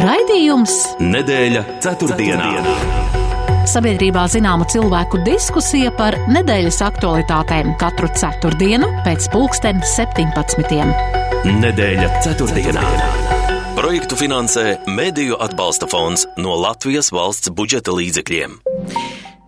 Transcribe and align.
Raidījums 0.00 0.72
Nedēļa 1.04 1.60
ceturtdienā. 1.84 2.46
Sabiedrībā 3.68 4.22
zināma 4.32 4.64
cilvēku 4.72 5.18
diskusija 5.26 5.90
par 5.92 6.16
nedēļas 6.32 6.78
aktualitātēm 6.86 7.74
katru 7.80 8.08
ceturtdienu 8.16 8.88
pēc 9.04 9.26
pulksten 9.34 9.82
17. 9.84 10.80
Nedēļa 11.50 12.08
ceturtdienā. 12.24 12.86
Projektu 13.76 14.16
finansē 14.16 14.78
Mēdīju 14.88 15.36
atbalsta 15.44 15.90
fonds 15.90 16.24
no 16.40 16.56
Latvijas 16.62 17.12
valsts 17.12 17.52
budžeta 17.52 17.92
līdzekļiem. 17.92 18.56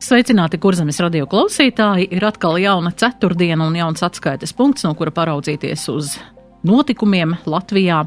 Sveicināti, 0.04 0.60
kurzemes 0.60 1.00
radio 1.00 1.30
klausītāji! 1.32 2.10
Ir 2.12 2.28
atkal 2.28 2.60
jauna 2.60 2.92
ceturtdiena 2.92 3.70
un 3.70 3.80
jauns 3.80 4.04
atskaites 4.04 4.52
punkts, 4.52 4.84
no 4.84 4.92
kura 5.00 5.16
paraudzīties 5.16 5.88
uz 5.96 6.18
notikumiem 6.68 7.38
Latvijā. 7.48 8.04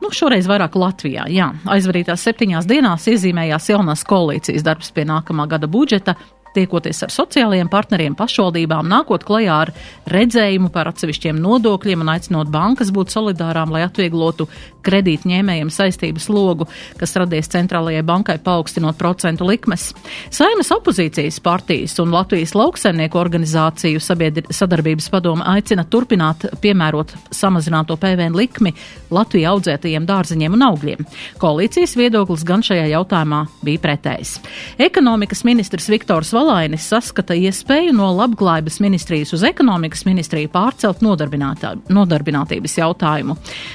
Nu, 0.00 0.08
šoreiz 0.14 0.48
vairāk 0.48 0.76
Latvijā. 0.80 1.26
Jā, 1.28 1.50
aizvadītās 1.68 2.22
septiņās 2.24 2.68
dienās 2.68 3.06
iezīmējās 3.12 3.68
jaunās 3.72 4.04
koalīcijas 4.08 4.64
darbs 4.64 4.92
pie 4.96 5.04
nākamā 5.08 5.44
gada 5.50 5.68
budžeta, 5.68 6.16
tiekoties 6.54 7.04
ar 7.06 7.14
sociālajiem 7.14 7.70
partneriem, 7.70 8.16
pašvaldībām, 8.18 8.88
nākot 8.90 9.24
klajā 9.26 9.56
ar 9.66 9.72
redzējumu 10.10 10.70
par 10.74 10.90
atsevišķiem 10.90 11.38
nodokļiem 11.40 12.04
un 12.04 12.12
aicinot 12.14 12.50
bankas 12.52 12.92
būt 12.94 13.14
solidārām, 13.14 13.72
lai 13.74 13.84
atvieglotu 13.86 14.48
kredītņēmējiem 14.86 15.70
saistības 15.72 16.28
logu, 16.32 16.66
kas 17.00 17.14
radies 17.20 17.50
centrālajai 17.52 18.02
bankai 18.06 18.38
paaugstinot 18.44 18.98
procentu 18.98 19.46
likmes. 19.48 19.90
Saimas 20.32 20.72
opozīcijas 20.74 21.40
partijas 21.44 21.98
un 22.02 22.14
Latvijas 22.14 22.54
lauksaimnieku 22.56 23.20
organizāciju 23.20 24.00
sadarbības 24.00 25.10
padome 25.12 25.46
aicina 25.52 25.84
turpināt 25.84 26.48
piemērot 26.62 27.14
samazināto 27.34 27.96
PVN 28.00 28.36
likmi 28.38 28.72
Latvijā 29.12 29.52
audzētajiem 29.54 30.06
dārziņiem 30.08 30.56
un 30.56 30.66
augļiem. 30.70 31.06
Koalīcijas 31.40 31.96
viedoklis 31.98 32.44
gan 32.46 32.64
šajā 32.66 32.88
jautājumā 32.94 33.44
bija 33.66 33.82
pretējs. 33.84 34.36
Ekonomikas 34.80 35.44
ministrs 35.48 35.90
Viktors 35.92 36.32
Valainis 36.40 36.86
saskata 36.88 37.34
iespēju 37.36 37.92
no 37.92 38.06
labklājības 38.16 38.78
ministrijas 38.80 39.34
uz 39.36 39.42
ekonomikas 39.44 40.06
ministriju 40.06 40.48
pārcelt 40.54 41.02
nodarbinātības 41.04 42.76
jautājumu. 42.78 43.34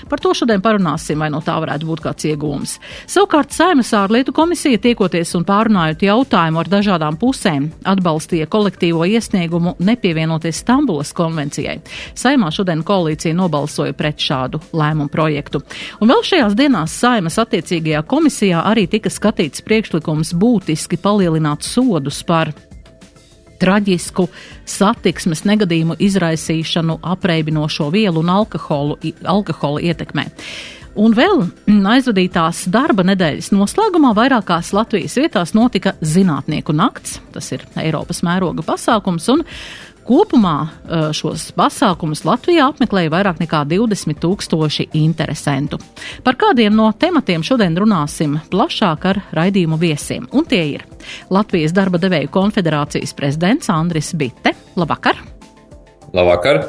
Par 0.09 0.21
to 0.23 0.31
šodien 0.33 0.63
parunāsim, 0.65 1.19
vai 1.21 1.27
no 1.29 1.43
tā 1.45 1.59
varētu 1.61 1.85
būt 1.85 2.01
kāds 2.07 2.25
iegūms. 2.31 2.73
Savukārt 3.11 3.53
Saimas 3.53 3.91
ārlietu 3.93 4.33
komisija 4.33 4.79
tiekoties 4.81 5.35
un 5.37 5.45
pārunājot 5.45 6.07
jautājumu 6.07 6.63
ar 6.63 6.71
dažādām 6.71 7.19
pusēm, 7.21 7.67
atbalstīja 7.85 8.49
kolektīvo 8.49 9.05
iesniegumu 9.13 9.75
nepievienoties 9.85 10.63
Stambulas 10.65 11.13
konvencijai. 11.13 11.77
Saimā 12.17 12.49
šodien 12.55 12.81
koalīcija 12.87 13.37
nobalsoja 13.37 13.93
pret 13.93 14.25
šādu 14.25 14.63
lēmumu 14.73 15.13
projektu. 15.13 15.61
Un 16.01 16.15
vēl 16.15 16.25
šajās 16.31 16.57
dienās 16.57 16.97
Saimas 16.97 17.37
attiecīgajā 17.45 18.01
komisijā 18.09 18.65
arī 18.65 18.87
tika 18.89 19.13
skatīts 19.13 19.61
priekšlikums 19.69 20.33
būtiski 20.33 20.97
palielināt 20.97 21.61
sodus 21.67 22.23
par 22.25 22.54
traģisku 23.61 24.27
satiksmes 24.65 25.45
negadījumu 25.47 25.97
izraisīšanu 25.99 26.99
apreibinošo 27.15 27.89
vielu 27.93 28.23
un 28.23 28.31
alkoholu, 28.33 28.97
alkohola 29.23 29.83
ietekmē. 29.91 30.27
Un 30.95 31.11
vēl 31.11 31.41
aizvadītās 31.91 32.61
darba 32.71 33.03
nedēļas 33.03 33.49
noslēgumā 33.51 34.13
vairākās 34.15 34.71
Latvijas 34.75 35.17
vietās 35.19 35.51
notika 35.57 35.91
zinātnieku 35.99 36.71
nakts. 36.75 37.17
Tas 37.35 37.51
ir 37.51 37.65
Eiropas 37.81 38.23
mēroga 38.23 38.63
pasākums, 38.63 39.27
un 39.33 39.43
Kopumā 40.05 40.67
šos 41.17 41.47
pasākumus 41.57 42.21
Latvijā 42.27 42.67
apmeklēja 42.69 43.09
vairāk 43.09 43.39
nekā 43.41 43.63
20 43.71 44.19
tūkstoši 44.21 44.91
interesantu. 44.99 45.79
Par 46.21 46.37
kādiem 46.37 46.75
no 46.77 46.91
tematiem 46.93 47.41
šodien 47.45 47.73
runāsim 47.81 48.35
plašāk 48.53 49.07
ar 49.09 49.21
raidījumu 49.33 49.79
viesiem, 49.81 50.27
un 50.29 50.45
tie 50.45 50.61
ir 50.75 50.85
Latvijas 51.33 51.73
darba 51.73 51.97
devēju 52.01 52.29
konfederācijas 52.33 53.15
prezidents 53.17 53.71
Andris 53.73 54.11
Bitte. 54.13 54.53
Labvakar! 54.77 55.17
Labvakar! 56.13 56.61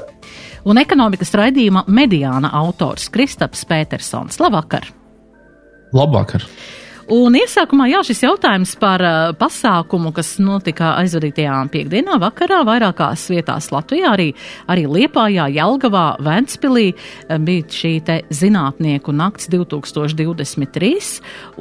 Un 0.66 0.80
ekonomikas 0.80 1.34
raidījuma 1.36 1.84
mediāna 1.92 2.54
autors 2.56 3.10
Kristaps 3.12 3.68
Petersons. 3.68 4.40
Labvakar! 4.40 4.88
Labvakar! 5.92 6.48
Un 7.06 7.36
iesākumā 7.38 7.84
jā, 7.86 8.00
šis 8.02 8.24
jautājums 8.24 8.72
par 8.82 9.02
uh, 9.06 9.28
pasākumu, 9.38 10.10
kas 10.10 10.32
notika 10.42 10.96
aizvadītajā 11.04 11.54
piekdienā 11.70 12.16
vakarā 12.18 12.64
vairākās 12.66 13.28
vietās 13.30 13.68
Latvijā, 13.70 14.10
arī, 14.10 14.32
arī 14.66 14.88
Liepājā, 14.90 15.44
Jelgavā, 15.54 16.16
Ventspilī 16.26 16.88
bija 17.46 17.66
šī 17.70 17.92
te 18.08 18.16
zinātnieku 18.34 19.14
nakts 19.14 19.46
2023 19.52 20.90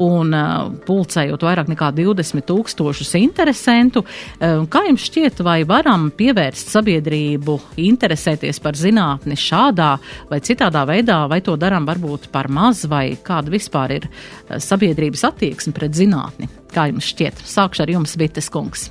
un 0.01 0.33
uh, 0.33 0.72
pulcējot 0.88 1.45
vairāk 1.45 1.69
nekā 1.75 1.91
20 1.94 2.41
tūkstošus 2.50 3.13
interesentu. 3.22 4.01
Uh, 4.01 4.66
kā 4.66 4.88
jums 4.89 5.06
šķiet, 5.12 5.45
vai 5.45 5.59
varam 5.69 6.09
pievērst 6.09 6.73
sabiedrību 6.73 7.59
interesēties 7.85 8.63
par 8.66 8.81
zinātni 8.81 9.38
šādā 9.38 9.94
vai 10.33 10.41
citādā 10.41 10.88
veidā, 10.89 11.22
vai 11.29 11.44
to 11.45 11.53
darām 11.53 11.85
varbūt 11.85 12.31
par 12.33 12.50
maz, 12.50 12.88
vai 12.89 13.12
kāda 13.22 13.53
vispār 13.53 13.97
ir 14.00 14.12
sabiedrības 14.50 15.22
attieksme? 15.22 15.34
Attieksmi 15.35 15.75
pret 15.75 15.96
zinātni? 15.96 16.50
Kā 16.73 16.88
jums 16.90 17.12
šķiet? 17.12 17.44
Sākšu 17.46 17.85
ar 17.85 17.91
jums, 17.91 18.16
Bites 18.19 18.47
kungs. 18.51 18.90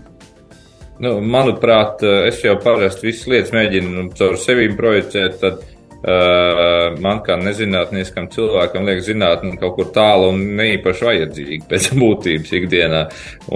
Nu, 1.03 1.17
manuprāt, 1.19 2.05
es 2.29 2.43
jau 2.45 2.55
parasti 2.63 3.09
visas 3.09 3.27
lietas 3.31 3.55
mēģinu 3.55 4.11
caur 4.15 4.37
sevi 4.39 4.69
projicēt. 4.79 5.41
Tad, 5.41 5.65
uh, 6.05 7.01
man 7.03 7.25
kā 7.27 7.35
nezinātniskam 7.41 8.29
cilvēkam 8.31 8.87
liekas, 8.87 9.09
zinātnē 9.09 9.57
kaut 9.59 9.75
kur 9.81 9.91
tālu 9.97 10.31
un 10.31 10.45
neīpaši 10.61 11.09
vajadzīga 11.09 11.67
pēc 11.73 11.91
būtības 12.03 12.55
ikdienā. 12.61 13.03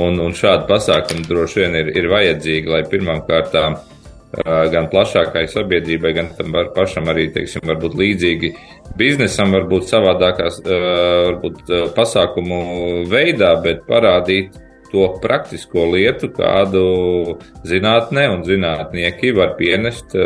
Un, 0.03 0.19
un 0.25 0.34
šādi 0.34 0.66
pasākumi 0.72 1.28
droši 1.28 1.62
vien 1.62 1.78
ir, 1.84 1.93
ir 2.03 2.10
vajadzīgi, 2.10 2.75
lai 2.75 2.82
pirmām 2.91 3.22
kārtām 3.28 3.78
uh, 3.78 3.97
gan 4.37 4.89
plašākai 4.93 5.47
sabiedrībai, 5.49 6.12
gan 6.16 6.31
tam 6.37 6.53
pašam 6.77 7.09
arī, 7.09 7.28
teiksim, 7.33 7.65
varbūt 7.69 7.97
līdzīgi 7.97 8.50
biznesam, 9.00 9.55
varbūt 9.56 9.89
savādākās, 9.89 10.61
varbūt 10.66 11.72
pasākumu 11.97 12.59
veidā, 13.09 13.55
bet 13.65 13.87
parādīt 13.89 14.53
to 14.93 15.06
praktisko 15.22 15.87
lietu, 15.94 16.31
kādu 16.37 16.84
zinātnē 17.69 18.28
un 18.34 18.44
zinātnieki 18.44 19.33
var 19.37 19.56
pienest 19.59 20.16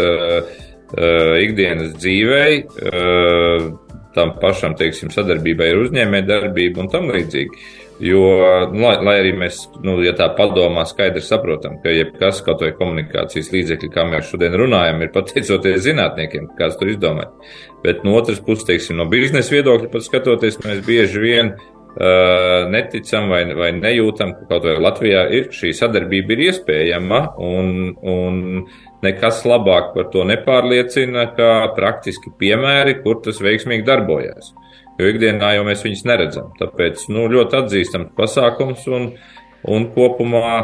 ikdienas 0.92 1.94
dzīvei, 1.96 2.66
tam 4.12 4.34
pašam, 4.42 4.74
teiksim, 4.76 5.08
sadarbībai 5.14 5.70
ar 5.72 5.86
uzņēmē 5.86 6.20
darbību 6.28 6.82
un 6.82 6.90
tam 6.92 7.08
līdzīgi. 7.14 7.62
Jo, 8.02 8.22
nu, 8.72 8.80
lai, 8.82 8.96
lai 9.06 9.12
arī 9.20 9.30
mēs, 9.38 9.60
nu, 9.86 9.92
ja 10.02 10.10
tā 10.18 10.26
padomā, 10.34 10.82
skaidri 10.90 11.20
saprotam, 11.22 11.76
ka 11.84 11.92
jebkas, 11.94 12.40
kaut 12.42 12.64
vai 12.64 12.72
komunikācijas 12.74 13.52
līdzekļi, 13.54 13.90
kā 13.94 14.02
mēs 14.10 14.26
šodien 14.26 14.56
runājam, 14.58 15.04
ir 15.04 15.12
pateicoties 15.14 15.84
zinātniekiem, 15.84 16.48
kāds 16.58 16.80
to 16.80 16.88
izdomāja. 16.90 17.30
Bet 17.84 18.02
no 18.02 18.16
otras 18.18 18.40
puses, 18.42 18.66
teiksim, 18.66 18.98
no 18.98 19.06
biznesa 19.12 19.54
viedokļa 19.54 19.90
pat 19.92 20.06
skatoties, 20.08 20.58
mēs 20.64 20.80
bieži 20.82 21.22
vien 21.22 21.52
uh, 21.54 22.66
neticam 22.74 23.30
vai, 23.30 23.44
vai 23.54 23.70
nejūtam, 23.76 24.34
ka 24.40 24.48
kaut 24.50 24.66
vai 24.66 24.74
Latvijā 24.82 25.22
ir, 25.38 25.46
šī 25.54 25.70
sadarbība 25.84 26.34
ir 26.34 26.42
iespējama 26.48 27.20
un, 27.38 27.92
un 28.02 28.64
nekas 29.06 29.44
labāk 29.46 29.94
par 29.94 30.10
to 30.10 30.26
nepārliecina, 30.26 31.28
kā 31.38 31.52
praktiski 31.78 32.34
piemēri, 32.42 32.98
kur 33.06 33.22
tas 33.22 33.38
veiksmīgi 33.46 33.86
darbojas 33.86 34.50
jo 35.00 35.10
ikdienā 35.12 35.54
jau 35.56 35.64
mēs 35.69 35.84
viņus 35.86 36.06
neredzam. 36.08 36.53
Tāpēc 36.60 37.08
nu, 37.12 37.26
ļoti 37.32 37.60
atzīstams 37.62 38.14
pasākums 38.19 38.86
un, 38.92 39.10
un 39.69 39.91
kopumā 39.94 40.54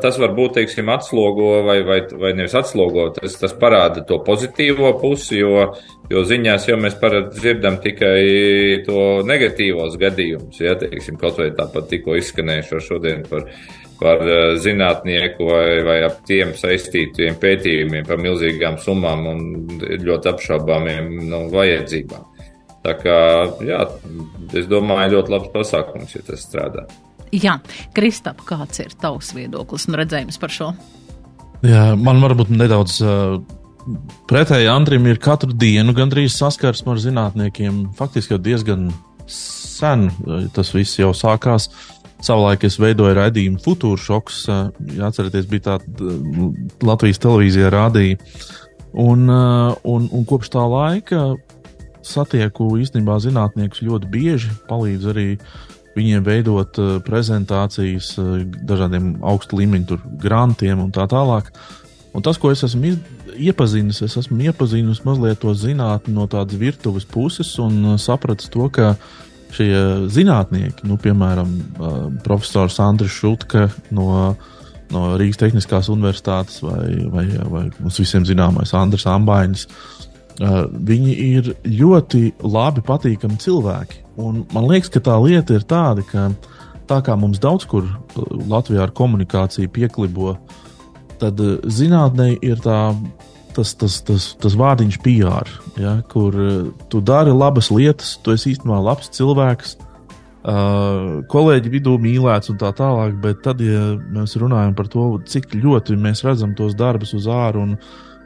tas 0.00 0.16
var 0.16 0.32
būt, 0.32 0.54
teiksim, 0.56 0.88
atslogo 0.88 1.62
vai, 1.66 1.82
vai, 1.84 1.98
vai 2.16 2.32
nevis 2.32 2.54
atslogo, 2.56 3.10
tas, 3.12 3.36
tas 3.36 3.52
parāda 3.60 4.00
to 4.08 4.16
pozitīvo 4.24 4.94
pusi, 5.02 5.36
jo, 5.42 5.66
jo 6.08 6.24
ziņās 6.24 6.68
jau 6.70 6.78
mēs 6.80 6.96
dzirdam 6.96 7.76
tikai 7.84 8.80
to 8.86 9.20
negatīvos 9.28 9.98
gadījumus, 10.00 10.60
ja, 10.64 10.78
teiksim, 10.80 11.20
kaut 11.20 11.38
vai 11.42 11.50
tāpat 11.52 11.90
tikko 11.92 12.16
izskanējušo 12.22 12.84
šodien 12.88 13.26
par 13.28 13.50
par 13.94 14.20
zinātnieku 14.58 15.46
vai, 15.46 15.66
vai 15.86 15.98
ap 16.02 16.16
tiem 16.26 16.50
saistītiem 16.58 17.36
pētījumiem 17.40 18.02
par 18.08 18.18
milzīgām 18.20 18.74
summām 18.82 19.22
un 19.30 19.44
ļoti 19.78 20.32
apšaubāmiem 20.32 21.12
nu, 21.30 21.44
vajadzībām. 21.52 22.33
Tā 22.84 22.92
kā, 23.00 23.18
jā, 23.64 23.80
es 24.52 24.68
domāju, 24.68 25.16
ļoti 25.16 25.32
labs 25.32 25.52
pasākums, 25.54 26.12
ja 26.12 26.20
tas 26.26 26.44
strādā. 26.44 26.84
Jā, 27.32 27.56
Kristap, 27.96 28.44
kāds 28.46 28.82
ir 28.84 28.92
tavs 29.00 29.32
viedoklis 29.34 29.88
un 29.88 29.98
redzējums 29.98 30.38
par 30.38 30.52
šo? 30.52 30.70
Jā, 31.64 31.94
man 31.96 32.20
varbūt 32.20 32.52
nedaudz 32.52 32.98
uh, 33.00 33.38
pretēji 34.28 34.68
Andrim 34.70 35.08
ir 35.08 35.20
katru 35.22 35.54
dienu 35.56 35.94
gandrīz 35.96 36.36
saskarsme 36.36 36.94
ar 36.94 37.00
zinātniekiem. 37.00 37.86
Faktiski 37.96 38.36
jau 38.36 38.40
diezgan 38.42 38.90
sen 39.26 40.10
tas 40.54 40.72
viss 40.76 41.00
jau 41.00 41.12
sākās. 41.16 41.70
Savulaik 42.24 42.64
es 42.64 42.78
veidoju 42.80 43.16
raidījumu 43.18 43.60
Futūra 43.64 44.00
šoks. 44.00 44.44
Ja 44.96 45.08
atcerieties, 45.10 45.48
bija 45.50 45.74
tāda 45.74 46.14
Latvijas 46.84 47.20
televīzijā 47.20 47.72
rādīja. 47.74 48.20
Un, 48.94 49.26
un, 49.28 50.06
un 50.06 50.28
kopš 50.28 50.52
tā 50.54 50.62
laika 50.70 51.24
satieku 52.08 52.68
īstenībā 52.80 53.16
zinātniekus 53.22 53.82
ļoti 53.84 54.10
bieži, 54.10 54.52
palīdz 54.68 55.08
arī 55.12 55.28
viņiem 55.94 56.24
veidot 56.26 56.78
uh, 56.82 56.96
prezentācijas 57.04 58.14
uh, 58.18 58.40
dažādiem 58.66 59.16
augstu 59.24 59.60
līmeņu 59.60 60.00
grantiem 60.22 60.82
un 60.82 60.92
tā 60.94 61.06
tālāk. 61.10 61.52
Un 62.14 62.22
tas, 62.22 62.38
ko 62.38 62.52
es 62.54 62.62
esmu 62.66 62.94
iepazinis, 63.34 64.02
es 64.06 64.16
esmu 64.18 64.38
iepazinis 64.46 65.02
mazliet 65.06 65.40
to 65.42 65.54
zinātni 65.58 66.14
no 66.14 66.26
tādas 66.30 66.58
virtuves 66.58 67.06
puses 67.06 67.52
un 67.62 67.94
uh, 67.94 68.00
sapratis 68.00 68.50
to, 68.50 68.68
ka 68.74 68.94
šie 69.54 69.70
zinātnieki, 70.10 70.82
nu, 70.82 70.96
piemēram, 70.98 71.50
profesors 72.24 72.80
Andris 72.82 73.14
Šutke 73.14 73.68
no, 73.94 74.32
no 74.90 75.02
Rīgas 75.14 75.38
Tehniskās 75.38 75.86
Universitātes 75.94 76.58
vai, 76.64 76.88
vai, 77.12 77.22
vai 77.52 77.62
mums 77.76 78.00
visiem 78.02 78.26
zināmais 78.26 78.74
Andris 78.74 79.06
Ambainis, 79.06 79.68
uh, 79.68 80.03
viņi 80.38 81.14
ir 81.28 81.52
ļoti 81.62 82.22
labi 82.42 82.82
patīkami 82.86 83.38
cilvēki. 83.38 84.00
Un 84.22 84.44
man 84.54 84.68
liekas, 84.70 84.90
ka 84.94 85.02
tā 85.02 85.18
lieta 85.22 85.54
ir 85.58 85.66
tāda, 85.68 86.02
ka 86.06 86.30
tā 86.90 87.00
kā 87.06 87.16
mums 87.18 87.40
daudz 87.42 87.66
kur 87.70 87.86
Latvijā 88.50 88.84
ar 88.86 88.94
komunikāciju 88.94 89.70
pieklibo, 89.74 90.36
tad 91.22 91.38
zinātnē 91.70 92.34
ir 92.42 92.60
tā 92.64 92.80
tas, 93.54 93.72
tas, 93.78 94.00
tas, 94.02 94.28
tas 94.40 94.56
vārdiņš 94.58 95.00
PR, 95.04 95.50
ja, 95.78 95.96
kur 96.10 96.34
uh, 96.34 96.54
tu 96.90 97.00
dari 97.04 97.34
labas 97.34 97.70
lietas, 97.70 98.16
tu 98.22 98.34
esi 98.34 98.52
īstenībā 98.54 98.80
labs 98.82 99.12
cilvēks, 99.14 99.76
uh, 99.78 101.20
kolēģi 101.30 101.72
vidū 101.76 101.94
mīlēts 102.02 102.50
un 102.52 102.58
tā 102.60 102.72
tālāk, 102.76 103.14
bet 103.22 103.44
tad, 103.46 103.62
ja 103.62 103.92
mēs 104.16 104.34
runājam 104.40 104.74
par 104.74 104.90
to, 104.90 105.06
cik 105.30 105.54
ļoti 105.54 105.98
mēs 106.00 106.24
redzam 106.26 106.56
tos 106.58 106.74
darbus 106.78 107.14
uz 107.16 107.30
āru 107.30 107.62
un, 107.68 107.78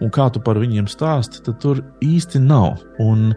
un 0.04 0.12
kā 0.14 0.28
tu 0.32 0.42
par 0.44 0.60
viņiem 0.60 0.88
stāsti, 0.90 1.42
tad 1.46 1.60
tur 1.62 1.82
īsti 2.04 2.40
nav. 2.44 2.82
Un, 3.02 3.32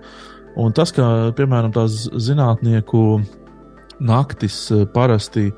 un 0.59 0.75
tas, 0.77 0.93
ka, 0.95 1.31
piemēram, 1.37 1.73
tās 1.75 2.05
zinātnieku 2.11 3.21
naktis 4.01 4.63
uh, 4.73 4.87
parasti 4.89 5.49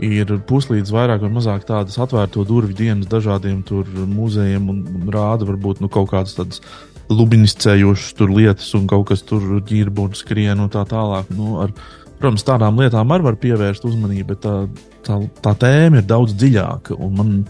ir 0.00 0.30
puslīdz 0.48 0.92
vairāk 0.94 1.24
vai 1.24 1.32
mazāk 1.34 1.66
tādas 1.68 1.98
atvērto 2.00 2.44
durvju 2.48 2.76
dienas 2.78 3.08
dažādiem 3.10 3.60
muzejiem 4.08 4.70
un 4.72 5.10
rāda 5.12 5.48
varbūt 5.48 5.82
nu, 5.84 5.90
kaut 5.92 6.08
kādas 6.14 6.38
tādas 6.38 6.62
lubiniscējošas 7.10 8.22
lietas 8.30 8.70
un 8.78 8.86
kaut 8.90 9.08
kas 9.10 9.24
tur 9.26 9.58
ģirbu 9.66 10.08
un 10.08 10.14
skrien 10.16 10.62
un 10.62 10.70
tā 10.72 10.84
tālāk. 10.88 11.32
Nu, 11.34 11.58
ar, 11.64 11.74
protams, 12.20 12.46
tādām 12.46 12.78
lietām 12.80 13.12
arī 13.12 13.26
var 13.26 13.40
pievērst 13.42 13.84
uzmanību, 13.88 14.28
bet 14.30 14.42
tā, 14.44 14.54
tā, 15.06 15.18
tā 15.42 15.54
tēma 15.64 16.00
ir 16.00 16.08
daudz 16.08 16.36
dziļāka. 16.38 16.96
Man, 17.18 17.42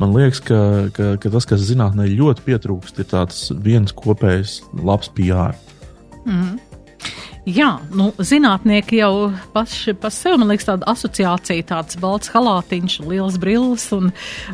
man 0.00 0.14
liekas, 0.16 0.40
ka, 0.44 0.60
ka, 0.96 1.14
ka 1.20 1.32
tas, 1.32 1.48
kas 1.48 1.64
zinātnē 1.68 2.08
ļoti 2.12 2.44
pietrūkst, 2.46 3.00
ir 3.00 3.10
tāds 3.10 3.48
viens 3.64 3.94
kopējs 3.96 4.60
labs 4.82 5.12
PR. 5.16 5.56
Mm 6.24 6.42
-hmm. 6.42 6.65
Jā, 7.46 7.76
nu, 7.94 8.08
zinātnieki 8.18 8.96
jau 8.98 9.28
paši 9.54 9.92
par 10.02 10.10
sevi, 10.10 10.40
man 10.42 10.48
liekas, 10.50 10.66
tāda 10.66 10.88
asociācija, 10.90 11.62
tāds 11.68 11.98
balts 12.02 12.32
halātiņš, 12.34 12.96
liels 13.06 13.36
brilles, 13.38 13.84
un 13.94 14.08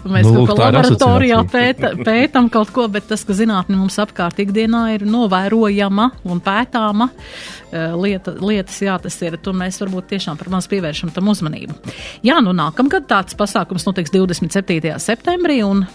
mēs 0.05 0.29
nu, 0.29 0.43
kaut 0.45 0.59
kā 0.61 0.67
laboratorijā 0.67 1.39
pēta, 1.49 1.95
pētam 2.05 2.51
kaut 2.53 2.75
ko, 2.77 2.85
bet 2.93 3.09
tas, 3.09 3.25
ka 3.25 3.33
zinātne 3.39 3.79
mums 3.81 3.97
apkārt 4.03 4.43
ikdienā 4.45 4.83
ir 4.99 5.07
novērojama 5.09 6.11
un 6.29 6.45
pētāma 6.45 7.09
eh, 7.09 7.97
lieta, 7.97 8.37
lietas, 8.37 8.83
jā, 8.85 8.99
tas 9.01 9.17
ir, 9.25 9.39
tur 9.41 9.57
mēs 9.57 9.81
varbūt 9.81 10.13
tiešām 10.13 10.37
par 10.37 10.53
maz 10.53 10.69
pievēršam 10.69 11.15
tam 11.17 11.33
uzmanību. 11.33 11.81
Jā, 12.29 12.43
nu, 12.45 12.53
nākamgad 12.61 13.09
tāds 13.09 13.41
pasākums 13.41 13.89
notiks 13.89 14.13
27. 14.13 14.93
septembrī, 15.01 15.63
un 15.65 15.87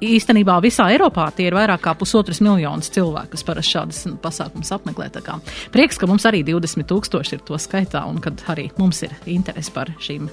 īstenībā 0.00 0.56
visā 0.64 0.88
Eiropā 0.94 1.28
tie 1.36 1.48
ir 1.48 1.56
vairāk 1.56 1.82
kā 1.84 1.94
pusotras 1.98 2.40
miljonas 2.44 2.90
cilvēku, 2.94 3.34
kas 3.34 3.46
parasti 3.46 3.76
šādas 3.76 4.02
pasākumus 4.22 4.72
apmeklē. 4.74 5.10
Prieks, 5.74 5.98
ka 5.98 6.08
mums 6.10 6.26
arī 6.28 6.42
20 6.46 6.86
tūkstoši 6.88 7.36
ir 7.36 7.42
to 7.46 7.58
skaitā 7.60 8.02
un 8.08 8.20
kad 8.22 8.40
arī 8.52 8.68
mums 8.78 9.02
ir 9.06 9.14
interesi 9.30 9.72
par 9.74 9.90
šīm, 10.00 10.28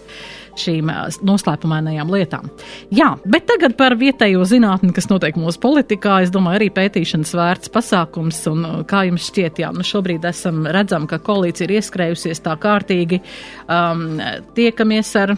šīm 0.60 0.92
noslēpumainajām 1.28 2.12
lietām. 2.14 2.50
Jā, 2.94 3.14
bet 3.26 3.48
tagad 3.50 3.78
par 3.80 3.98
vietējo 4.00 4.46
zinātni, 4.48 4.94
kas 4.96 5.10
notiek 5.12 5.38
mūsu 5.40 5.62
politikā. 5.64 6.22
Es 6.26 6.34
domāju, 6.34 6.62
arī 6.62 6.70
pētīšanas 6.76 7.36
vērts 7.38 7.74
pasākums. 7.74 8.44
Un 8.52 8.66
kā 8.90 9.06
jums 9.10 9.28
šķiet, 9.32 9.62
jā, 9.64 9.74
nu 9.76 9.86
šobrīd 9.88 10.26
esam 10.30 10.66
redzam, 10.72 11.08
ka 11.10 11.20
koalīcija 11.24 11.68
ir 11.68 11.78
ieskrējusies 11.80 12.44
tā 12.46 12.56
kārtīgi. 12.62 13.22
Um, 13.68 14.20
tiekamies 14.58 15.16
ar 15.20 15.38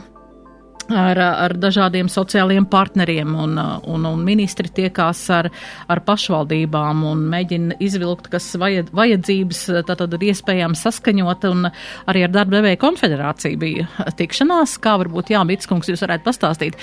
ar, 0.89 1.19
ar 1.19 1.55
dažādiem 1.59 2.09
sociālajiem 2.11 2.65
partneriem, 2.69 3.33
un, 3.35 3.57
un, 3.59 4.07
un 4.09 4.23
ministri 4.25 4.69
tiekās 4.73 5.21
ar, 5.33 5.49
ar 5.89 6.01
pašvaldībām 6.05 7.03
un 7.09 7.23
mēģina 7.31 7.77
izvilkt, 7.83 8.29
kas 8.33 8.51
vajad, 8.59 8.91
vajadzības 8.95 9.61
tātad 9.87 10.15
ir 10.17 10.29
iespējams 10.31 10.83
saskaņot, 10.85 11.47
un 11.49 11.69
arī 12.09 12.25
ar 12.25 12.33
darba 12.33 12.57
devēja 12.57 12.81
konfederāciju 12.81 13.61
bija 13.61 13.87
tikšanās, 14.19 14.77
kā 14.83 14.95
varbūt, 15.01 15.33
jā, 15.33 15.43
Bitskungs, 15.49 15.89
jūs 15.91 16.03
varētu 16.05 16.25
pastāstīt, 16.27 16.79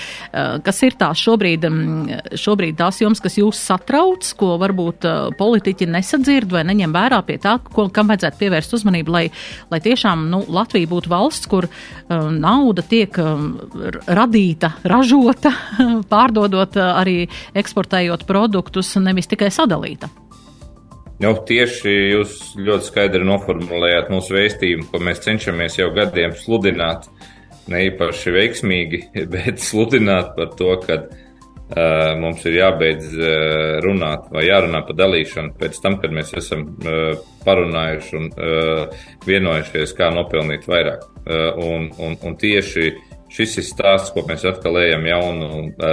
kas 0.66 0.82
ir 0.86 0.98
tās 0.98 1.20
šobrīd, 1.22 1.66
šobrīd 2.38 2.78
tās 2.80 3.00
jums, 3.02 3.22
kas 3.24 3.38
jūs 3.40 3.60
satrauc, 3.70 4.26
ko 4.38 4.54
varbūt 4.62 5.08
politiķi 5.38 5.90
nesadzird 5.90 6.52
vai 6.52 6.64
neņem 6.68 6.94
vērā 6.94 7.22
pie 7.26 7.38
tā, 7.42 7.56
ko, 7.72 7.88
kam 7.92 8.10
vajadzētu 8.12 8.40
pievērst 8.42 8.76
uzmanību, 8.78 9.14
lai, 9.14 9.24
lai 9.72 9.82
tiešām, 9.84 10.26
nu, 10.32 10.42
Latvija 10.56 10.88
būtu 10.90 11.10
valsts, 11.10 11.48
kur 11.50 11.66
uh, 11.68 12.28
nauda 12.32 12.84
tiek 12.86 13.16
uh, 13.96 14.12
radīta, 14.18 14.74
ražota, 14.84 15.52
pārdodot 16.12 16.78
eh, 16.78 16.92
arī 17.02 17.16
eksportējot 17.56 18.26
produktus, 18.28 18.94
nevis 19.02 19.30
tikai 19.30 19.50
sadalīta. 19.54 20.10
Jau 21.22 21.32
tieši 21.48 21.92
jūs 22.12 22.32
ļoti 22.60 22.90
skaidri 22.90 23.24
noformulējāt 23.24 24.10
mūsu 24.12 24.36
vēstījumu, 24.36 24.90
ko 24.90 25.00
mēs 25.00 25.22
cenšamies 25.24 25.78
jau 25.78 25.88
gadiem 25.96 26.34
sludināt. 26.36 27.08
Ne 27.72 27.86
īpaši 27.88 28.34
veiksmīgi, 28.34 29.00
bet 29.32 29.62
sludināt 29.64 30.34
par 30.36 30.52
to, 30.58 30.74
ka 30.84 30.98
uh, 31.00 32.12
mums 32.20 32.44
ir 32.46 32.58
jābeidz 32.60 33.08
uh, 33.16 33.32
runāt 33.86 34.28
vai 34.34 34.44
jārunā 34.44 34.84
par 34.86 35.00
dalīšanu 35.00 35.56
pēc 35.56 35.80
tam, 35.82 35.96
kad 36.04 36.12
mēs 36.14 36.36
esam 36.36 36.68
uh, 36.84 37.16
parunājuši 37.48 38.16
un 38.20 38.28
uh, 38.36 39.02
vienojušies, 39.26 39.96
kā 39.96 40.12
nopelnīt 40.14 40.68
vairāk. 40.68 41.08
Uh, 41.26 41.48
un, 41.64 41.88
un, 41.96 42.20
un 42.22 42.36
tieši 42.38 42.92
Šis 43.32 43.56
ir 43.58 43.66
stāsts, 43.66 44.12
ko 44.14 44.22
mēs 44.28 44.44
atkal 44.46 44.78
ejam 44.84 45.06
jaunu 45.08 45.48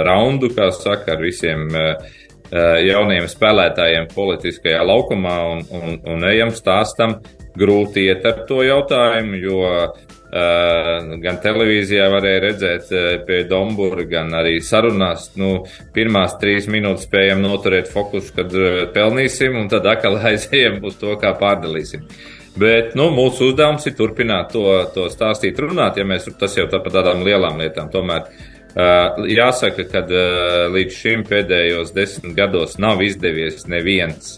raundu, 0.06 0.52
kā 0.54 0.70
saka, 0.74 1.16
ar 1.16 1.22
visiem 1.24 1.66
eh, 1.74 2.08
eh, 2.50 2.80
jauniem 2.90 3.26
spēlētājiem 3.30 4.08
politiskajā 4.14 4.84
laukumā 4.86 5.38
un, 5.50 5.64
un, 5.74 5.96
un 6.14 6.28
ejam 6.30 6.54
stāstam. 6.54 7.18
Grūti 7.54 8.08
iet 8.08 8.24
ar 8.26 8.40
to 8.48 8.64
jautājumu, 8.66 9.36
jo 9.38 9.58
uh, 9.62 11.12
gan 11.22 11.36
televīzijā 11.38 12.08
varēja 12.10 12.40
redzēt 12.42 12.88
uh, 12.90 13.04
pie 13.28 13.44
Dombūra, 13.46 14.02
gan 14.10 14.34
arī 14.34 14.56
sarunās. 14.58 15.28
Nu, 15.38 15.60
pirmās 15.94 16.34
trīs 16.40 16.66
minūtes 16.66 17.06
spējam 17.06 17.44
noturēt 17.46 17.92
fokusu, 17.94 18.34
kad 18.40 18.58
uh, 18.58 18.80
pelnīsim, 18.96 19.54
un 19.60 19.70
tad 19.70 19.86
atkal 19.86 20.18
aizējam 20.32 20.82
uz 20.82 20.98
to, 20.98 21.14
kā 21.22 21.30
pārdalīsim. 21.38 22.02
Uh, 22.02 22.33
Bet 22.54 22.94
nu, 22.94 23.08
mūsu 23.10 23.50
uzdevums 23.50 23.86
ir 23.88 23.96
turpināt 23.98 24.52
to, 24.54 24.64
to 24.94 25.08
stāstīt, 25.10 25.58
runāt, 25.58 25.98
ja 25.98 26.06
mēs 26.06 26.28
tas 26.38 26.54
jau 26.54 26.68
tā 26.70 26.78
par 26.82 26.94
tādām 26.94 27.24
lielām 27.26 27.58
lietām. 27.58 27.88
Tomēr 27.90 28.28
uh, 28.28 29.24
jāsaka, 29.26 29.88
ka 29.90 30.04
uh, 30.06 30.58
līdz 30.74 30.98
šim 31.00 31.24
pēdējos 31.26 31.90
desmit 31.96 32.36
gados 32.38 32.78
nav 32.78 33.02
izdevies 33.02 33.66
neviens. 33.66 34.36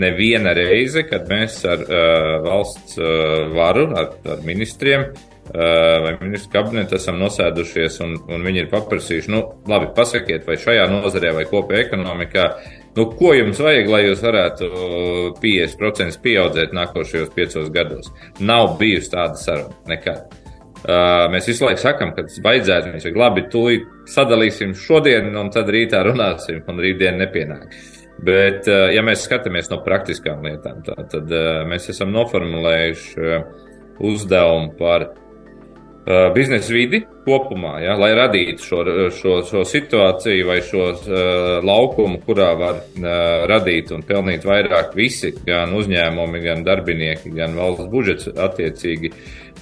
Neviena 0.00 0.54
reize, 0.56 1.02
kad 1.04 1.28
mēs 1.28 1.58
ar 1.68 1.84
uh, 1.84 2.38
valsts 2.46 2.96
uh, 2.96 3.50
varu, 3.52 3.90
ar, 3.98 4.14
ar 4.24 4.46
ministriem 4.46 5.10
uh, 5.10 5.29
vai 5.50 6.12
ministru 6.20 6.52
kabinetu 6.52 6.94
esam 6.94 7.16
nosēdušies 7.18 7.96
un, 8.04 8.12
un 8.30 8.44
viņi 8.46 8.64
ir 8.64 8.68
paprasījuši, 8.70 9.32
nu, 9.34 9.40
labi, 9.70 9.88
pasakiet, 9.96 10.44
vai 10.46 10.58
šajā 10.62 10.84
nozarē 10.92 11.32
vai 11.38 11.48
kopējā 11.50 11.88
ekonomikā 11.88 12.44
Nu, 12.96 13.06
ko 13.06 13.30
jums 13.36 13.60
vajag, 13.62 13.86
lai 13.86 14.00
jūs 14.02 14.22
varētu 14.24 14.68
50% 15.38 16.18
pieaudzēt 16.24 16.72
nākošajos 16.74 17.30
piecos 17.36 17.68
gados? 17.74 18.10
Nav 18.42 18.74
bijusi 18.80 19.12
tāda 19.12 19.38
saruna 19.38 19.92
nekad. 19.92 20.34
Uh, 20.80 21.28
mēs 21.30 21.46
visu 21.46 21.66
laiku 21.66 21.82
sakām, 21.84 22.10
ka 22.16 22.24
tas 22.26 22.40
vajadzētu. 22.42 22.90
Mēs 22.94 23.06
jau 23.06 23.14
labi, 23.20 23.44
tūlīt 23.52 23.86
sadalīsim 24.10 24.72
šodien, 24.74 25.28
un 25.38 25.52
tad 25.54 25.70
rītā 25.70 26.00
runāsim, 26.06 26.62
un 26.66 26.82
rītdien 26.82 27.20
nepienāk. 27.20 27.76
Bet, 28.26 28.66
uh, 28.66 28.88
ja 28.90 29.04
mēs 29.06 29.22
skatāmies 29.28 29.70
no 29.70 29.78
praktiskām 29.84 30.42
lietām, 30.48 30.82
tā, 30.86 30.96
tad 31.12 31.30
uh, 31.30 31.62
mēs 31.70 31.92
esam 31.92 32.10
noformulējuši 32.16 33.40
uzdevumu 34.10 34.74
par 34.80 35.12
biznesa 36.34 36.72
vidi 36.72 37.02
kopumā, 37.26 37.74
ja, 37.84 37.94
lai 38.00 38.10
radītu 38.16 38.64
šo, 38.64 38.80
šo, 39.14 39.34
šo 39.46 39.64
situāciju 39.68 40.46
vai 40.48 40.58
šo 40.64 40.86
uh, 40.94 41.18
laukumu, 41.66 42.22
kurā 42.24 42.48
var 42.58 42.80
uh, 42.80 43.10
radīt 43.50 43.92
un 43.94 44.04
pelnīt 44.08 44.46
vairāk 44.48 44.96
visi, 44.96 45.34
gan 45.46 45.74
uzņēmumi, 45.76 46.42
gan 46.46 46.64
darbinieki, 46.66 47.34
gan 47.36 47.54
valsts 47.58 47.90
budžets 47.92 48.30
attiecīgi. 48.32 49.12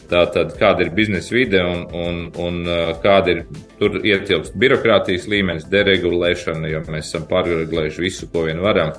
Tātad, 0.09 0.54
kāda 0.57 0.87
ir 0.87 0.95
biznesa 0.97 1.35
vide 1.35 1.61
un, 1.61 1.83
un, 1.92 2.21
un 2.40 2.61
uh, 2.64 2.92
kāda 3.02 3.35
ir 3.35 3.42
tur 3.80 3.99
ietilpst 4.00 4.54
birokrātijas 4.57 5.26
līmenis, 5.28 5.66
deregulēšana, 5.68 6.71
jo 6.73 6.80
mēs 6.88 7.11
esam 7.11 7.26
pārregulējuši 7.28 8.07
visu, 8.07 8.30
ko 8.33 8.47
vien 8.47 8.62
varam. 8.64 8.95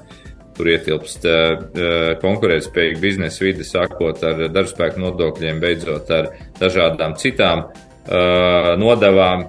Kur 0.59 0.69
ietilpst 0.73 1.23
konkurētspējīga 2.19 2.99
biznesa 2.99 3.45
vide, 3.45 3.63
sākot 3.63 4.23
ar 4.27 4.49
darbspēku 4.51 4.99
nodokļiem, 4.99 5.61
beidzot 5.63 6.11
ar 6.11 6.33
dažādām 6.59 7.15
citām 7.19 7.69
nodavām 8.79 9.43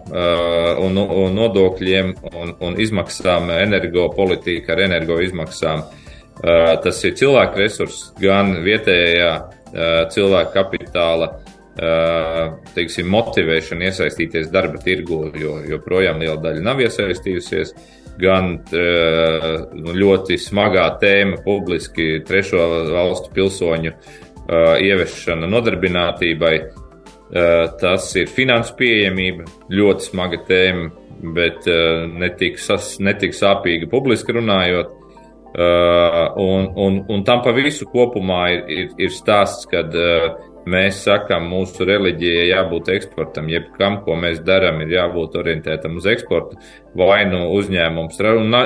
un, 0.85 0.99
un 1.01 1.35
nodokļiem 1.35 2.13
un, 2.31 2.55
un 2.61 2.81
izmaksām, 2.83 3.51
energopolitika 3.57 4.75
ar 4.75 4.85
energo 4.87 5.21
izmaksām. 5.25 5.87
Tas 6.41 7.05
ir 7.05 7.17
cilvēku 7.19 7.61
resurss, 7.61 8.11
gan 8.21 8.61
vietējā 8.65 9.31
cilvēka 10.13 10.53
kapitāla, 10.55 11.31
teiksim, 12.75 13.09
motivēšana 13.13 13.89
iesaistīties 13.89 14.51
darba 14.53 14.81
tirgu, 14.85 15.23
jo 15.39 15.59
joprojām 15.69 16.21
liela 16.21 16.39
daļa 16.43 16.65
nav 16.65 16.83
iesaistījusies, 16.85 17.75
gan 18.21 18.53
nu, 18.71 19.95
ļoti 19.97 20.39
smagā 20.41 20.87
tēma 21.03 21.41
publiski 21.45 22.21
trešo 22.27 22.61
valstu 22.93 23.33
pilsoņu 23.37 23.95
ieviešana 24.51 25.49
nodarbinātībai. 25.51 26.55
Tas 27.81 28.09
ir 28.19 28.31
finansu 28.35 28.75
pieejamība, 28.79 29.45
ļoti 29.71 30.09
smaga 30.09 30.41
tēma, 30.49 30.89
bet 31.37 31.69
netik, 32.19 32.59
sas, 32.59 32.97
netik 32.99 33.37
sāpīga 33.37 33.87
publiski 33.91 34.35
runājot. 34.35 34.97
Un, 35.51 36.67
un, 36.79 37.01
un 37.11 37.23
tam 37.27 37.43
pa 37.43 37.55
visu 37.55 37.87
kopumā 37.91 38.43
ir, 38.55 38.61
ir, 38.71 38.91
ir 39.07 39.15
stāsts, 39.15 39.67
kad 39.71 39.95
uh, 39.99 40.50
Mēs 40.71 41.01
sakām, 41.07 41.49
mūsu 41.51 41.87
reliģijai 41.89 42.51
jābūt 42.51 42.91
eksportam, 42.95 43.49
jebkam, 43.51 44.01
ko 44.05 44.15
mēs 44.21 44.43
darām, 44.47 44.83
ir 44.85 44.93
jābūt 44.95 45.39
orientētam 45.41 45.97
uz 45.99 46.07
eksportu, 46.11 46.59
vai 46.99 47.23
nu 47.31 47.47
uzņēmums, 47.57 48.21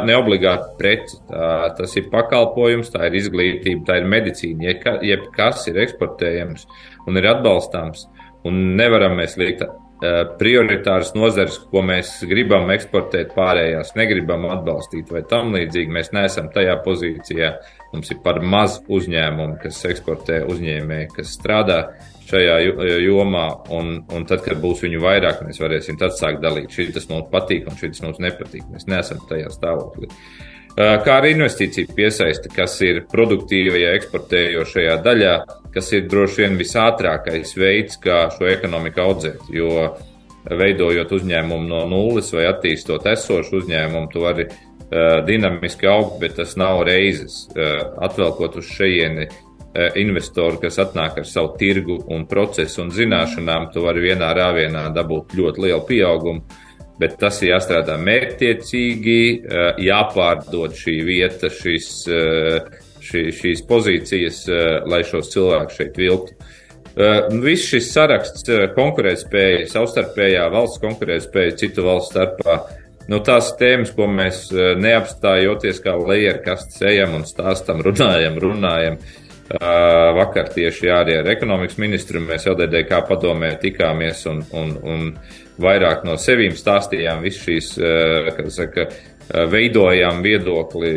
ne 0.08 0.16
obligāti 0.18 0.74
preci. 0.80 1.20
Tā, 1.30 1.46
tas 1.78 1.94
ir 2.00 2.10
pakalpojums, 2.12 2.90
tā 2.92 3.08
ir 3.08 3.20
izglītība, 3.22 3.86
tā 3.88 4.00
ir 4.02 4.10
medicīna, 4.10 4.74
jebkas 5.06 5.64
ir 5.70 5.80
eksportējams 5.86 6.66
un 7.08 7.20
ir 7.20 7.30
atbalstāms. 7.32 8.08
Un 8.44 8.76
nevaram 8.76 9.16
mēs 9.16 9.38
liekt 9.40 9.64
prioritāras 10.40 11.14
nozares, 11.16 11.60
ko 11.70 11.84
mēs 11.86 12.16
gribam 12.28 12.70
eksportēt, 12.74 13.32
pārējās 13.36 13.94
negribam 13.98 14.48
atbalstīt 14.52 15.12
vai 15.14 15.22
tam 15.30 15.54
līdzīgi. 15.56 15.94
Mēs 15.94 16.12
neesam 16.16 16.50
tajā 16.54 16.76
pozīcijā, 16.84 17.54
Mums 17.94 18.10
ir 18.10 18.18
par 18.24 18.40
maz 18.42 18.80
uzņēmumu, 18.90 19.60
kas 19.62 19.78
eksportē 19.86 20.40
uzņēmēji, 20.50 21.12
kas 21.14 21.36
strādā 21.36 21.76
šajā 22.26 22.56
jomā, 23.04 23.44
un, 23.76 24.00
un 24.10 24.24
tad, 24.26 24.42
kad 24.42 24.58
būs 24.58 24.82
viņu 24.82 25.02
vairāk, 25.04 25.44
mēs 25.46 25.60
varēsim 25.62 26.00
tad 26.00 26.16
sākt 26.18 26.42
dalīt. 26.42 26.74
Šis 26.74 27.06
mums 27.12 27.30
patīk, 27.30 27.68
un 27.70 27.78
šis 27.78 28.02
mums 28.02 28.18
nepatīk. 28.24 28.66
Mēs 28.72 28.88
neesam 28.90 29.22
tajā 29.28 29.52
stāvoklī. 29.54 30.10
Kā 30.74 31.20
arī 31.20 31.36
investīcija 31.36 31.94
piesaista, 31.94 32.50
kas 32.50 32.74
ir 32.82 33.04
produktīvajā 33.12 33.94
eksportējošajā 34.00 34.96
daļā, 35.06 35.34
kas 35.74 35.92
ir 35.92 36.08
droši 36.10 36.44
vien 36.44 36.58
visātrākais 36.60 37.56
veids, 37.58 37.98
kā 38.02 38.28
šo 38.34 38.48
ekonomiku 38.50 39.02
audzēt. 39.04 39.48
Jo 39.52 39.90
veidojot 40.44 41.12
uzņēmumu 41.16 41.66
no 41.68 41.82
nulles 41.88 42.30
vai 42.36 42.46
attīstot 42.50 43.06
esošu 43.08 43.62
uzņēmumu, 43.62 44.10
tu 44.12 44.24
vari 44.24 44.48
Eh, 44.94 45.22
dinamiski 45.26 45.86
augt, 45.86 46.20
bet 46.20 46.36
tas 46.36 46.56
nav 46.56 46.82
reizes. 46.86 47.48
Eh, 47.56 47.80
atvelkot 47.98 48.56
uz 48.56 48.68
šejieni 48.68 49.24
eh, 49.24 49.96
investoru, 49.96 50.60
kas 50.62 50.76
atnāk 50.78 51.18
ar 51.18 51.26
savu 51.26 51.56
tirgu 51.58 51.96
un 52.14 52.26
procesu 52.30 52.82
un 52.84 52.92
zināšanām, 52.94 53.72
tu 53.72 53.82
vari 53.82 54.04
vienā 54.04 54.28
rāvienā 54.36 54.84
dabūt 54.94 55.34
ļoti 55.34 55.64
lielu 55.64 55.80
pieaugumu. 55.88 56.44
Bet 57.00 57.16
tas 57.18 57.40
ir 57.42 57.56
jāstrādā 57.56 57.96
mērķtiecīgi, 57.98 59.16
jāpārdod 59.82 60.76
šī 60.78 60.92
vieta, 61.08 61.50
šis, 61.50 61.88
šī, 63.04 63.24
šīs 63.40 63.64
pozīcijas, 63.68 64.44
lai 64.90 65.02
šos 65.06 65.32
cilvēkus 65.34 65.80
šeit 65.80 65.98
vilktu. 66.00 66.52
Viss 67.42 67.66
šis 67.72 67.88
saraksts, 67.90 68.46
konkurētspēja, 68.76 69.64
savstarpējā 69.72 70.44
valsts 70.52 70.82
konkurētspēja 70.82 71.56
citu 71.58 71.88
valstu 71.88 72.14
starpā, 72.14 72.58
Nu, 73.10 73.20
tās 73.24 73.50
tēmas, 73.60 73.92
ko 73.96 74.06
mēs 74.08 74.46
eh, 74.52 74.72
neapstājoties 74.80 75.82
kā 75.84 75.96
lejerkastes 76.00 76.80
ejam 76.88 77.18
un 77.18 77.28
stāstam, 77.28 77.84
runājam, 77.84 78.40
runājam. 78.40 78.98
Vakar 79.44 80.46
tieši 80.54 80.88
arī 80.88 81.18
ar 81.20 81.26
ekonomikas 81.28 81.76
ministru 81.76 82.22
mēs 82.24 82.46
LDDK 82.48 83.02
padomē 83.04 83.50
tikāmies 83.60 84.22
un, 84.30 84.38
un, 84.56 84.70
un 84.80 85.02
vairāk 85.60 86.06
no 86.08 86.14
sevīm 86.16 86.56
stāstījām 86.56 87.20
visu 87.22 87.50
šīs, 87.50 87.68
kā 88.24 88.46
saka, 88.48 88.86
veidojām 89.30 90.20
viedokli 90.24 90.90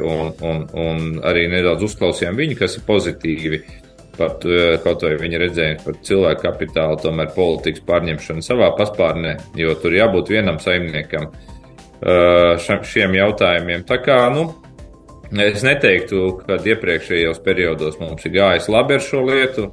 un, 0.00 0.34
un, 0.44 0.66
un 0.76 1.06
arī 1.24 1.46
nedaudz 1.52 1.86
uzklausījām 1.88 2.36
viņu, 2.36 2.58
kas 2.60 2.76
ir 2.78 2.84
pozitīvi. 2.88 3.62
Uh, 3.62 3.82
par 4.16 4.36
kaut 4.84 5.04
vai 5.04 5.14
viņa 5.20 5.40
redzējumu 5.46 5.84
par 5.86 6.00
cilvēku 6.06 6.44
kapitālu, 6.44 6.98
tomēr 7.00 7.30
politikas 7.36 7.84
pārņemšanu 7.88 8.44
savā 8.44 8.72
paspārnē, 8.78 9.36
jo 9.58 9.74
tur 9.80 9.96
jābūt 9.96 10.32
vienam 10.34 10.60
saimniekam 10.62 11.30
šiem 12.02 13.16
jautājumiem. 13.16 13.86
Tā 13.88 13.98
kā, 14.02 14.18
nu, 14.34 14.48
es 15.44 15.64
neteiktu, 15.64 16.24
ka 16.42 16.58
iepriekšējos 16.58 17.40
periodos 17.44 17.98
mums 18.02 18.26
ir 18.28 18.36
gājis 18.36 18.68
labi 18.72 18.98
ar 18.98 19.04
šo 19.06 19.24
lietu, 19.28 19.68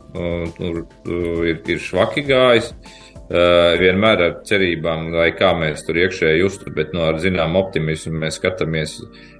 tur 0.57 0.83
ir, 1.49 1.61
ir 1.65 1.83
švaki 1.83 2.25
gājis. 2.29 2.73
Vienmēr 3.29 4.21
ar 4.25 4.31
cerībām, 4.41 5.11
lai 5.13 5.27
kā 5.37 5.51
mēs 5.53 5.83
tur 5.85 5.99
iekšēji 6.01 6.39
justu, 6.41 6.71
bet 6.73 6.95
no 6.97 7.03
ar 7.11 7.19
zinām 7.21 7.59
optimismu 7.59 8.23
mēs 8.23 8.39
skatāmies 8.41 8.95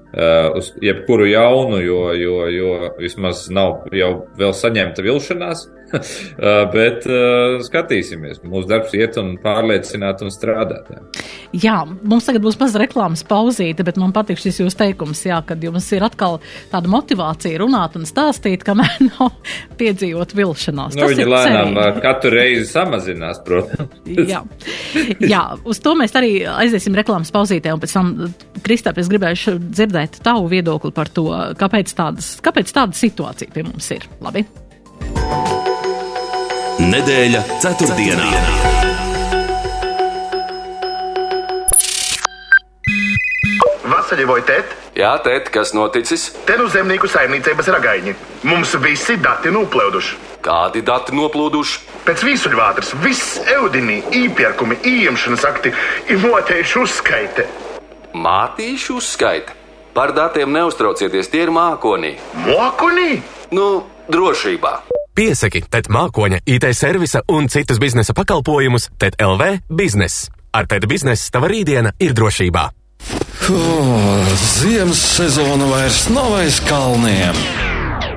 Uh, 0.09 0.57
uz 0.57 0.71
jebkuru 0.81 1.27
jaunu, 1.29 1.77
jo, 1.85 2.13
jo, 2.17 2.47
jo 2.49 2.69
vismaz 2.97 3.43
nav 3.53 3.83
jau 3.93 4.07
vēl 4.39 4.55
saņemta 4.57 5.03
vilšanās. 5.05 5.67
Uh, 6.39 6.63
bet 6.71 7.03
uh, 7.09 7.57
skatīsimies. 7.65 8.39
Mūsu 8.47 8.69
darbs 8.69 8.93
iet 8.95 9.17
un 9.19 9.33
pārliecināt 9.41 10.21
un 10.23 10.31
strādāt. 10.31 10.87
Jā. 10.93 11.25
jā, 11.51 11.75
mums 12.07 12.27
tagad 12.27 12.45
būs 12.45 12.55
maza 12.61 12.79
reklāmas 12.79 13.25
pauzīte, 13.27 13.83
bet 13.85 13.99
man 13.99 14.13
patīk 14.15 14.39
šis 14.39 14.61
jūsu 14.61 14.77
teikums, 14.79 15.21
jā, 15.27 15.41
kad 15.45 15.63
jums 15.63 15.87
ir 15.95 16.05
atkal 16.05 16.37
tāda 16.71 16.91
motivācija 16.91 17.59
runāt 17.59 17.97
un 17.99 18.07
stāstīt, 18.07 18.63
kamēr 18.67 18.95
nav 19.09 19.35
piedzīvot 19.81 20.35
vilšanās. 20.37 20.95
Nu, 20.99 21.09
viņi 21.11 21.27
lēnām 21.27 21.75
cerīgi. 21.75 22.03
katru 22.05 22.33
reizi 22.37 22.69
samazinās, 22.71 23.41
protams. 23.45 23.99
jā. 24.31 24.43
jā, 25.19 25.43
uz 25.69 25.83
to 25.83 25.95
mēs 25.99 26.15
arī 26.19 26.33
aiziesim 26.53 26.95
reklāmas 26.99 27.33
pauzītē, 27.35 27.75
un 27.75 27.83
pēc 27.83 27.97
tam, 27.97 28.13
Kristap, 28.65 29.01
es 29.01 29.11
gribēju 29.11 29.57
dzirdēt 29.69 30.21
tavu 30.25 30.49
viedokli 30.51 30.93
par 30.95 31.11
to, 31.13 31.29
kāpēc, 31.59 31.93
tādas, 31.97 32.35
kāpēc 32.45 32.73
tāda 32.75 32.97
situācija 32.97 33.55
pie 33.55 33.67
mums 33.67 33.91
ir. 33.95 34.07
Labi? 34.23 34.47
Nedēļa 36.79 37.41
ceturtdienā. 37.59 38.25
Vasaļevoja 43.83 44.45
tēt. 44.47 44.75
Jā, 44.95 45.09
tēt, 45.25 45.49
kas 45.51 45.73
noticis? 45.75 46.29
Te 46.47 46.55
nu 46.55 46.69
zemnieku 46.71 47.09
saimniecības 47.11 47.67
ragaiņi. 47.75 48.13
Mums 48.47 48.77
visi 48.79 49.17
dati 49.19 49.51
noplūduši. 49.51 50.15
Kādi 50.45 50.79
dati 50.87 51.17
noplūduši? 51.19 51.81
Pēc 52.07 52.23
vīsuļvātras 52.29 52.93
viss 53.03 53.41
eudinī, 53.57 53.99
īpērkumi, 54.21 54.79
ieņemšanas 54.79 55.45
akti 55.51 55.73
ir 56.07 56.23
motējuši 56.23 56.79
uzskaite. 56.85 57.47
Mātīšu 58.15 59.01
uzskaite? 59.01 59.57
Par 59.91 60.15
datiem 60.15 60.55
neuztraucieties, 60.55 61.27
tie 61.27 61.43
ir 61.43 61.51
mākonī. 61.51 62.15
Mākonī? 62.47 63.19
Nu, 63.51 63.67
drošībā. 64.07 64.77
Piesaki 65.19 65.59
TET 65.67 65.89
mākoņa, 65.91 66.37
IT 66.47 66.69
servisa 66.77 67.19
un 67.35 67.49
citus 67.51 67.75
biznesa 67.83 68.13
pakalpojumus 68.15 68.87
TET 69.03 69.17
LV 69.19 69.67
biznesa. 69.67 70.31
Ar 70.55 70.63
TET 70.71 70.87
biznesa 70.87 71.27
tava 71.35 71.49
rītdiena 71.51 71.91
ir 71.99 72.15
drošībā. 72.15 72.63
Oh, 73.51 74.31
ziemas 74.39 75.01
sezona 75.17 75.67
vairs 75.73 76.05
nav 76.15 76.37
aiz 76.39 76.61
kalniem! 76.69 77.68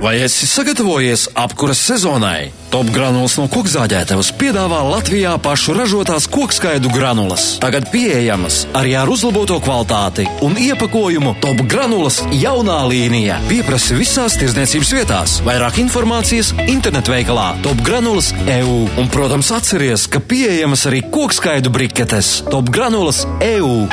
Vai 0.02 0.18
esi 0.18 0.46
sagatavojies 0.50 1.28
apkuras 1.34 1.78
sezonai? 1.78 2.48
Top 2.74 2.88
granulas 2.90 3.36
no 3.38 3.44
kokzāģētavas 3.46 4.32
piedāvā 4.34 4.80
Latvijā 4.88 5.36
pašu 5.38 5.76
ražotās 5.76 6.24
kokskaidu 6.26 6.90
granulas. 6.90 7.44
Tagad 7.62 7.86
pieejamas 7.92 8.64
arī 8.74 8.96
ar 8.98 9.12
uzlaboto 9.12 9.60
kvalitāti 9.62 10.24
un 10.42 10.56
iepakojumu 10.58 11.36
Top 11.44 11.60
granulas 11.70 12.18
jaunā 12.34 12.80
līnija. 12.90 13.36
Pieprasi 13.46 13.94
visās 13.94 14.34
tirdzniecības 14.40 14.90
vietās. 14.96 15.34
Vairāk 15.46 15.78
informācijas 15.84 16.50
internetveikalā 16.66 17.52
Top 17.62 17.78
granulas 17.86 18.32
EU. 18.56 18.80
Un, 18.98 19.06
protams, 19.06 19.52
atceries, 19.54 20.08
ka 20.10 20.18
pieejamas 20.18 20.82
arī 20.90 21.04
kokskaidu 21.14 21.70
briketes 21.70 22.40
Top 22.50 22.74
granulas 22.74 23.22
EU. 23.52 23.86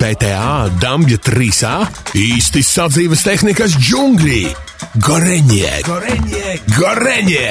PTA 0.00 0.70
Dabija 0.80 1.20
3A 1.20 1.74
īsti 2.16 2.64
sadzīves 2.64 3.26
tehnikas 3.28 3.76
džungļi. 3.76 4.65
Goreņie, 4.96 5.82
goreņie, 5.84 6.52
goreņie! 6.72 7.50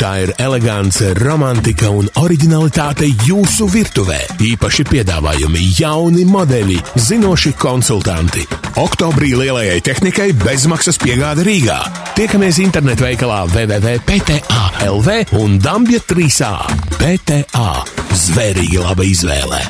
Tā 0.00 0.12
ir 0.22 0.30
elegance, 0.40 1.10
romantika 1.18 1.90
un 1.92 2.06
originalitāte 2.22 3.04
jūsu 3.26 3.66
virtuvē. 3.68 4.16
Īpaši 4.40 4.86
piedāvājumi, 4.88 5.60
jauni 5.76 6.24
modeļi, 6.24 6.78
zinoši 6.96 7.52
konsultanti. 7.60 8.46
Oktobrī 8.80 9.34
lielajai 9.36 9.82
tehnikai 9.84 10.30
bezmaksas 10.40 10.96
piegāde 11.04 11.44
Rīgā. 11.44 11.82
Tiekamies 12.16 12.62
internetu 12.64 13.04
veikalā 13.10 13.44
www.pta.lv 13.52 15.18
un 15.44 15.60
Dabija 15.60 16.00
3A. 16.08 16.54
PTA- 16.96 17.70
zvērīgi 18.24 18.80
laba 18.80 19.04
izvēle! 19.04 19.60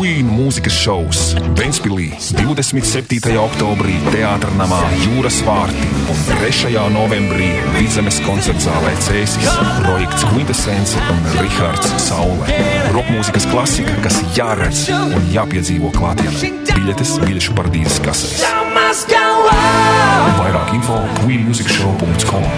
Queen 0.00 0.30
mūzikas 0.32 0.72
šovs 0.80 1.18
Ventspīlī 1.58 2.06
27. 2.32 3.34
oktobrī 3.36 3.98
Teātras 4.06 4.54
namā 4.56 4.78
Jūras 5.02 5.42
vārti 5.44 5.90
un 6.08 6.22
3. 6.30 6.70
novembrī 6.94 7.50
Vidzemes 7.74 8.16
koncerta 8.24 8.64
zālē 8.64 8.94
Cēsis, 9.04 9.50
projekts 9.82 10.24
Quintessence 10.30 10.96
un 11.12 11.20
Rihards 11.36 11.92
Saulē. 12.06 12.56
Rokmūzikas 12.96 13.44
klasika, 13.52 13.92
kas 14.06 14.16
jāredz 14.38 14.86
un 14.88 15.28
jāpiedzīvo 15.34 15.92
klātienē. 15.98 16.48
Biļetes 16.72 17.20
biļešu 17.26 17.60
paradīzes 17.60 18.00
kasēs. 18.06 18.40
Vairāk 20.40 20.72
info 20.80 20.96
queenmusicshow.com 21.20 22.48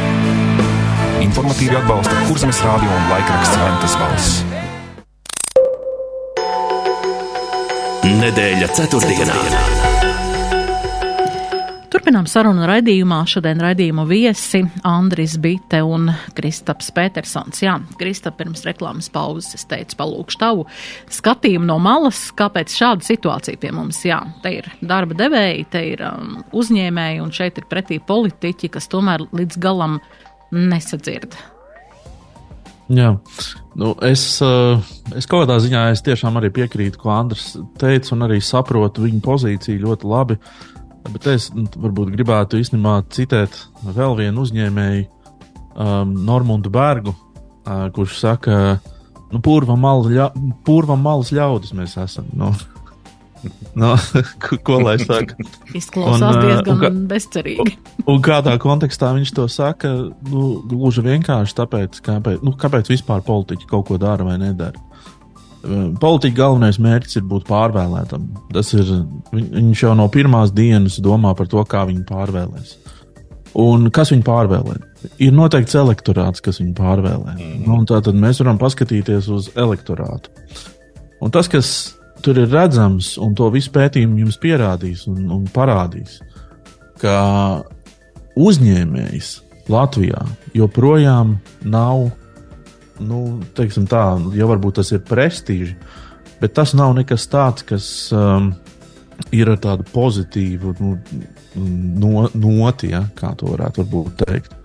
Informatīvi 1.27 1.75
atbalsta 1.83 2.15
Kurzemes 2.31 2.63
radio 2.71 2.87
un 3.03 3.17
laikraksts 3.17 3.59
Ventas 3.67 3.99
valsts. 3.99 4.71
Nedēļa 8.03 8.67
ceturtdienā. 8.75 9.35
Turpinām 11.93 12.27
sarunu 12.27 12.65
raidījumā. 12.67 13.21
Šodien 13.31 13.63
raidījumu 13.63 14.03
viesi 14.11 14.65
Andris 14.89 15.37
Bite 15.39 15.85
un 15.87 16.11
Kristaps 16.35 16.91
Petersons. 16.97 17.63
Jā, 17.63 17.77
Kristap, 18.01 18.41
pirms 18.41 18.65
reklāmas 18.67 19.07
pauzes 19.15 19.55
es 19.61 19.69
teicu, 19.71 20.01
palūkšu 20.01 20.41
tavu 20.43 20.67
skatījumu 21.15 21.71
no 21.71 21.79
malas, 21.85 22.25
kāpēc 22.35 22.75
šāda 22.75 23.07
situācija 23.07 23.63
pie 23.63 23.71
mums. 23.79 24.03
Jā, 24.09 24.19
te 24.43 24.57
ir 24.59 24.67
darba 24.83 25.15
devēji, 25.23 25.71
te 25.71 25.87
ir 25.93 26.03
um, 26.11 26.41
uzņēmēji 26.59 27.23
un 27.23 27.31
šeit 27.39 27.63
ir 27.63 27.71
pretī 27.71 28.03
politiķi, 28.03 28.75
kas 28.81 28.91
tomēr 28.91 29.29
līdz 29.31 29.63
galam 29.63 30.01
nesadzird. 30.51 31.39
Jā, 32.91 33.13
nu, 33.79 33.93
es, 34.03 34.25
eh, 34.43 34.93
es 35.17 35.29
kaut 35.31 35.45
kādā 35.45 35.59
ziņā 35.63 35.85
es 35.93 36.03
tiešām 36.03 36.37
arī 36.41 36.51
piekrītu, 36.55 36.99
ko 36.99 37.13
Andris 37.15 37.53
teica, 37.79 38.13
un 38.17 38.27
arī 38.27 38.41
saprotu 38.43 39.05
viņa 39.07 39.23
pozīciju 39.23 39.85
ļoti 39.87 40.11
labi. 40.11 40.39
Bet 41.13 41.27
es 41.31 41.49
nu, 41.55 41.67
varbūt 41.67 42.13
gribētu 42.15 42.59
īstenībā 42.63 43.01
citēt 43.11 43.57
vēl 43.83 44.17
vienu 44.19 44.45
uzņēmēju, 44.45 45.07
um, 45.75 46.13
Normundu 46.27 46.71
Bergu, 46.71 47.15
uh, 47.15 47.89
kurš 47.95 48.19
saka, 48.21 48.59
nu, 49.33 49.41
purva 49.43 49.75
malas, 49.79 50.11
ļa, 50.13 50.29
purva 50.67 50.99
malas 50.99 51.33
ļaudis 51.35 51.75
mēs 51.79 51.97
esam. 52.03 52.29
Nu, 52.39 52.53
No, 53.79 53.95
ko, 54.67 54.79
lai 54.85 54.97
saka? 55.01 55.37
Izklausās 55.75 56.37
un, 56.37 56.45
diezgan 56.45 56.85
un, 56.89 57.03
bezcerīgi. 57.11 57.65
Un, 57.65 58.07
un 58.15 58.23
kādā 58.25 58.55
kontekstā 58.63 59.13
viņš 59.17 59.35
to 59.37 59.49
saka? 59.51 59.91
Nu, 60.29 60.47
gluži 60.69 61.05
vienkārši 61.07 61.57
tāpēc, 61.59 62.01
kāpēc, 62.07 62.43
nu, 62.47 62.55
kāpēc 62.59 62.93
vispār 62.93 63.25
politiķi 63.27 63.69
kaut 63.71 63.89
ko 63.91 63.99
dara 64.03 64.27
vai 64.29 64.39
nedara. 64.43 64.89
Politiķa 65.63 66.35
galvenais 66.35 66.79
mērķis 66.83 67.21
ir 67.21 67.27
būt 67.31 67.47
pārvēlētam. 67.47 68.27
Tas 68.55 68.73
ir, 68.75 68.89
viņš 69.33 69.85
jau 69.85 69.93
no 69.99 70.09
pirmās 70.11 70.51
dienas 70.55 70.99
domā 71.03 71.37
par 71.39 71.51
to, 71.51 71.63
kā 71.71 71.85
viņu 71.87 72.03
pārvēlēs. 72.09 72.77
Un 73.63 73.91
kas 73.95 74.11
viņu 74.15 74.25
pārvēlē? 74.27 74.77
Ir 75.23 75.35
noteikts 75.37 75.77
elektorāts, 75.79 76.43
kas 76.43 76.59
viņu 76.63 76.75
pārvēlē. 76.79 77.37
Mm. 77.37 77.65
Nu, 77.67 77.81
Tātad 77.89 78.17
mēs 78.19 78.41
varam 78.43 78.59
paskatīties 78.61 79.29
uz 79.33 79.51
elektorātu. 79.59 80.33
Un 81.23 81.31
tas, 81.35 81.51
kas 81.53 81.93
tur 82.25 82.39
ir 82.39 82.51
redzams, 82.53 83.17
un 83.23 83.35
to 83.39 83.49
visu 83.55 83.73
pētījumu 83.75 84.23
jums 84.23 84.39
pierādīs 84.43 85.07
un, 85.11 85.25
un 85.35 85.47
parādīs, 85.53 86.21
ka 87.03 87.17
uzņēmējs 88.39 89.33
Latvijā 89.73 90.25
joprojām 90.57 91.37
nav, 91.63 92.09
nu, 93.03 93.21
teiksim 93.57 93.87
tā, 93.91 94.05
jau 94.37 94.49
varbūt 94.51 94.81
tas 94.81 94.93
ir 94.95 95.05
prestiži, 95.07 95.77
bet 96.41 96.55
tas 96.57 96.75
nav 96.79 96.95
nekas 96.99 97.29
tāds, 97.31 97.67
kas 97.67 97.87
um, 98.17 98.53
ir 99.35 99.53
ar 99.53 99.61
tādu 99.63 99.87
pozitīvu 99.93 100.75
nu, 100.81 100.97
no, 101.55 102.27
noti, 102.35 102.93
ja, 102.95 103.05
kā 103.19 103.35
to 103.39 103.53
varētu 103.55 103.87
teikt. 104.25 104.62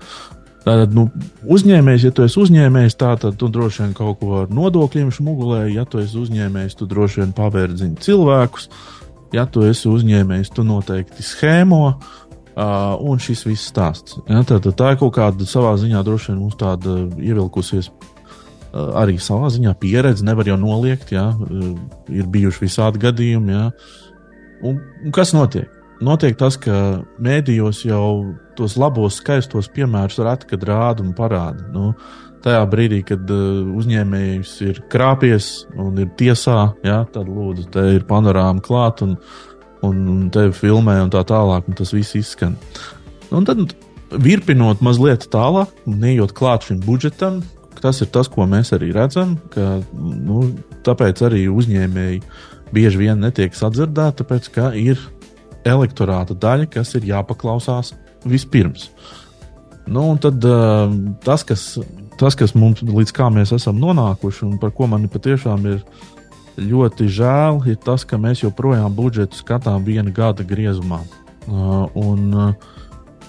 Tātad, 0.68 0.92
nu, 0.92 1.06
uzņēmējs, 1.48 2.06
ja 2.10 2.12
tu 2.12 2.26
esi 2.26 2.42
uzņēmējs, 2.42 2.98
tad 3.00 3.24
tu 3.40 3.48
droši 3.54 3.86
vien 3.86 3.94
kaut 3.96 4.18
ko 4.20 4.42
ar 4.42 4.50
nodokļiem 4.52 5.14
šmugulē, 5.16 5.62
ja 5.72 5.86
tu 5.88 6.02
esi 6.02 6.18
uzņēmējs, 6.20 6.76
tu 6.76 6.88
droši 6.92 7.22
vien 7.22 7.32
pavērdzini 7.38 8.02
cilvēkus, 8.04 8.68
ja 9.36 9.46
tu 9.48 9.64
esi 9.64 9.88
uzņēmējs, 9.88 10.52
tu 10.56 10.68
noteikti 10.68 11.24
schēmo. 11.24 11.84
Uh, 12.58 12.96
un 13.06 13.20
šis 13.22 13.44
viss 13.46 13.70
stāsts. 13.70 14.16
Ja, 14.26 14.40
tā, 14.42 14.56
tā, 14.58 14.72
tā 14.74 14.88
ir 14.96 14.96
kaut 14.98 15.12
kāda 15.14 15.46
savā 15.46 15.76
ziņā 15.78 16.00
droši 16.02 16.32
vien 16.32 16.40
mums 16.42 16.56
tāda 16.58 16.96
ievilkusies 17.22 17.92
uh, 17.92 18.96
arī 18.98 19.20
savā 19.22 19.52
ziņā 19.54 19.76
pieredze, 19.78 20.26
nevar 20.26 20.50
jau 20.50 20.58
noliegt, 20.58 21.14
ja, 21.14 21.28
uh, 21.38 21.68
ir 22.10 22.26
bijuši 22.34 22.64
visādi 22.64 23.04
gadījumi. 23.04 23.54
Ja. 23.54 23.68
Un, 24.66 24.82
un 25.06 25.14
kas 25.14 25.36
notiek? 25.38 25.77
Notiek 26.04 26.36
tas, 26.38 26.60
ka 26.62 27.02
mēdījos 27.24 27.82
jau 27.88 28.36
tos 28.58 28.76
labos, 28.78 29.18
skaistos 29.18 29.70
piemērus 29.74 30.20
reti 30.26 30.52
kad 30.52 30.66
rāda 30.70 31.02
un 31.02 31.14
parāda. 31.18 31.66
Nu, 31.74 31.92
tajā 32.46 32.62
brīdī, 32.70 33.02
kad 33.08 33.26
uh, 33.34 33.66
uzņēmējs 33.80 34.54
ir 34.68 34.82
krāpies 34.92 35.66
un 35.80 35.98
ir 36.04 36.12
tiesā, 36.20 36.60
ja, 36.86 37.02
tad 37.14 37.30
lūdzu, 37.32 37.68
te 37.74 37.86
ir 37.96 38.06
panorāma 38.10 38.62
klāt 38.66 39.02
un, 39.06 39.18
un, 39.86 40.06
un 40.14 40.30
tevi 40.34 40.54
filmē 40.60 41.00
un 41.06 41.14
tā 41.14 41.26
tālāk, 41.28 41.66
un 41.66 41.80
tas 41.82 41.94
viss 41.96 42.18
izskan. 42.20 42.56
Un 43.34 43.48
tad 43.48 43.74
virpinot 44.14 44.86
mazliet 44.86 45.28
tālāk, 45.34 45.74
neejot 45.90 46.36
klāt 46.38 46.70
šim 46.70 46.80
budžetam, 46.86 47.42
tas 47.82 48.02
ir 48.02 48.14
tas, 48.14 48.30
ko 48.30 48.46
mēs 48.50 48.74
arī 48.78 48.94
redzam, 48.96 49.36
ka 49.54 49.80
nu, 49.98 50.46
tāpēc 50.86 51.26
arī 51.26 51.46
uzņēmēji 51.50 52.22
bieži 52.74 53.02
vien 53.02 53.22
netiek 53.22 53.56
sadzirdēti, 53.56 54.22
tāpēc 54.22 54.50
ka 54.54 54.72
ir 54.78 55.02
elektorāta 55.68 56.36
daļa, 56.38 56.70
kas 56.78 56.96
ir 56.98 57.08
jāpaklausās 57.12 57.94
vispirms. 58.28 58.90
Nu, 59.88 60.10
tad 60.20 60.44
uh, 60.44 60.92
tas, 61.24 61.46
kas, 61.48 61.78
tas, 62.20 62.36
kas 62.36 62.54
mums 62.60 62.84
līdz 62.84 63.14
kā 63.16 63.30
mēs 63.32 63.54
esam 63.56 63.80
nonākuši, 63.80 64.44
un 64.50 64.58
par 64.60 64.74
ko 64.76 64.90
man 64.92 65.08
patiešām 65.12 65.68
ir 65.72 65.84
ļoti 66.58 67.08
žēl, 67.14 67.62
ir 67.72 67.78
tas, 67.86 68.04
ka 68.08 68.20
mēs 68.20 68.44
joprojām 68.44 68.96
budžetu 68.98 69.40
skatām 69.40 69.86
viena 69.88 70.12
gada 70.12 70.44
griezumā. 70.48 71.00
Uh, 71.48 71.86
un, 71.96 72.26
uh, 72.34 72.74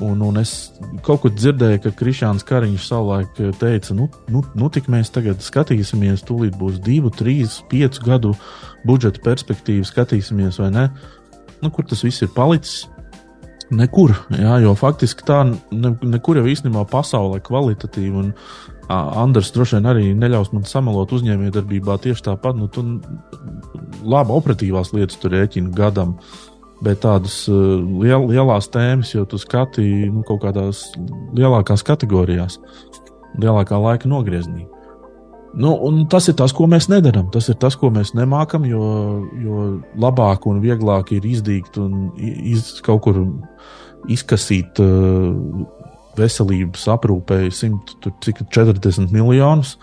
un, 0.02 0.24
un 0.24 0.40
es 0.40 0.72
kaut 1.06 1.22
kur 1.22 1.34
dzirdēju, 1.34 1.82
ka 1.84 1.94
Krišāns 2.00 2.46
Kariņš 2.48 2.88
savulaik 2.88 3.38
teica, 3.60 3.94
nu, 3.94 4.08
nu, 4.32 4.42
nu 4.58 4.70
tik 4.74 4.90
mēs 4.90 5.12
tagad 5.14 5.44
skatīsimies, 5.44 6.26
tūlīt 6.26 6.58
būs 6.58 6.80
divu, 6.82 7.12
trīs, 7.14 7.60
piecu 7.70 8.02
gadu 8.06 8.34
budžeta 8.88 9.22
perspektīva, 9.22 9.86
skatīsimies 9.86 10.58
vai 10.62 10.72
ne. 10.74 10.88
Nu, 11.62 11.72
kur 11.74 11.86
tas 11.88 12.04
viss 12.06 12.22
ir 12.22 12.30
palicis? 12.34 12.86
Nekur, 13.68 14.14
jā, 14.32 14.54
jo 14.64 14.72
faktiski 14.78 15.26
tā 15.28 15.42
ne, 15.44 15.90
nekur 16.00 16.38
jau 16.40 16.46
īstenībā 16.48 16.86
pasaulē 16.88 17.42
kvalitatīvi. 17.44 18.14
Un, 18.16 18.30
Andrs 18.88 19.50
droši 19.52 19.76
vien 19.76 19.88
arī 19.90 20.04
neļaus 20.16 20.48
man 20.54 20.64
samalot 20.64 21.10
uzņēmējdarbībā 21.12 21.98
tieši 22.00 22.24
tāpat. 22.30 22.56
Nu, 22.56 22.70
tu 22.72 22.84
labi 24.08 24.32
operatīvās 24.32 24.94
lietas 24.96 25.20
tur 25.20 25.34
rēķina 25.36 25.74
gadam, 25.76 26.14
bet 26.80 27.02
tādas 27.04 27.42
liel, 27.50 28.24
lielās 28.30 28.70
tēmas 28.72 29.12
jau 29.12 29.26
tu 29.28 29.40
skati 29.40 29.84
nu, 30.08 30.24
kaut 30.24 30.40
kādās 30.46 30.86
lielākās 31.36 31.84
kategorijās, 31.84 32.56
lielākā 33.36 33.76
laika 33.84 34.08
nogriezienī. 34.08 34.64
Nu, 35.56 35.72
tas 36.10 36.28
ir 36.28 36.36
tas, 36.36 36.52
ko 36.52 36.66
mēs 36.68 36.90
nedarām. 36.92 37.30
Tas 37.32 37.48
ir 37.48 37.56
tas, 37.60 37.76
ko 37.78 37.88
mēs 37.92 38.12
nemākam, 38.16 38.66
jo, 38.68 38.82
jo 39.40 39.62
labāk 39.96 40.46
un 40.50 40.60
vieglāk 40.60 41.14
ir 41.16 41.24
izdīgt 41.28 41.78
un 41.80 42.10
iz, 42.18 42.76
kaut 42.84 43.06
kur 43.06 43.22
izkasīt 44.12 44.80
uh, 44.82 45.32
veselības 46.18 46.84
aprūpēji 46.92 47.54
140 47.54 49.14
miljonus, 49.14 49.76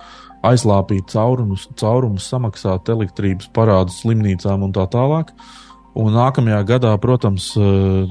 aizlāpīt 0.45 1.09
caurumus, 1.15 1.65
caurumus, 1.79 2.29
samaksāt 2.29 2.91
elektrības 2.93 3.49
parādus 3.55 4.03
slimnīcām 4.03 4.67
un 4.67 4.75
tā 4.75 4.85
tālāk. 4.93 5.33
Un 5.97 6.13
nākamajā 6.13 6.61
gadā, 6.75 6.93
protams, 7.01 7.53
uh, 7.57 8.05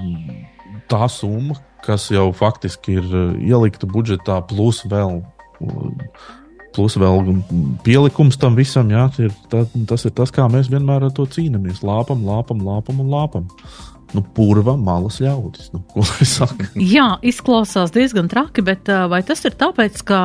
tā 0.90 1.06
summa, 1.12 1.60
kas 1.84 2.08
jau 2.10 2.30
faktiski 2.34 2.98
ir 2.98 3.10
uh, 3.12 3.34
ielikta 3.38 3.86
budžetā, 3.86 4.40
plus 4.50 4.82
vēl 4.90 5.20
plus 6.74 6.96
vēl 7.00 7.34
pielikums 7.86 8.38
tam 8.40 8.58
visam, 8.58 8.90
jā, 8.92 9.06
ir, 9.22 9.34
tā, 9.50 9.64
tas 9.88 10.04
ir 10.06 10.14
tas, 10.16 10.32
kā 10.34 10.46
mēs 10.50 10.70
vienmēr 10.72 11.06
ar 11.08 11.14
to 11.14 11.26
cīnāmies. 11.30 11.84
Lāpam, 11.86 12.24
lāpam, 12.26 12.62
lāpam 12.66 13.02
un 13.04 13.12
lāpam. 13.14 13.48
Nu, 14.14 14.22
purva 14.34 14.76
malas 14.78 15.18
ļaudis. 15.22 15.72
Nu, 15.74 15.82
ko 15.90 16.04
lai 16.06 16.26
saka? 16.28 16.68
Jā, 16.96 17.14
izklausās 17.26 17.94
diezgan 17.94 18.30
traki, 18.30 18.64
bet 18.64 18.90
vai 19.10 19.24
tas 19.26 19.42
ir 19.46 19.56
tāpēc, 19.58 20.02
ka 20.06 20.20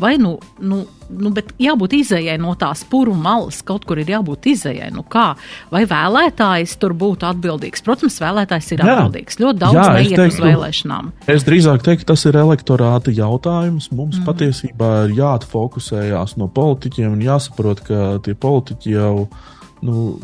vai 0.00 0.14
nu, 0.22 0.36
nu, 0.62 0.84
nu 1.10 1.32
jābūt 1.62 1.96
izējai 2.00 2.36
no 2.42 2.54
tās 2.58 2.84
purva 2.88 3.16
malas, 3.26 3.60
kaut 3.66 3.86
kur 3.88 4.00
ir 4.02 4.12
jābūt 4.14 4.48
izējai. 4.52 4.92
Nu 4.94 5.02
kā? 5.10 5.32
Vai 5.72 5.84
vēlētājs 5.90 6.76
tur 6.82 6.94
būtu 6.98 7.28
atbildīgs? 7.28 7.82
Protams, 7.86 8.20
vēlētājs 8.22 8.72
ir 8.76 8.82
jā. 8.84 8.94
atbildīgs. 8.94 9.40
Ļoti 9.42 9.62
daudz 9.64 9.80
jā, 9.80 9.88
neiet 9.98 10.14
teiktu, 10.14 10.28
uz 10.30 10.40
vēlēšanām. 10.46 11.10
Es 11.36 11.46
drīzāk 11.48 11.84
teiktu, 11.86 12.08
tas 12.12 12.26
ir 12.30 12.38
elektorāta 12.40 13.14
jautājums. 13.14 13.90
Mums 13.90 14.20
mm. 14.20 14.28
patiesībā 14.28 14.92
ir 15.08 15.18
jāatfokusējās 15.18 16.38
no 16.40 16.50
politiķiem 16.52 17.18
un 17.18 17.26
jāsaprot, 17.26 17.84
ka 17.86 18.06
tie 18.26 18.38
politiķi 18.38 18.96
jau 18.96 19.12
ir 19.26 19.54
nu, 19.84 20.16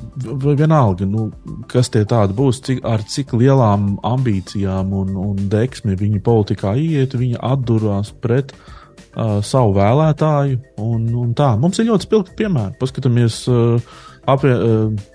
vienalga, 0.57 1.07
nu, 1.09 1.29
kas 1.71 1.91
tie 1.93 2.05
tādi 2.09 2.37
būs, 2.37 2.63
cik, 2.67 2.83
ar 2.89 3.05
cik 3.09 3.35
lielām 3.37 3.97
ambīcijām 4.07 4.93
un, 4.97 5.15
un 5.21 5.49
deksmi 5.53 5.97
viņi 5.99 6.23
politikā 6.25 6.75
iet, 6.81 7.17
viņi 7.19 7.41
atdurās 7.43 8.13
pret 8.25 8.55
uh, 8.57 9.41
savu 9.45 9.77
vēlētāju. 9.77 10.61
Un, 10.83 11.09
un 11.25 11.35
tā. 11.39 11.53
Mums 11.61 11.81
ir 11.81 11.91
ļoti 11.91 12.09
spilgti 12.09 12.37
piemēri. 12.43 12.79
Paskatāmies, 12.81 13.43
uh, 13.53 13.97
apie, 14.31 14.55
uh, 14.57 15.11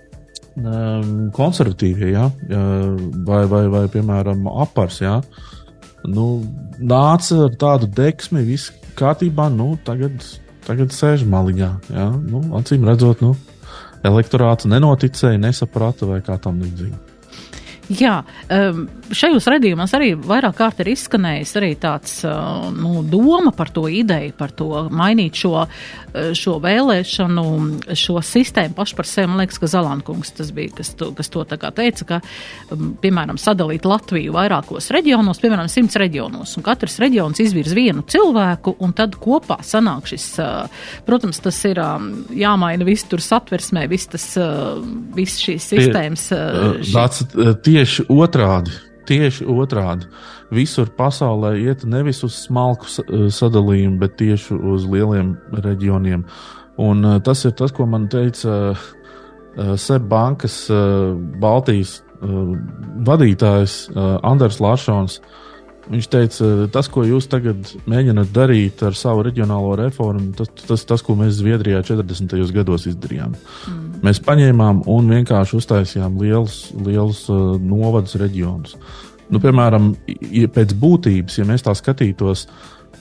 konservatīvie, 1.38 2.12
ja? 2.16 2.32
vai, 3.28 3.44
vai, 3.46 3.68
vai, 3.70 3.84
piemēram, 3.94 4.48
apars. 4.64 5.02
Ja? 5.04 5.20
Nu, 6.08 6.42
nāca 6.80 7.44
ar 7.46 7.58
tādu 7.62 7.90
deksmi, 7.94 8.42
viss 8.48 8.74
kārtībā, 8.98 9.52
nu, 9.54 9.76
tagad, 9.86 10.18
tagad 10.66 10.96
sēž 10.96 11.28
maliņā. 11.30 11.72
Ja? 11.94 12.10
Nu, 12.18 12.42
acīm 12.58 12.88
redzot, 12.90 13.22
nu, 13.22 13.36
elektorāts 14.08 14.68
nenoticēja, 14.70 15.40
nesaprata 15.42 16.10
vai 16.10 16.24
kā 16.26 16.40
tam 16.42 16.62
līdzīgi. 16.64 17.07
Jā, 17.88 18.18
šajos 19.16 19.46
redzījumos 19.48 19.94
arī 19.96 20.10
vairāk 20.20 20.58
kārt 20.58 20.82
ir 20.84 20.90
izskanējis 20.92 21.54
arī 21.56 21.70
tāds 21.80 22.18
uh, 22.28 22.68
nu, 22.76 23.00
doma 23.08 23.54
par 23.56 23.70
to 23.72 23.86
ideju, 23.88 24.34
par 24.36 24.52
to 24.52 24.68
mainīt 24.92 25.40
šo, 25.40 25.64
uh, 25.64 26.32
šo 26.36 26.58
vēlēšanu, 26.64 27.46
šo 27.96 28.20
sistēmu 28.20 28.76
pašu 28.76 28.98
par 28.98 29.08
sevi. 29.08 29.30
Man 29.32 29.40
liekas, 29.40 29.60
ka 29.64 29.70
Zalankungs 29.72 30.34
tas 30.36 30.52
bija, 30.56 30.74
kas 30.82 30.92
to, 31.00 31.14
kas 31.16 31.32
to 31.32 31.46
tā 31.48 31.60
kā 31.62 31.72
teica, 31.78 32.08
ka, 32.10 32.20
piemēram, 33.04 33.40
sadalīt 33.40 33.88
Latviju 33.88 34.36
vairākos 34.36 34.92
reģionos, 34.92 35.40
piemēram, 35.44 35.72
simts 35.72 35.96
reģionos, 36.02 36.58
un 36.60 36.68
katrs 36.68 37.00
reģions 37.04 37.40
izvirz 37.46 37.72
vienu 37.78 38.04
cilvēku, 38.04 38.76
un 38.84 38.96
tad 39.00 39.16
kopā 39.24 39.62
sanāk 39.64 40.12
šis, 40.12 40.28
uh, 40.44 40.92
protams, 41.08 41.40
tas 41.48 41.62
ir 41.72 41.80
jāmaina 42.36 42.88
viss 42.88 43.08
tur 43.08 43.24
satversmē, 43.24 43.88
viss 43.88 44.12
tas, 44.12 44.28
viss 45.16 45.40
šīs 45.48 45.72
sistēmas. 45.72 46.28
Šī 46.28 47.77
tieši 47.78 48.08
otrādi. 48.10 48.74
Tieši 49.08 49.46
otrādi. 49.48 50.08
Visur 50.52 50.90
pasaulē 50.98 51.54
iet 51.62 51.86
nevis 51.88 52.24
uz 52.26 52.36
smalku 52.48 52.90
sadalījumu, 52.90 54.00
bet 54.02 54.18
tieši 54.20 54.58
uz 54.58 54.88
lieliem 54.90 55.36
reģioniem. 55.64 56.26
Un 56.82 57.06
uh, 57.06 57.18
tas 57.24 57.44
ir 57.46 57.54
tas, 57.58 57.74
ko 57.74 57.88
man 57.90 58.08
teica 58.12 58.56
uh, 58.74 58.88
Seibankas 59.78 60.58
uh, 60.74 61.14
Baltijas 61.42 62.00
uh, 62.22 62.54
vadītājs 63.08 63.78
uh, 63.94 64.18
Anders 64.26 64.60
Lārsons. 64.64 65.22
Viņš 65.88 66.08
teica, 66.12 66.48
tas, 66.74 66.90
ko 66.92 67.06
jūs 67.08 67.30
tagad 67.32 67.70
mēģināt 67.88 68.32
darīt 68.36 68.82
ar 68.84 68.96
savu 68.98 69.24
reģionālo 69.24 69.78
reformu, 69.80 70.34
tas, 70.36 70.50
tas, 70.68 70.84
tas 70.90 71.04
ko 71.06 71.16
mēs 71.16 71.38
Zviedrijā 71.40 71.80
40. 71.88 72.36
gados 72.56 72.90
izdarījām. 72.92 73.38
Mm. 73.72 73.86
Mēs 74.04 74.20
paņēmām 74.26 74.84
un 74.92 75.14
vienkārši 75.16 75.56
uztaisījām 75.62 76.20
lielus, 76.20 76.58
lielus 76.76 77.24
uh, 77.32 77.56
novadus 77.62 78.18
reģionus. 78.20 78.76
Nu, 79.32 79.40
piemēram, 79.44 79.94
ja 80.32 80.52
pēc 80.52 80.76
būtības, 80.80 81.40
ja 81.40 81.48
mēs 81.48 81.64
tā 81.64 81.74
skatītos, 81.76 82.46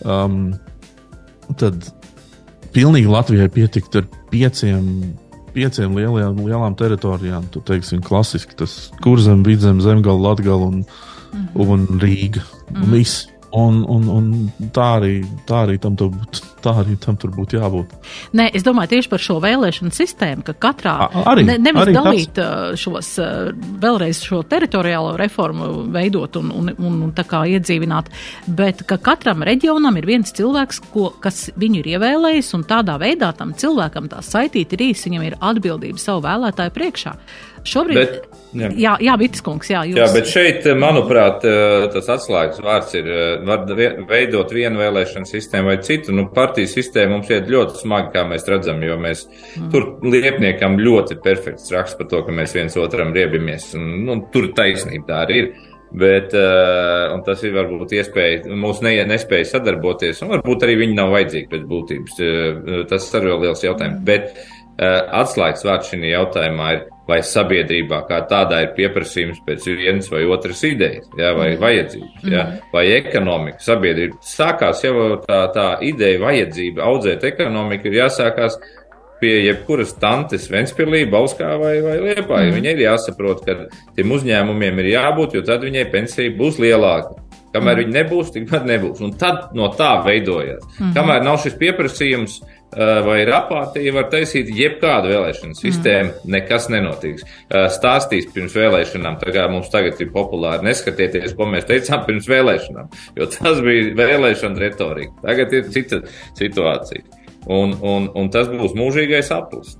um, 0.02 0.52
tad 1.58 1.90
pilnīgi 2.74 3.10
Latvijai 3.10 3.50
pietiktu 3.50 4.02
ar 4.02 4.08
pieciem, 4.30 4.86
pieciem 5.54 5.98
lielajām, 5.98 6.38
lielām 6.46 6.78
teritorijām. 6.78 7.50
Tur, 7.50 7.66
teiksim, 7.66 8.02
klasiski 8.06 8.58
tas 8.62 8.78
kurzem, 9.02 9.42
vidzem, 9.46 9.82
zemgala, 9.82 10.30
latgala 10.30 10.70
un. 10.70 10.82
Un 11.54 11.88
Rīga. 12.02 12.44
Mm. 12.70 12.84
Un. 12.84 13.16
Un, 13.56 13.78
un, 13.88 14.06
tā, 14.74 14.86
arī, 14.98 15.22
tā, 15.48 15.62
arī 15.64 15.78
tam 15.80 15.94
būt, 15.96 16.40
tā 16.66 16.74
arī 16.82 16.96
tam 17.02 17.18
tur 17.20 17.32
būtu 17.36 17.60
jābūt. 17.60 17.94
Nē, 18.36 18.48
es 18.58 18.66
domāju 18.66 18.96
tieši 18.96 19.12
par 19.12 19.22
šo 19.22 19.38
vēlēšanu 19.44 19.94
sistēmu, 19.94 20.44
ka 20.46 20.56
katrā 20.66 20.96
A, 21.06 21.24
arī, 21.32 21.46
ne, 21.46 21.58
nevis 21.62 21.84
arī 21.86 21.96
dalīt 21.96 22.34
tas... 22.36 22.76
šos 22.82 23.12
vēlreiz 23.82 24.22
šo 24.26 24.42
teritoriālo 24.50 25.14
reformu 25.20 25.70
veidot 25.94 26.40
un, 26.40 26.52
un, 26.52 26.72
un, 26.76 27.00
un 27.06 27.14
tā 27.16 27.26
kā 27.28 27.44
iedzīvināt, 27.56 28.10
bet 28.58 28.82
ka 28.88 28.98
katram 29.02 29.46
reģionam 29.46 29.96
ir 30.00 30.08
viens 30.08 30.34
cilvēks, 30.36 30.82
ko, 30.92 31.10
kas 31.22 31.46
viņu 31.56 31.82
ir 31.82 31.92
ievēlējis, 31.96 32.54
un 32.58 32.66
tādā 32.68 32.98
veidā 33.02 33.32
tam 33.36 33.54
cilvēkam 33.56 34.10
tā 34.12 34.22
saitīt 34.26 34.74
ir 34.74 34.88
īsi, 34.90 35.10
viņam 35.10 35.28
ir 35.28 35.38
atbildība 35.52 36.02
savu 36.02 36.26
vēlētāju 36.26 36.74
priekšā. 36.74 37.14
Šobrīd, 37.66 37.98
bet, 37.98 38.34
jā, 38.54 38.68
jā, 38.78 38.92
jā 39.02 39.14
Vitiskungs, 39.18 39.70
jā, 39.72 39.80
jūs. 39.88 39.98
Jā, 39.98 40.06
bet 40.14 40.28
šeit, 40.30 40.66
manuprāt, 40.78 41.42
tas 41.90 42.10
atslēgas 42.14 42.60
vārds 42.62 42.94
ir, 42.94 43.08
var 43.46 43.64
veidot 44.06 44.52
vienu 44.54 44.78
vēlēšanu 44.78 45.26
sistēmu 45.26 45.72
vai 45.72 45.80
citu. 45.82 46.14
Nu, 46.14 46.28
partiju 46.56 46.72
sistēma 46.72 47.12
mums 47.12 47.30
iet 47.30 47.50
ļoti 47.52 47.82
smagi, 47.82 48.12
kā 48.14 48.24
mēs 48.24 48.46
redzam, 48.48 48.80
jo 48.80 48.96
mēs 49.00 49.26
mm. 49.28 49.68
tur 49.72 49.88
liepniekam 50.08 50.78
ļoti 50.80 51.18
perfekts 51.20 51.68
raksts 51.74 51.98
par 51.98 52.08
to, 52.08 52.22
ka 52.24 52.32
mēs 52.32 52.54
viens 52.56 52.76
otram 52.80 53.12
riebimies. 53.12 53.74
Un, 53.76 53.90
nu, 54.06 54.16
tur 54.32 54.48
taisnība 54.56 55.10
tā 55.10 55.18
arī 55.26 55.42
ir. 55.42 55.50
Bet 55.96 56.32
uh, 56.34 57.14
tas 57.24 57.44
ir 57.46 57.54
varbūt 57.54 57.92
iespēja, 57.94 58.56
mūsu 58.58 58.82
ne, 58.84 58.96
nespēja 59.06 59.52
sadarboties, 59.52 60.18
un 60.24 60.32
varbūt 60.34 60.64
arī 60.66 60.80
viņi 60.80 60.96
nav 60.96 61.12
vajadzīgi 61.14 61.50
pēc 61.52 61.68
būtības. 61.70 62.16
Uh, 62.18 62.82
tas 62.90 63.06
ir 63.14 63.28
vēl 63.28 63.44
liels 63.44 63.62
jautājums. 63.64 64.00
Bet 64.08 64.32
uh, 64.32 65.04
atslēgas 65.20 65.64
vārds 65.68 65.92
šajā 65.92 66.10
jautājumā 66.16 66.72
ir 66.74 66.82
vai 67.06 67.20
sabiedrībā 67.22 68.02
kā 68.08 68.20
tādā 68.30 68.62
ir 68.64 68.72
pieprasījums 68.76 69.42
pēc 69.46 69.68
vienas 69.78 70.08
vai 70.10 70.24
otras 70.30 70.62
idejas, 70.66 71.06
jā, 71.18 71.32
vai 71.36 71.52
mm. 71.52 71.60
vajadzības, 71.62 72.24
jā, 72.24 72.46
mm. 72.46 72.64
vai 72.72 72.86
ekonomika, 72.96 73.62
sabiedrība. 73.62 74.18
Sākās 74.26 74.82
jau 74.84 74.96
tā, 75.22 75.44
tā 75.54 75.68
ideja, 75.86 76.22
vajadzība 76.24 76.82
audzēt 76.86 77.28
ekonomiku, 77.30 77.90
ir 77.90 78.00
jāsākās 78.02 78.58
pie 79.20 79.36
jebkuras 79.46 79.94
tantes 80.00 80.50
Ventspilī, 80.52 81.06
Bauskā 81.08 81.54
vai, 81.60 81.76
vai 81.84 82.00
Liepā. 82.02 82.42
Mm. 82.42 82.56
Viņai 82.58 82.74
ir 82.74 82.82
jāsaprot, 82.88 83.46
ka 83.46 83.86
tiem 83.96 84.12
uzņēmumiem 84.18 84.82
ir 84.82 84.90
jābūt, 84.96 85.38
jo 85.38 85.46
tad 85.46 85.64
viņai 85.64 85.86
pensija 85.94 86.34
būs 86.36 86.60
lielāka. 86.60 87.22
Kamēr 87.54 87.78
mm. 87.78 87.80
viņi 87.80 87.96
nebūs, 87.96 88.34
tikpat 88.34 88.66
nebūs. 88.68 89.00
Un 89.06 89.14
tad 89.16 89.54
no 89.56 89.70
tā 89.78 89.94
veidojās. 90.04 90.66
Mm. 90.76 90.92
Kamēr 90.98 91.24
nav 91.24 91.40
šis 91.40 91.56
pieprasījums, 91.56 92.42
Eh, 92.44 92.55
vai 92.76 93.20
ir 93.22 93.32
apātija, 93.32 93.94
var 93.96 94.08
taisīt 94.12 94.50
jebkādu 94.52 95.10
vēlēšanu 95.12 95.56
sistēmu, 95.56 96.12
mm. 96.12 96.32
nekas 96.34 96.68
nenotiks. 96.72 97.24
Eh, 97.24 97.68
stāstīs 97.72 98.28
pirms 98.34 98.56
vēlēšanām, 98.56 99.18
tā 99.22 99.32
kā 99.34 99.46
mums 99.52 99.70
tagad 99.72 100.00
ir 100.02 100.12
populāri, 100.14 100.66
neskatieties, 100.68 101.34
ko 101.38 101.48
mēs 101.50 101.68
teicām 101.68 102.04
pirms 102.08 102.28
vēlēšanām, 102.30 102.90
jo 103.16 103.28
tas 103.32 103.62
bija 103.64 103.94
vēlēšana 103.98 104.62
retorika. 104.62 105.16
Tagad 105.24 105.56
ir 105.56 105.70
cita 105.74 106.02
situācija. 106.38 107.04
Un, 107.46 107.76
un, 107.80 108.10
un 108.18 108.32
tas 108.34 108.50
būs 108.50 108.74
mūžīgais 108.76 109.30
aplis. 109.34 109.76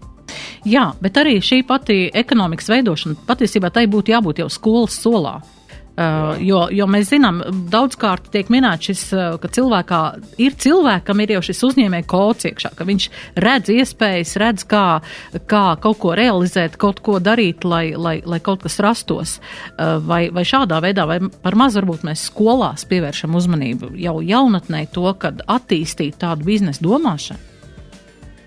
Jā, 0.66 0.88
bet 1.02 1.18
arī 1.20 1.36
šī 1.44 1.60
pati 1.66 2.06
ekonomikas 2.14 2.70
veidošana 2.72 3.26
patiesībā 3.26 3.70
tai 3.74 3.86
būtu 3.90 4.14
jābūt 4.14 4.42
jau 4.42 4.48
skolas 4.50 4.96
solā. 5.02 5.36
Uh, 5.96 6.34
jo, 6.44 6.58
jo 6.76 6.84
mēs 6.92 7.08
zinām, 7.08 7.38
daudzkārt 7.72 8.26
tiek 8.34 8.50
minēts 8.52 8.90
šis, 8.90 9.04
uh, 9.16 9.38
ka 9.40 9.48
cilvēkā 9.48 10.00
ir 10.44 10.52
cilvēkam 10.60 11.22
ir 11.24 11.30
jau 11.38 11.40
šis 11.48 11.62
uzņēmēja 11.70 12.04
kods 12.10 12.48
iekšā, 12.50 12.70
ka 12.76 12.84
viņš 12.84 13.06
redz 13.40 13.72
iespējas, 13.72 14.34
redz, 14.42 14.66
kā, 14.68 14.82
kā 15.48 15.62
kaut 15.80 16.00
ko 16.02 16.12
realizēt, 16.18 16.76
kaut 16.76 17.00
ko 17.00 17.16
darīt, 17.16 17.64
lai, 17.64 17.94
lai, 17.96 18.18
lai 18.28 18.42
kaut 18.44 18.66
kas 18.66 18.76
rastos. 18.84 19.38
Uh, 19.38 19.96
vai, 20.04 20.26
vai 20.28 20.44
šādā 20.44 20.82
veidā, 20.84 21.08
vai 21.08 21.16
par 21.40 21.56
maz 21.56 21.80
varbūt 21.80 22.04
mēs 22.04 22.28
skolās 22.28 22.84
pievēršam 22.92 23.40
uzmanību 23.40 23.94
jau 23.96 24.18
jaunatnē 24.20 24.84
to, 24.92 25.08
kad 25.16 25.40
attīstīt 25.48 26.20
tādu 26.20 26.44
biznesa 26.44 26.84
domāšanu? 26.84 27.54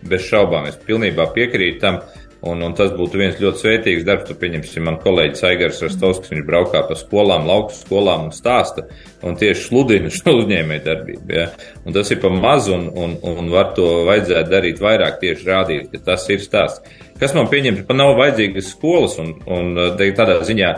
Bez 0.05 0.29
šaubām, 0.29 0.69
es 0.69 0.77
pilnībā 0.85 1.31
piekrītu 1.33 1.81
tam. 1.81 2.03
Uh, 2.03 2.18
Un, 2.39 2.61
un 2.63 2.71
tas 2.71 2.93
būtu 2.95 3.19
viens 3.19 3.39
ļoti 3.41 3.59
svētīgs 3.59 4.05
darbs. 4.07 4.29
Tu 4.29 4.35
pieņemsi 4.39 4.83
man 4.85 4.99
kolēģis 5.03 5.43
Aigars 5.49 5.81
Rastovskis, 5.83 6.31
viņš 6.31 6.45
braukā 6.47 6.85
pa 6.87 6.95
skolām, 6.95 7.47
lauku 7.49 7.75
skolām 7.75 8.29
un 8.29 8.35
stāsta 8.35 8.85
un 9.27 9.35
tieši 9.39 9.65
sludina 9.65 10.11
šo 10.13 10.37
uzņēmēju 10.39 10.85
darbību. 10.85 11.33
Ja? 11.35 11.49
Un 11.83 11.95
tas 11.97 12.11
ir 12.13 12.21
pa 12.23 12.31
maz 12.31 12.69
un, 12.71 12.87
un, 12.95 13.17
un 13.27 13.51
var 13.51 13.73
to 13.75 13.89
vajadzētu 14.07 14.53
darīt 14.53 14.79
vairāk 14.83 15.19
tieši 15.19 15.49
rādīt, 15.49 15.89
ka 15.91 16.13
tas 16.13 16.29
ir 16.31 16.39
stāsts. 16.43 16.95
Kas 17.19 17.35
man 17.35 17.49
pieņemts, 17.51 17.83
ka 17.83 17.97
nav 17.97 18.13
vajadzīgas 18.15 18.71
skolas, 18.71 19.17
un, 19.19 19.33
un 19.51 19.75
tādā 19.99 20.37
ziņā 20.47 20.69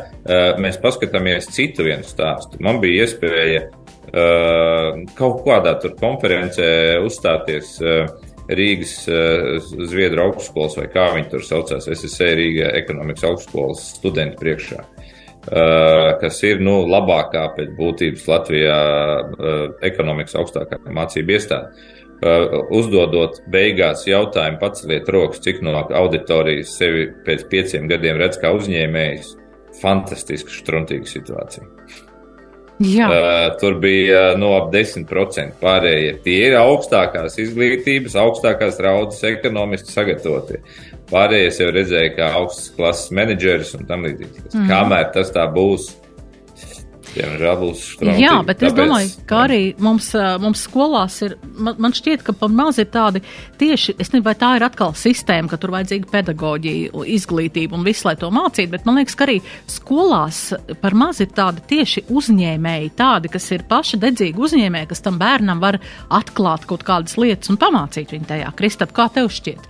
mēs 0.58 0.82
paskatāmies 0.82 1.52
citu 1.54 1.86
vienu 1.86 2.08
stāstu. 2.08 2.58
Man 2.66 2.82
bija 2.82 3.06
iespēja 3.06 3.68
uh, 3.68 4.98
kaut 5.14 5.44
kādā 5.46 5.76
konferencē 6.02 6.72
uzstāties. 7.06 7.76
Uh, 7.78 8.31
Rīgas 8.50 8.96
uh, 9.12 9.72
Zviedru 9.90 10.26
augstskolas, 10.28 10.78
vai 10.80 10.88
kā 10.92 11.12
viņi 11.16 11.30
tur 11.32 11.46
saucās, 11.46 11.90
SSE 11.92 12.32
Rīgā 12.40 12.72
ekonomikas 12.82 13.28
augstskolas 13.30 13.92
studenti 14.00 14.40
priekšā. 14.42 14.86
kas 16.22 16.44
ir 16.46 16.60
nu, 16.62 16.84
labākā 16.86 17.48
pēc 17.56 17.72
būtības 17.74 18.28
Latvijā 18.30 18.76
ekonomikas 19.82 20.38
augstākā 20.38 20.78
mācību 20.86 21.34
iestāde. 21.34 21.72
Uzdodot 22.70 23.40
beigās 23.50 24.06
jautājumu, 24.06 24.60
paceliet 24.62 25.10
rokas, 25.10 25.42
cik 25.42 25.64
no 25.66 25.74
auditorijas 25.82 26.76
sevi 26.78 27.08
pēc 27.26 27.48
pieciem 27.50 27.90
gadiem 27.90 28.22
redz 28.22 28.38
kā 28.38 28.54
uzņēmējs. 28.54 29.38
Fantastiska, 29.82 30.54
struntīga 30.54 31.10
situācija. 31.10 31.81
Uh, 33.12 33.48
tur 33.62 33.78
bija 33.82 34.22
no 34.40 34.54
ap 34.58 34.72
10% 34.74 35.60
pārējie. 35.62 36.16
Tie 36.26 36.38
ir 36.50 36.58
augstākās 36.60 37.38
izglītības, 37.42 38.18
augstākās 38.20 38.80
raudas 38.84 39.22
ekonomisti 39.28 39.94
sagatavotie. 39.94 40.62
Pārējie 41.12 41.50
jau 41.60 41.72
redzēja, 41.76 42.14
kā 42.16 42.30
augstas 42.40 42.72
klases 42.76 43.12
menedžeris 43.16 43.74
un 43.78 43.88
tam 43.90 44.06
līdzīgi. 44.08 44.48
Mm. 44.54 44.68
Kamēr 44.72 45.10
tas 45.16 45.34
tā 45.36 45.44
būs, 45.52 45.90
Strādājis. 47.98 48.22
Jā, 48.22 48.36
bet 48.48 48.62
Tāpēc, 48.62 48.70
es 48.72 48.76
domāju, 48.78 49.10
ka 49.28 49.40
arī 49.46 49.60
mums, 49.84 50.12
mums 50.42 50.64
skolās 50.68 51.18
ir, 51.26 51.36
man, 51.58 51.76
man 51.84 51.96
šķiet, 51.96 52.24
ka 52.28 52.36
par 52.38 52.54
maz 52.56 52.80
ir 52.82 52.88
tādi 52.94 53.24
tieši, 53.60 53.98
es 53.98 54.12
nezinu, 54.12 54.26
vai 54.26 54.36
tā 54.40 54.54
ir 54.58 54.66
atkal 54.68 54.96
sistēma, 54.98 55.52
ka 55.52 55.60
tur 55.62 55.74
vajadzīga 55.76 56.12
pedagoģija, 56.12 57.04
izglītība 57.16 57.78
un 57.78 57.88
viss, 57.88 58.06
lai 58.08 58.16
to 58.20 58.32
mācītu, 58.34 58.72
bet 58.76 58.88
man 58.88 59.02
liekas, 59.02 59.18
ka 59.20 59.28
arī 59.28 59.40
skolās 59.72 60.44
par 60.84 60.96
maz 60.98 61.20
ir 61.24 61.34
tādi 61.36 61.66
tieši 61.74 62.06
uzņēmēji, 62.12 62.94
tādi, 63.00 63.32
kas 63.34 63.50
ir 63.56 63.66
paši 63.70 64.00
dedzīgi 64.02 64.46
uzņēmēji, 64.48 64.92
kas 64.94 65.04
tam 65.04 65.20
bērnam 65.22 65.64
var 65.64 65.82
atklāt 66.12 66.68
kaut 66.70 66.86
kādas 66.88 67.20
lietas 67.20 67.52
un 67.52 67.60
pamācīt 67.62 68.16
viņu 68.16 68.32
tajā. 68.32 68.56
Kristap, 68.58 68.96
kā 68.96 69.10
tev 69.14 69.32
šķiet? 69.34 69.68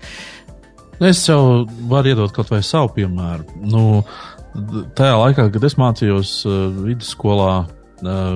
Es 1.01 1.23
jau 1.25 1.65
varu 1.89 2.11
iedot 2.11 2.29
kaut 2.35 2.51
vai 2.53 2.59
savu 2.61 2.91
piemēru. 2.93 3.57
Nu, 3.65 4.03
tajā 4.97 5.19
laikā, 5.19 5.47
kad 5.53 5.67
es 5.67 5.77
mācījos 5.79 6.33
uh, 6.47 6.57
vidusskolā, 6.87 7.53
uh, 7.65 8.33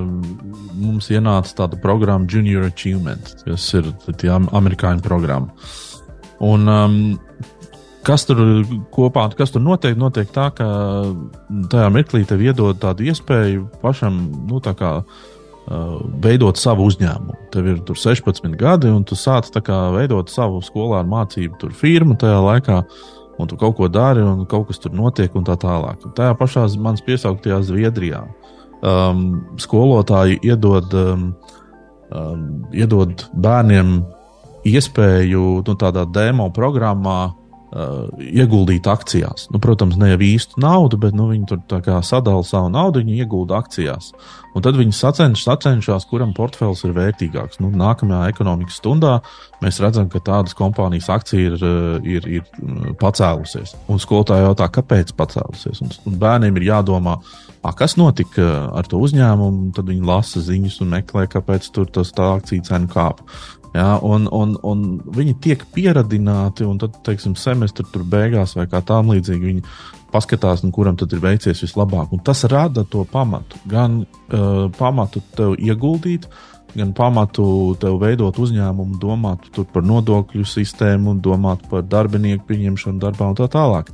mums 0.78 1.10
ienāca 1.12 1.62
tāda 1.62 1.80
programma 1.82 2.28
Junior 2.30 2.68
Achievement, 2.70 3.34
kas 3.44 3.68
ir 3.78 3.92
amerikāņu 4.16 5.04
programma. 5.04 5.52
Un, 6.44 6.66
um, 6.68 6.98
kas 8.06 8.26
tur 8.28 8.42
kopā, 8.94 9.28
kas 9.38 9.54
tur 9.54 9.64
notiek? 9.64 9.96
Notiek 9.98 10.28
tā, 10.34 10.50
ka 10.56 10.66
tajā 11.72 11.88
mirklī 11.94 12.26
tev 12.28 12.44
iedod 12.44 12.78
tādu 12.82 13.08
iespēju 13.08 13.70
pašam, 13.82 14.20
nu, 14.50 14.60
tā 14.64 14.76
kā 14.78 14.98
Uh, 15.66 15.96
veidot 16.22 16.54
savu 16.54 16.84
uzņēmumu. 16.86 17.48
Tev 17.50 17.66
ir 17.66 17.78
16 17.90 18.52
gadi, 18.54 18.86
un 18.86 19.02
tu 19.02 19.16
sāc 19.18 19.48
veidot 19.96 20.30
savu 20.30 20.60
skolānu 20.62 21.10
mācību 21.10 21.72
firmu 21.74 22.14
tajā 22.14 22.36
laikā, 22.38 22.76
un 23.38 23.48
tu 23.48 23.58
kaut 23.60 23.76
ko 23.76 23.88
dari, 23.92 24.22
un 24.24 24.46
kaut 24.48 24.68
kas 24.70 24.80
tur 24.80 24.94
notiek, 24.96 25.32
un 25.36 25.44
tā 25.46 25.56
tālāk. 25.60 26.04
Un 26.06 26.14
tajā 26.16 26.36
pašā 26.38 26.66
manas 26.80 27.04
piesauktajā 27.04 27.60
Zviedrijā 27.68 28.24
um, 28.80 29.24
skolotāji 29.60 30.38
iedod, 30.46 30.92
um, 30.94 31.30
um, 32.10 32.46
iedod 32.74 33.26
bērniem 33.34 33.98
iespēju 34.66 35.44
nu, 35.66 35.76
tādā 35.78 36.06
demo 36.10 36.48
programmā 36.54 37.20
uh, 37.72 38.06
ieguldīt 38.20 38.86
akcijās. 38.90 39.48
Nu, 39.52 39.60
protams, 39.62 39.98
ne 40.00 40.12
jau 40.12 40.20
īstu 40.22 40.60
naudu, 40.62 40.98
bet 41.00 41.16
nu, 41.16 41.28
viņi 41.32 41.48
tur 41.50 42.02
sadala 42.06 42.44
savu 42.46 42.70
naudu, 42.72 43.02
viņi 43.02 43.20
iegulda 43.22 43.60
akcijās. 43.60 44.12
Un 44.56 44.64
tad 44.64 44.78
viņi 44.78 44.94
sacenš, 44.96 45.42
sacenšas, 45.44 46.06
kuram 46.08 46.32
portfels 46.36 46.80
ir 46.86 46.94
vērtīgāks. 46.96 47.58
Nu, 47.60 47.68
nākamajā 47.76 48.30
ekonomikas 48.32 48.78
stundā 48.80 49.18
mēs 49.60 49.80
redzam, 49.84 50.08
ka 50.12 50.22
tādas 50.24 50.56
kompānijas 50.56 51.10
akcija 51.12 51.50
ir, 51.50 51.58
uh, 51.60 52.06
ir, 52.06 52.30
ir 52.38 52.46
uh, 52.46 52.94
pacēlusies. 53.00 53.76
Un 53.92 54.00
skolotāji 54.00 54.46
jautā, 54.46 54.70
kāpēc 54.72 55.12
pacēlusies. 55.18 55.82
Un, 55.84 55.92
un 56.08 56.16
bērniem 56.22 56.56
ir 56.56 56.70
jādomā, 56.70 57.18
a, 57.60 57.74
kas 57.76 57.98
notika 58.00 58.48
ar 58.72 58.88
to 58.88 59.02
uzņēmumu. 59.04 59.74
Tad 59.76 59.92
viņi 59.92 60.08
lasa 60.08 60.40
ziņas 60.46 60.80
un 60.84 60.94
meklē, 60.96 61.26
kāpēc 61.36 61.68
tur 61.74 61.90
tas 61.92 62.14
tā 62.16 62.32
akcija 62.38 62.70
cena 62.70 62.88
kāpa. 62.92 63.28
Ja, 63.76 63.98
un, 64.00 64.24
un, 64.32 64.54
un 64.64 64.84
viņi 65.12 65.34
tiek 65.44 65.62
pieradināti, 65.74 66.64
un 66.64 66.78
tad, 66.80 66.96
teiksim, 67.04 67.34
semestra 67.36 67.84
beigās 68.08 68.54
vai 68.56 68.64
kā 68.72 68.80
tam 68.86 69.10
līdzīgi, 69.12 69.50
viņi 69.50 69.64
paskatās, 70.14 70.62
nu, 70.64 70.72
kuram 70.72 70.96
tad 70.96 71.12
ir 71.12 71.20
veicies 71.20 71.60
vislabāk. 71.64 72.14
Un 72.14 72.22
tas 72.24 72.46
rada 72.48 72.86
to 72.88 73.04
pamatu. 73.10 73.60
Gan 73.68 74.04
uh, 74.06 74.68
pamatu 74.78 75.20
tev 75.36 75.58
ieguldīt, 75.60 76.24
gan 76.76 76.94
pamatu 76.96 77.74
tev 77.82 77.98
veidot 78.00 78.38
uzņēmumu, 78.40 78.96
domāt 79.02 79.50
par 79.74 79.84
nodokļu 79.84 80.46
sistēmu, 80.48 81.18
domāt 81.24 81.66
par 81.68 81.84
darbinieku 81.84 82.46
pieņemšanu 82.48 83.02
darbā 83.02 83.32
un 83.32 83.38
tā 83.42 83.50
tālāk. 83.52 83.92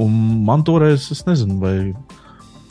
Un 0.00 0.16
man 0.46 0.64
toreiz, 0.64 1.10
es 1.12 1.26
nezinu, 1.28 1.58
vai 1.60 1.76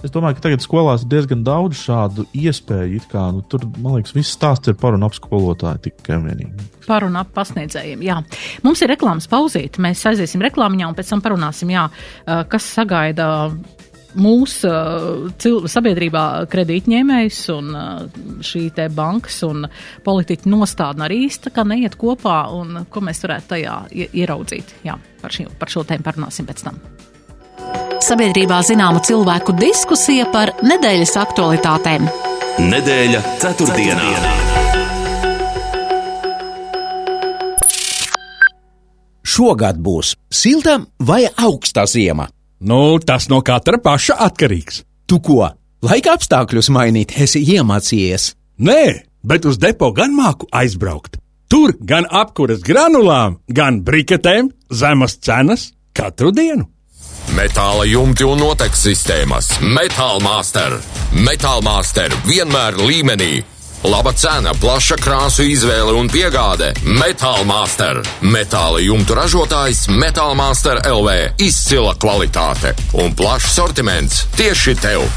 Es 0.02 0.14
domāju, 0.14 0.38
ka 0.38 0.48
tagad 0.48 0.64
skolās 0.64 1.04
ir 1.06 1.12
diezgan 1.12 1.44
daudz 1.46 1.78
šādu 1.84 2.26
iespēju. 2.34 3.04
Kā, 3.12 3.28
nu, 3.36 3.44
tur, 3.46 3.68
man 3.78 4.00
liekas, 4.00 4.16
viss 4.18 4.34
stāsts 4.34 4.72
ir 4.72 4.78
par 4.82 4.98
un 4.98 5.06
ap 5.06 5.14
skolotāju 5.18 5.84
tikai 5.88 6.18
vienīgi. 6.24 6.70
Par 6.88 7.06
un 7.06 7.20
ap 7.22 7.30
pasniedzējiem, 7.36 8.02
jā. 8.08 8.18
Mums 8.66 8.82
ir 8.82 8.90
reklāmas 8.96 9.30
pauzīt. 9.32 9.78
Mēs 9.82 10.02
aiziesim 10.10 10.42
reklāmiņā 10.48 10.90
un 10.90 10.98
pēc 10.98 11.14
tam 11.14 11.22
parunāsim, 11.26 11.74
jā, 11.76 11.86
kas 12.26 12.72
sagaida 12.80 13.30
mūsu 14.18 14.68
uh, 14.68 15.68
sabiedrībā 15.72 16.24
kredītņēmējs 16.52 17.38
un 17.54 17.70
uh, 17.72 18.02
šī 18.44 18.66
te 18.76 18.90
bankas 18.92 19.38
un 19.48 19.70
politiķa 20.04 20.52
nostādna 20.52 21.08
arī 21.08 21.22
īsta, 21.30 21.54
ka 21.54 21.64
neiet 21.68 21.96
kopā 22.02 22.42
un 22.58 22.84
ko 22.92 23.06
mēs 23.06 23.24
varētu 23.24 23.54
tajā 23.54 23.78
ieraudzīt. 24.10 24.76
Jā, 24.88 24.98
par, 25.22 25.38
šī, 25.38 25.48
par 25.62 25.72
šo 25.72 25.86
tēmu 25.88 26.10
parunāsim 26.10 26.50
pēc 26.50 26.68
tam 26.68 26.82
sabiedrībā 28.06 28.60
zināmu 28.66 29.02
cilvēku 29.06 29.56
diskusija 29.60 30.28
par 30.34 30.54
nedēļas 30.66 31.16
aktualitātēm. 31.22 32.08
Nedēļa 32.62 33.22
ceturtdienā. 33.42 34.10
Šogad 39.32 39.80
būs 39.80 40.16
silta 40.34 40.80
vai 41.00 41.24
augsta 41.30 41.86
ziema? 41.88 42.28
Nu, 42.62 43.00
tas 43.00 43.30
no 43.32 43.40
katra 43.42 43.80
paša 43.82 44.18
atkarīgs. 44.28 44.84
Tu 45.08 45.22
ko? 45.24 45.46
Laika 45.82 46.18
apstākļus 46.18 46.70
mainīt, 46.76 47.16
esi 47.18 47.42
iemācījies. 47.56 48.28
Nē, 48.62 48.84
bet 49.26 49.48
uz 49.50 49.58
depo 49.62 49.90
gan 49.98 50.14
māku 50.14 50.50
aizbraukt. 50.52 51.18
Tur 51.50 51.74
gan 51.80 52.06
apkuras 52.06 52.62
granulām, 52.64 53.40
gan 53.48 53.82
briketēm 53.88 54.52
zemas 54.70 55.18
cenas 55.18 55.72
katru 55.98 56.32
dienu. 56.36 56.68
Metāla 57.32 57.86
jumti 57.88 58.26
un 58.28 58.41
notekas 58.44 58.82
sistēmas, 58.84 59.48
Metāla 59.63 60.20
Master. 60.20 60.74
Metāla 61.15 61.63
Master 61.63 62.12
vienmēr 62.28 62.76
līmenī. 62.84 63.38
Laba 63.88 64.12
cena, 64.12 64.52
plaša 64.52 64.98
krāsu 65.00 65.46
izvēle 65.48 65.96
un 65.96 66.12
piegāde. 66.12 66.74
Metāla 66.84 67.48
Master. 67.48 68.02
Metāla 68.22 68.84
jumtu 68.84 69.15
ražotājs 69.15 69.88
Metāla 69.96 70.36
Master 70.36 70.84
LV. 70.91 71.39
Izcila 71.39 71.96
kvalitāte 71.96 72.76
un 73.00 73.15
plašs 73.15 73.56
sortiments 73.56 74.26
tieši 74.36 74.76
tev. 74.84 75.08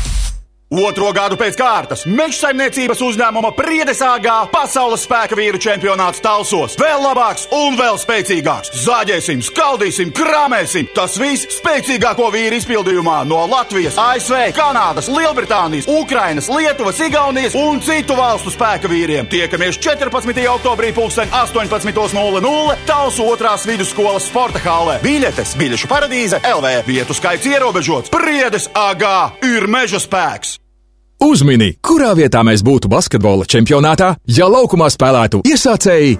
Otro 0.72 1.10
gadu 1.12 1.36
pēc 1.36 1.58
kārtas 1.60 2.06
meža 2.08 2.48
saimniecības 2.48 3.02
uzņēmuma 3.04 3.50
Priedes 3.54 4.00
AGā 4.02 4.46
pasaules 4.50 5.04
spēka 5.04 5.36
vīru 5.36 5.60
čempionāts 5.60 6.22
Talsos. 6.24 6.78
Vēl 6.80 7.04
labāks 7.04 7.44
un 7.52 7.76
vēl 7.76 7.98
spēcīgāks. 8.00 8.72
Zāģēsim, 8.82 9.42
skaldīsim, 9.44 10.10
krāmēsim. 10.16 10.88
Tas 10.96 11.18
viss 11.20 11.60
spēcīgāko 11.60 12.30
vīru 12.32 12.56
izpildījumā 12.56 13.20
no 13.28 13.42
Latvijas, 13.52 14.00
ASV, 14.00 14.40
Kanādas, 14.56 15.12
Lielbritānijas, 15.12 15.86
Ukrainas, 16.00 16.48
Lietuvas, 16.48 16.98
Igaunijas 17.06 17.54
un 17.60 17.84
citu 17.84 18.16
valstu 18.16 18.50
spēka 18.56 18.88
vīriem. 18.90 19.28
Tiekamies 19.30 19.78
14. 19.84 20.42
oktobrī 20.56 20.94
18.00 20.96 22.80
Talsu 22.88 23.28
otrās 23.28 23.68
vidusskolas 23.68 24.26
sporta 24.32 24.64
hālē. 24.64 24.98
Biļetes 25.04 25.54
biļešu 25.60 25.92
paradīze 25.92 26.42
LV. 26.56 26.74
Vietu 26.88 27.14
skaits 27.14 27.52
ierobežots. 27.52 28.10
Priedes 28.10 28.70
AGā 28.72 29.18
ir 29.44 29.68
meža 29.70 30.02
spēks. 30.02 30.63
Uzmini, 31.22 31.74
kurā 31.84 32.12
vietā 32.18 32.42
mēs 32.46 32.64
būtu 32.66 32.90
basketbola 32.90 33.46
čempionātā, 33.48 34.14
ja 34.26 34.48
laukumā 34.50 34.90
spēlētu 34.92 35.44
iesācēji. 35.46 36.18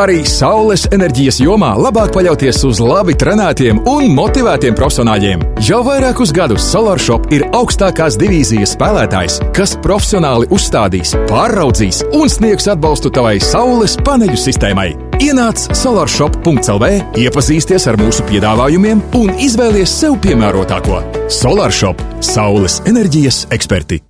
Arī 0.00 0.22
saules 0.24 0.86
enerģijas 0.88 1.36
jomā 1.42 1.74
labāk 1.76 2.14
paļauties 2.14 2.62
uz 2.64 2.78
labi 2.80 3.12
trenētiem 3.18 3.82
un 3.90 4.08
motivētiem 4.16 4.76
profesionāļiem. 4.76 5.42
Jau 5.66 5.82
vairākus 5.84 6.32
gadus 6.32 6.64
SolarShop 6.72 7.28
ir 7.34 7.44
augstākās 7.52 8.16
divīzijas 8.20 8.72
spēlētājs, 8.78 9.38
kas 9.56 9.74
profesionāli 9.84 10.48
uzstādīs, 10.54 11.12
pāraudzīs 11.28 12.02
un 12.16 12.32
sniegs 12.32 12.70
atbalstu 12.72 13.12
tavai 13.12 13.36
saules 13.44 13.98
paneļu 14.06 14.38
sistēmai. 14.40 14.90
Ienāc 15.22 15.68
solarshop.clv, 15.76 16.88
iepazīsties 17.20 17.86
ar 17.92 18.00
mūsu 18.00 18.24
piedāvājumiem 18.30 19.04
un 19.20 19.34
izvēlies 19.44 19.92
sev 20.02 20.16
piemērotāko. 20.24 21.02
SolarShop- 21.28 22.00
saules 22.34 22.80
enerģijas 22.88 23.44
eksperti! 23.52 24.00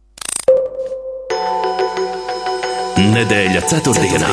Nedēļa 3.12 3.60
ceturtdienā. 3.68 4.28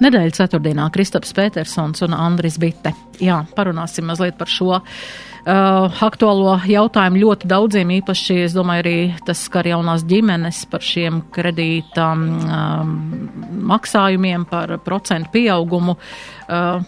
Nedēļas 0.00 0.38
ceturtdienā 0.38 0.86
Kristaps 0.94 1.34
Petersons 1.36 2.00
un 2.06 2.14
Andris 2.16 2.56
Bitte. 2.62 2.94
Jā, 3.20 3.42
parunāsim 3.52 4.08
mazliet 4.08 4.38
par 4.40 4.48
šo. 4.48 4.78
Uh, 5.42 6.00
aktuālo 6.06 6.54
jautājumu 6.70 7.20
ļoti 7.26 7.50
daudziem, 7.50 7.92
īpaši, 7.98 8.38
es 8.46 8.56
domāju, 8.56 8.84
arī 8.86 8.96
tas 9.26 9.42
skar 9.44 9.68
jaunās 9.68 10.06
ģimenes 10.08 10.62
par 10.72 10.86
šiem 10.86 11.20
kredīta 11.34 12.08
um, 12.14 12.24
maksājumiem, 13.74 14.48
par 14.48 14.78
procentu 14.86 15.34
pieaugumu. 15.36 15.98
Uh, 16.48 16.80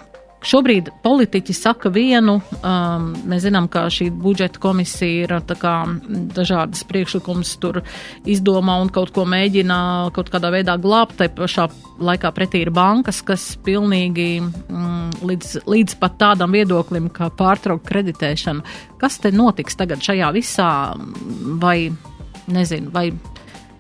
Šobrīd 0.44 0.90
politiķi 1.00 1.54
saka 1.56 1.88
vienu, 1.88 2.36
um, 2.60 3.06
mēs 3.28 3.46
zinām, 3.46 3.64
ka 3.72 3.86
šī 3.92 4.10
budžeta 4.12 4.60
komisija 4.60 5.24
ir 5.24 5.32
kā, 5.60 5.74
dažādas 6.36 6.84
priekšlikumus 6.88 7.54
tur 7.62 7.80
izdomā 8.28 8.76
un 8.82 8.92
kaut 8.92 9.14
ko 9.16 9.24
mēģina 9.24 9.78
kaut 10.14 10.28
kādā 10.32 10.52
veidā 10.52 10.76
glābt. 10.80 11.16
Tai 11.20 11.30
pašā 11.32 11.68
laikā 12.04 12.32
pretī 12.36 12.60
ir 12.64 12.72
bankas, 12.74 13.22
kas 13.24 13.54
pilnīgi 13.64 14.28
mm, 14.44 15.24
līdz, 15.24 15.54
līdz 15.70 15.98
pat 16.02 16.18
tādam 16.20 16.52
viedoklim, 16.52 17.08
kā 17.14 17.30
pārtraukt 17.32 17.88
kreditēšanu. 17.88 18.64
Kas 19.00 19.16
te 19.22 19.32
notiks 19.32 19.80
tagad 19.80 20.04
šajā 20.04 20.28
visā 20.36 20.68
vai, 21.62 21.78
nezinu, 22.52 22.92
vai 22.92 23.08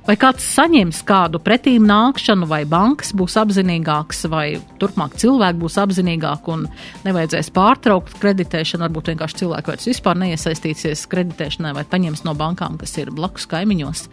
Vai 0.04 0.18
kāds 0.20 0.44
saņems 0.52 0.98
kādu 1.08 1.38
pretīm 1.40 1.86
nākšanu, 1.88 2.44
vai 2.50 2.60
bankas 2.68 3.14
būs 3.16 3.38
apzinīgāks, 3.40 4.26
vai 4.28 4.58
turpmāk 4.80 5.14
cilvēki 5.20 5.62
būs 5.62 5.78
apzinīgāki 5.80 6.52
un 6.52 6.66
nevajadzēs 7.06 7.48
pārtraukt 7.56 8.18
kreditēšanu, 8.20 8.84
varbūt 8.84 9.08
vienkārši 9.14 9.40
cilvēki 9.40 9.72
vairs 9.72 9.88
vispār 9.88 10.20
neiesaistīsies 10.20 11.06
kreditēšanai 11.08 11.72
vai 11.78 11.86
paņems 11.88 12.26
no 12.28 12.36
bankām, 12.36 12.76
kas 12.82 12.92
ir 13.00 13.14
blakus 13.16 13.48
kaimiņos. 13.48 14.04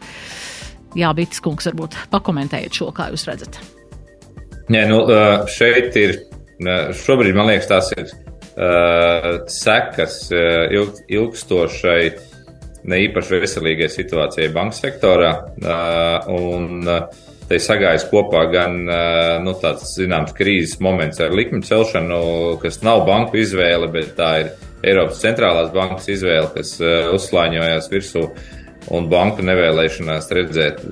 Jā, 0.95 1.11
Bitis 1.15 1.43
kungs, 1.43 1.67
varbūt 1.67 1.99
pakomentējiet 2.15 2.79
šo, 2.79 2.87
kā 2.95 3.09
jūs 3.11 3.27
redzat. 3.27 3.59
Nē, 4.71 4.87
nu, 4.87 5.03
šeit 5.51 5.99
ir, 5.99 6.17
šobrīd 7.03 7.35
man 7.35 7.51
liekas, 7.51 7.67
tās 7.67 7.91
ir 7.97 8.07
uh, 8.07 9.41
sekas 9.51 10.21
ilg, 10.31 11.03
ilgstošai 11.11 12.30
ne 12.89 13.01
īpaši 13.05 13.41
veselīgai 13.41 13.89
situācijai 13.91 14.49
banka 14.53 14.77
sektorā. 14.77 15.31
Un 16.31 16.81
te 17.51 17.59
sagājas 17.59 18.07
kopā 18.09 18.45
gan 18.53 18.77
nu, 19.43 19.53
tāds 19.61 19.93
zināms 19.97 20.33
krīzes 20.37 20.79
moments 20.83 21.19
ar 21.21 21.35
likmi 21.35 21.61
celšanu, 21.67 22.21
kas 22.63 22.81
nav 22.85 23.05
banku 23.09 23.41
izvēle, 23.41 23.91
bet 23.93 24.15
tā 24.17 24.31
ir 24.43 24.51
Eiropas 24.81 25.21
centrālās 25.21 25.69
bankas 25.75 26.07
izvēle, 26.09 26.47
kas 26.55 26.77
uzslāņojās 27.13 27.89
virsū 27.91 28.25
un 28.95 29.09
banku 29.11 29.43
nevēlēšanās 29.45 30.31
redzēt 30.33 30.85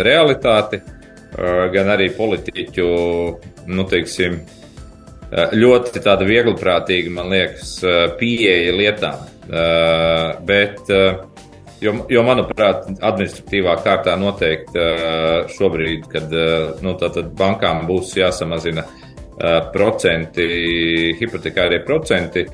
realitāti, 0.00 0.80
gan 1.74 1.92
arī 1.92 2.08
politiķu, 2.16 2.86
nu, 3.68 3.84
teiksim, 3.90 4.38
ļoti 5.60 6.00
tāda 6.00 6.24
viegliprātīga, 6.24 7.12
man 7.18 7.34
liekas, 7.34 7.80
pieeja 8.20 8.72
lietām. 8.78 9.35
Uh, 9.46 10.32
bet, 10.46 10.80
uh, 10.90 11.20
jo, 11.78 11.92
jo, 12.10 12.22
manuprāt, 12.26 12.88
administratīvā 12.98 13.76
kārtā 13.84 14.16
noteikti 14.18 14.80
uh, 14.80 15.50
šobrīd, 15.54 16.08
kad 16.10 16.32
nu, 16.82 16.96
bankām 17.38 17.84
būs 17.90 18.16
jāsamazina 18.18 18.86
procenti, 19.68 20.46
hipotekārie 21.18 21.82
procenti, 21.84 22.46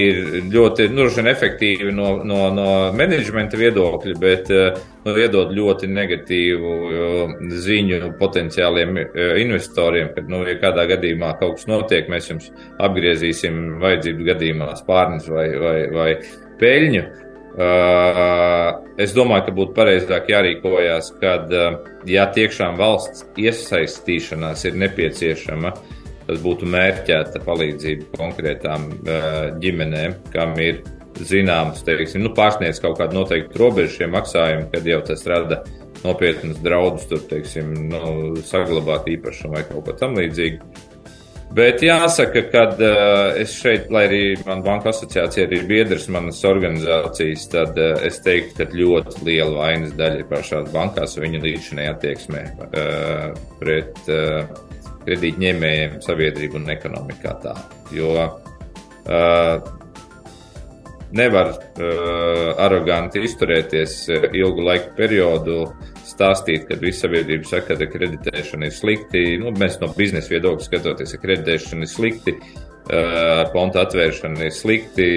ir 0.00 0.20
ļoti 0.50 0.88
nu, 0.90 1.06
efektīvi 1.30 1.92
no, 1.94 2.16
no, 2.26 2.48
no 2.54 2.68
menedžmenta 2.96 3.58
viedokļa, 3.60 4.14
bet 4.18 4.50
nu, 4.50 5.14
iedod 5.14 5.52
ļoti 5.54 5.90
negatīvu 5.90 6.72
ziņu 7.64 8.14
potenciāliem 8.18 8.98
investoriem, 9.44 10.10
ka, 10.16 10.24
nu, 10.28 10.42
ja 10.48 10.56
kādā 10.62 10.88
gadījumā 10.94 11.34
kaut 11.40 11.60
kas 11.60 11.68
notiek, 11.70 12.10
mēs 12.10 12.32
jums 12.32 12.48
apgriezīsim 12.82 13.76
vajadzību 13.84 14.30
gadījumā 14.32 14.72
spārnus 14.80 15.30
vai, 15.30 15.50
vai, 15.60 15.76
vai 15.94 16.08
peļņu. 16.60 17.04
Uh, 17.54 18.80
es 18.98 19.12
domāju, 19.14 19.44
ka 19.46 19.52
būtu 19.54 19.76
pareizāk 19.76 20.26
jārīkojas, 20.32 21.12
kad, 21.20 21.52
uh, 21.54 21.76
ja 22.10 22.24
tiešām 22.34 22.74
valsts 22.80 23.22
iesaistīšanās 23.38 24.64
ir 24.66 24.80
nepieciešama, 24.82 25.70
tas 26.26 26.42
būtu 26.44 26.68
mērķēta 26.72 27.42
palīdzība 27.44 28.10
konkrētām 28.18 28.90
uh, 28.90 29.40
ģimenēm, 29.62 30.18
kam 30.34 30.56
ir 30.62 30.82
zināms, 31.22 31.84
teiksim, 31.86 32.24
nu, 32.24 32.32
pārsniedz 32.34 32.80
kaut 32.82 32.98
kādu 32.98 33.20
noteiktu 33.20 33.60
robežu 33.60 34.00
šiem 34.00 34.14
maksājumiem, 34.16 34.66
kad 34.72 34.88
jau 34.88 35.00
tas 35.06 35.22
rada 35.30 35.60
nopietnas 36.04 36.58
draudus, 36.64 37.06
tur, 37.10 37.22
teiksim, 37.30 37.70
nu, 37.92 38.02
saglabāt 38.44 39.08
īpašumu 39.14 39.56
vai 39.56 39.62
kaut 39.68 39.86
ko 39.86 39.96
tam 40.00 40.18
līdzīgu. 40.18 40.90
Bet 41.54 41.84
jāsaka, 41.86 42.40
ka 42.50 42.62
uh, 42.72 43.36
es 43.38 43.52
šeit, 43.60 43.86
lai 43.94 44.08
arī 44.08 44.22
man 44.42 44.64
banka 44.64 44.90
asociācija 44.90 45.46
ir 45.46 45.68
biedrs 45.68 46.08
manas 46.10 46.40
organizācijas, 46.48 47.44
tad 47.52 47.78
uh, 47.78 47.92
es 48.02 48.18
teiktu, 48.24 48.56
ka 48.58 48.74
ļoti 48.74 49.22
liela 49.28 49.60
vainas 49.60 49.94
daļa 49.94 50.24
ir 50.24 50.30
pašās 50.32 50.72
bankās 50.74 51.14
un 51.14 51.28
viņa 51.28 51.42
līdzinē 51.44 51.86
attieksmē 51.92 52.42
uh, 52.64 53.38
pret 53.60 54.10
uh, 54.10 54.42
kredītņēmējiem, 55.06 55.96
sabiedrību 56.04 56.60
un 56.60 56.74
ekonomikā 56.74 57.34
tā. 57.42 57.54
Jo 57.94 58.12
uh, 58.16 59.72
nevar 61.14 61.52
uh, 61.54 62.54
aroganti 62.64 63.22
izturēties 63.24 63.98
ilgu 64.32 64.64
laiku 64.66 64.94
periodu, 64.98 65.58
stāstīt, 66.08 66.66
ka 66.68 66.78
visa 66.80 67.06
sabiedrība 67.06 67.48
saka, 67.48 67.78
ka 67.80 67.88
kreditēšana 67.90 68.68
ir 68.68 68.76
slikti. 68.76 69.24
Nu, 69.40 69.54
mēs 69.56 69.80
no 69.82 69.90
biznesa 69.96 70.34
viedokļa 70.34 70.68
skatoties, 70.68 71.14
ka 71.14 71.22
kreditēšana 71.24 71.86
ir 71.86 71.92
slikti, 71.92 72.36
uh, 72.38 73.44
konta 73.54 73.84
atvēršana 73.86 74.48
ir 74.48 74.54
slikti, 74.54 75.10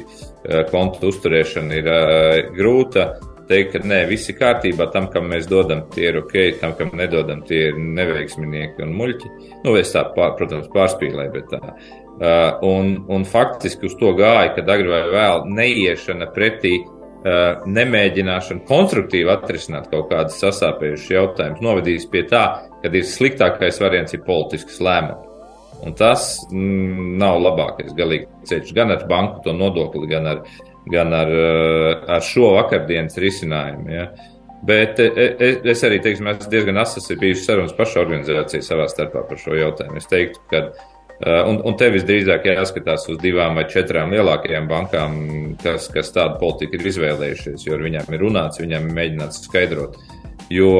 uh, 0.00 0.62
konta 0.72 1.10
uzturēšana 1.10 1.82
ir 1.82 1.90
uh, 1.90 2.54
grūta. 2.56 3.10
Teikt, 3.50 3.72
ka 3.72 3.80
nē, 3.82 4.04
viss 4.06 4.30
ir 4.30 4.36
kārtībā, 4.38 4.86
tam, 4.94 5.08
kam 5.10 5.24
mēs 5.32 5.48
dodam, 5.50 5.80
tie 5.90 6.04
ir 6.12 6.20
ok, 6.20 6.34
tam, 6.60 6.76
kam 6.78 6.92
nedodam, 6.94 7.40
tie 7.48 7.64
ir 7.72 7.80
neveiksminieki 7.82 8.84
un 8.84 8.92
muļķi. 8.94 9.30
Nu, 9.64 9.74
es 9.80 9.90
tā, 9.90 10.04
pār, 10.14 10.36
protams, 10.38 10.68
pārspīlēju, 10.70 11.32
bet 11.34 11.48
tā. 11.50 11.72
Uh, 12.20 12.60
un, 12.68 12.92
un 13.10 13.26
faktiski 13.26 13.88
uz 13.88 13.96
to 13.98 14.12
gāja, 14.18 14.52
ka 14.54 14.62
agrāk 14.62 14.92
vai 14.92 15.02
vēl 15.16 15.42
neiešana 15.56 16.28
pretī, 16.36 16.76
uh, 16.84 17.64
nemēģināšana 17.66 18.62
konstruktīvi 18.68 19.34
atrisināt 19.34 19.90
kaut 19.90 20.12
kādas 20.12 20.38
sasāpējušas 20.44 21.10
jautājumus, 21.16 21.64
novedīs 21.64 22.06
pie 22.12 22.22
tā, 22.30 22.44
ka 22.84 22.94
ir 22.94 23.08
sliktākais 23.08 23.82
variants 23.82 24.14
ir 24.14 24.22
politisks 24.30 24.78
lēmums. 24.84 25.26
Un 25.80 25.94
tas 25.96 26.36
mm, 26.52 27.14
nav 27.18 27.40
labākais 27.40 27.94
galīgi 27.96 28.28
ceļš 28.46 28.74
gan 28.76 28.92
ar 28.92 29.06
banku 29.08 29.40
to 29.46 29.54
nodokli, 29.56 30.06
gan 30.10 30.28
ar, 30.28 30.42
gan 30.92 31.14
ar, 31.16 31.32
uh, 31.32 31.88
ar 32.16 32.24
šo 32.24 32.54
vakardienas 32.58 33.18
risinājumu. 33.20 33.90
Ja. 33.94 34.06
Bet 34.66 34.98
es, 35.00 35.60
es 35.72 35.82
arī 35.88 36.02
teiktu, 36.04 36.26
mēs 36.26 36.48
diezgan 36.52 36.76
asas 36.82 37.08
bijušas 37.16 37.46
sarunas 37.48 37.76
paša 37.78 38.02
organizācija 38.02 38.64
savā 38.64 38.90
starpā 38.92 39.22
par 39.28 39.40
šo 39.40 39.56
jautājumu. 39.56 39.96
Es 40.02 40.10
teiktu, 40.10 40.42
ka 40.52 40.66
Eh, 41.20 41.42
un, 41.44 41.58
un 41.68 41.74
te 41.76 41.90
visdrīzāk 41.92 42.46
jāskatās 42.48 43.02
uz 43.12 43.18
divām 43.20 43.58
vai 43.58 43.66
četrām 43.68 44.12
lielākajām 44.14 44.68
bankām, 44.70 45.18
kas, 45.60 45.90
kas 45.92 46.14
tādu 46.14 46.38
politiku 46.40 46.78
ir 46.78 46.86
izvēlējušies, 46.88 47.66
jo 47.66 47.74
ar 47.76 47.84
viņām 47.84 48.14
ir 48.16 48.24
runāts, 48.24 48.62
viņām 48.62 48.86
ir 48.88 48.94
mēģināts 48.96 49.42
skaidrot. 49.44 49.98
Jo 50.50 50.70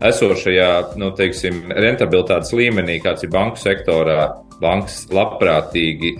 esošajā, 0.00 0.70
nu, 0.96 1.10
teiksim, 1.18 1.60
rentabilitātes 1.76 2.54
līmenī, 2.56 2.96
kāds 3.04 3.26
ir 3.26 3.34
banku 3.36 3.60
sektorā, 3.60 4.16
bankas 4.62 5.02
labprātīgi, 5.12 6.12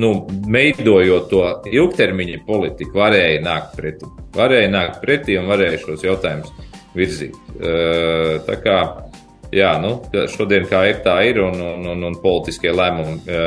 nu, 0.00 0.12
veidojot 0.50 1.28
to 1.30 1.42
ilgtermiņa 1.70 2.42
politiku, 2.46 2.98
varēja 3.02 3.42
nākt 3.44 3.76
pretī. 3.78 4.10
Varēja 4.34 4.70
nākt 4.72 5.02
pretī 5.04 5.38
un 5.40 5.50
varēja 5.52 5.82
šos 5.84 6.06
jautājumus 6.06 6.52
virzīt. 6.96 7.36
Tā 8.48 8.56
kā 8.64 8.78
jā, 9.54 9.70
nu, 9.82 9.96
šodien 10.32 10.66
kā 10.70 10.84
ir, 10.90 11.00
tā 11.04 11.20
ir, 11.28 11.40
un, 11.44 11.60
un, 11.60 11.86
un, 11.94 12.04
un 12.10 12.18
politiskie 12.22 12.72
lēmumi 12.74 13.38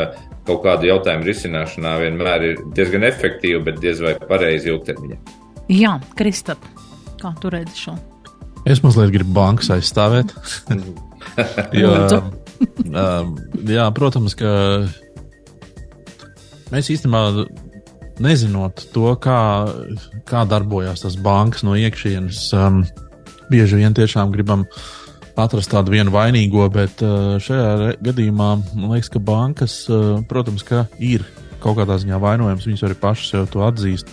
kaut 0.48 0.64
kādu 0.64 0.88
jautājumu 0.88 1.28
risināšanā 1.28 1.98
vienmēr 2.04 2.46
ir 2.52 2.62
diezgan 2.76 3.04
efektīvi, 3.08 3.60
bet 3.68 3.82
diez 3.84 4.00
vai 4.04 4.16
pareizi 4.30 4.72
ilgtermiņā. 4.72 5.20
Jā, 5.76 5.98
Kristap, 6.16 6.64
kā 7.20 7.34
tu 7.42 7.52
redzi 7.52 7.88
šo? 7.88 7.98
Es 8.68 8.80
mazliet 8.84 9.12
gribu 9.16 9.36
bankas 9.36 9.72
aizstāvēt. 9.76 10.32
jo, 11.82 11.92
um, 12.92 13.34
jā, 13.68 13.88
protams, 13.96 14.36
ka 14.38 14.52
mēs 16.74 16.92
īstenībā 16.94 17.48
nezinot 18.24 18.88
to, 18.94 19.12
kā, 19.22 19.42
kā 20.28 20.46
darbojas 20.50 21.06
tas 21.06 21.18
bankas 21.22 21.66
no 21.68 21.78
iekšienes, 21.78 22.48
um, 22.58 22.82
bieži 23.52 23.82
vien 23.82 23.94
tiešām 23.96 24.34
gribam 24.34 24.66
uh, 24.66 24.80
atrast 25.38 25.72
tādu 25.72 25.94
vienu 25.94 26.14
vainīgo, 26.14 26.66
bet 26.74 27.02
uh, 27.06 27.38
šajā 27.42 27.98
gadījumā 28.04 28.50
man 28.74 28.94
liekas, 28.96 29.12
ka 29.14 29.22
bankas, 29.22 29.80
uh, 29.92 30.18
protams, 30.30 30.66
ka 30.66 30.88
ir 30.98 31.26
kaut 31.62 31.78
kādā 31.80 31.98
ziņā 32.02 32.18
vainojams, 32.22 32.66
viņas 32.70 32.86
arī 32.88 32.98
pašas 33.02 33.34
jau 33.36 33.44
to 33.54 33.64
atzīst. 33.66 34.10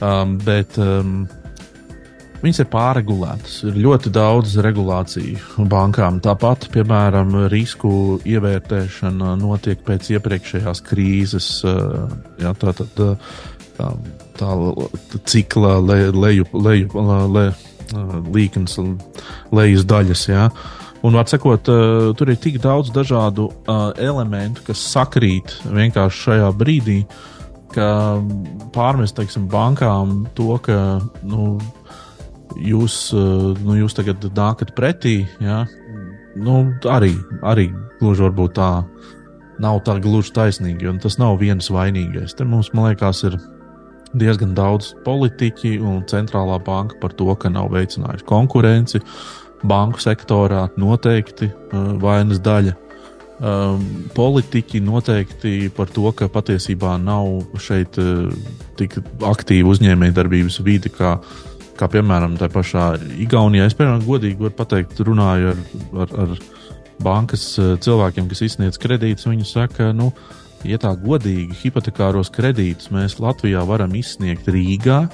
Um, 0.00 0.38
bet 0.42 0.78
um, 0.80 1.28
Viņas 2.40 2.62
ir 2.62 2.68
pārregulētas. 2.72 3.54
Ir 3.68 3.78
ļoti 3.84 4.12
daudz 4.16 4.54
regulāciju 4.64 5.66
bankām. 5.68 6.22
Tāpat, 6.24 6.70
piemēram, 6.72 7.34
risku 7.52 7.92
ievērtēšana 8.24 9.34
notiek 9.40 9.82
pēc 9.84 10.08
iepriekšējās 10.16 10.80
krīzes. 10.86 11.48
Jā, 12.40 12.54
tā, 12.56 12.72
tā, 12.78 12.86
tā, 12.96 13.10
tā, 13.76 13.90
tā 14.40 14.52
cikla 15.28 15.76
le, 15.84 15.98
leju, 16.16 16.46
leju, 16.56 17.04
le, 17.36 17.46
līknes, 18.32 18.78
lejas 19.52 19.84
daļas. 19.88 20.22
Jā. 20.30 20.46
Un, 21.04 21.16
var 21.16 21.28
sakot, 21.28 21.68
tur 22.16 22.32
ir 22.32 22.40
tik 22.40 22.56
daudz 22.60 22.88
dažādu 22.92 23.50
elementu, 24.00 24.64
kas 24.66 24.80
sakrīt 24.94 25.58
vienkārši 25.68 26.24
šajā 26.26 26.48
brīdī, 26.56 27.02
ka 27.74 27.90
pārmest 28.74 29.16
teiksim, 29.16 29.46
bankām 29.50 30.24
to, 30.36 30.56
ka 30.64 30.76
nu, 31.24 31.52
jūs, 32.56 33.12
eh, 33.14 33.62
nu, 33.64 33.76
jūs 33.78 33.96
tagad 33.96 34.24
nākat 34.36 34.74
pretī, 34.76 35.24
ja? 35.42 35.64
nu, 36.36 36.60
arī, 36.88 37.14
arī 37.42 37.70
gluži 38.00 38.26
varbūt 38.26 38.56
tā 38.58 38.70
nav 39.60 39.82
tā 39.84 39.98
gluži 40.00 40.32
taisnīgi, 40.36 40.86
jo 40.86 40.94
tas 41.02 41.18
nav 41.20 41.38
viens 41.40 41.70
vainīgais. 41.72 42.36
Te 42.36 42.46
mums, 42.48 42.72
man 42.72 42.90
liekas, 42.90 43.24
ir 43.28 43.36
diezgan 44.16 44.54
daudz 44.56 44.94
politiķi 45.04 45.76
un 45.84 46.02
centrālā 46.10 46.58
banka 46.64 46.96
par 47.02 47.12
to, 47.14 47.28
ka 47.36 47.52
nav 47.52 47.70
veicinājusi 47.74 48.26
konkurenci. 48.26 49.02
Banku 49.60 50.00
sektorā 50.00 50.70
noteikti 50.80 51.50
uh, 51.50 51.92
vainas 52.00 52.40
daļa. 52.40 52.72
Um, 53.40 53.84
politiķi 54.16 54.80
noteikti 54.84 55.52
par 55.76 55.92
to, 55.92 56.08
ka 56.16 56.28
patiesībā 56.32 56.96
nav 57.00 57.60
šeit 57.60 58.00
uh, 58.00 58.32
tik 58.80 58.98
aktīva 59.24 59.74
uzņēmējdarbības 59.74 60.58
vide, 60.64 60.92
kā 60.92 61.18
uh, 61.18 61.49
kā 61.80 61.88
piemēram 61.90 62.36
tā 62.40 62.50
pašā 62.52 62.92
Igaunijā. 63.24 63.68
Es, 63.68 63.76
piemēram, 63.78 64.04
godīgi 64.04 64.44
varu 64.44 64.56
pateikt, 64.58 65.00
runāju 65.06 65.54
ar, 65.54 65.62
ar, 66.04 66.14
ar 66.24 66.34
bankas 67.04 67.44
eh, 67.60 67.74
cilvēkiem, 67.80 68.28
kas 68.30 68.44
izsniedz 68.46 68.80
kredītus. 68.80 69.28
Viņi 69.30 69.48
saka, 69.48 69.90
nu, 69.96 70.10
ja 70.68 70.80
tā 70.80 70.92
godīgi 71.00 71.56
hipotekāros 71.62 72.32
kredītus 72.34 72.92
mēs 72.94 73.18
Latvijā 73.22 73.64
varam 73.68 73.96
izsniegt 73.98 74.50
Rīgā, 74.50 75.04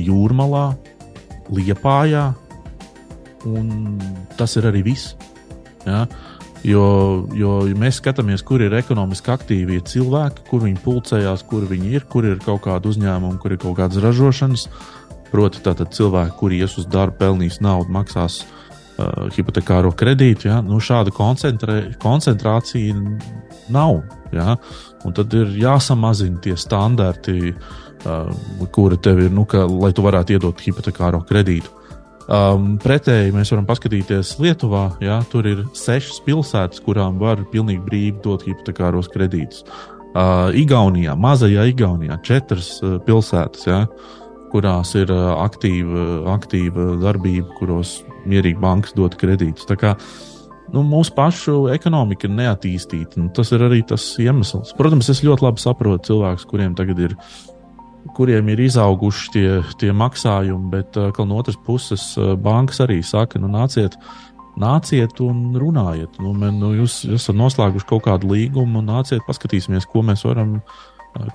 Jūrmalā, 0.00 0.70
Liepājā, 1.50 2.28
un 3.48 3.96
tas 4.38 4.54
ir 4.60 4.68
arī 4.70 4.84
viss. 4.92 5.16
Ja? 5.86 6.04
Jo, 6.60 6.84
jo 7.32 7.54
ja 7.64 7.76
mēs 7.80 8.02
skatāmies, 8.02 8.42
kur 8.44 8.60
ir 8.60 8.74
ekonomiski 8.76 9.32
aktīvie 9.32 9.78
cilvēki, 9.88 10.44
kur 10.50 10.66
viņi 10.66 10.82
pulcējās, 10.84 11.46
kur 11.48 11.64
viņi 11.68 11.94
ir, 11.96 12.04
kur 12.12 12.28
ir 12.28 12.36
kaut 12.44 12.66
kāda 12.66 12.92
uzņēmuma, 12.92 13.40
kur 13.40 13.56
ir 13.56 13.62
kaut 13.62 13.78
kādas 13.78 14.02
ražošanas. 14.04 14.66
Uh, 14.68 14.99
Proti, 15.30 15.60
tātad 15.62 15.92
cilvēki, 15.94 16.34
kuri 16.40 16.58
ies 16.64 16.74
uz 16.80 16.88
darbu, 16.90 17.20
pelnīs 17.20 17.60
naudu, 17.62 17.92
maksās 17.94 18.40
uh, 18.42 19.28
hipotekāro 19.34 19.92
kredītu. 19.94 20.48
Ja? 20.50 20.58
Nu, 20.64 20.80
šāda 20.82 21.12
koncentrācija 21.14 22.96
nav. 23.70 24.00
Ja? 24.34 24.56
Un 25.06 25.14
tad 25.16 25.34
ir 25.38 25.54
jāsamazina 25.60 26.42
tie 26.42 26.56
standarti, 26.58 27.52
uh, 27.54 28.32
kuri 28.74 28.98
tev 29.02 29.22
ir, 29.22 29.30
nu, 29.34 29.46
ka, 29.46 29.68
lai 29.70 29.92
tu 29.94 30.02
varētu 30.06 30.34
iedot 30.34 30.66
hipotekāro 30.66 31.22
kredītu. 31.28 31.78
Um, 32.30 32.76
pretēji 32.78 33.32
mēs 33.34 33.50
varam 33.50 33.66
paskatīties 33.66 34.36
Lietuvā. 34.42 34.84
Ja? 35.02 35.22
Tur 35.30 35.46
ir 35.46 35.64
sešas 35.78 36.18
pilsētas, 36.26 36.82
kurām 36.82 37.22
var 37.22 37.46
pilnīgi 37.54 37.86
brīvi 37.86 38.18
dot 38.26 38.42
hipotekāros 38.46 39.10
kredītus. 39.14 39.62
Uh, 40.10 40.50
Igaunijā, 40.58 41.14
mazajā 41.14 41.68
Igaunijā, 41.70 42.18
četras 42.26 42.80
uh, 42.82 42.98
pilsētas. 43.06 43.66
Ja? 43.70 43.84
Uh, 43.86 44.16
kurās 44.52 44.94
ir 44.98 45.10
aktīva, 45.12 46.06
aktīva 46.34 46.94
darbība, 47.02 47.48
kuros 47.58 48.00
mierīgi 48.28 48.60
bankas 48.60 48.94
dod 48.96 49.16
kredītus. 49.20 49.68
Tā 49.68 49.76
kā 49.80 49.94
nu, 50.74 50.82
mūsu 50.86 51.14
pašu 51.16 51.56
ekonomika 51.74 52.28
ir 52.28 52.34
neattīstīta. 52.38 53.20
Nu, 53.20 53.30
tas 53.34 53.52
ir 53.54 53.64
arī 53.66 53.82
tas 53.86 54.12
iemesls. 54.22 54.74
Protams, 54.78 55.10
es 55.12 55.22
ļoti 55.26 55.46
labi 55.46 55.62
saprotu 55.62 56.12
cilvēkus, 56.12 56.48
kuriem 56.50 56.76
tagad 56.78 57.06
ir. 57.08 57.16
Kuriem 58.16 58.46
ir 58.48 58.62
izauguši 58.64 59.26
tie, 59.34 59.48
tie 59.76 59.90
maksājumi, 59.92 60.70
bet 60.72 60.96
no 60.96 61.36
otras 61.36 61.58
puses 61.66 62.14
bankas 62.40 62.80
arī 62.80 63.02
saka, 63.04 63.36
nu 63.38 63.50
nāciet, 63.52 63.98
nāciet 64.56 65.20
un 65.20 65.50
runājiet. 65.60 66.16
Nu, 66.16 66.32
man, 66.32 66.56
nu, 66.62 66.70
jūs 66.78 67.02
esat 67.18 67.36
noslēguši 67.36 67.88
kaut 67.90 68.06
kādu 68.08 68.32
līgumu, 68.32 68.80
nāciet, 68.86 69.20
paskatīsimies, 69.28 69.84
ko 69.92 70.00
mēs 70.08 70.24
varam 70.24 70.56
uh, 70.62 70.80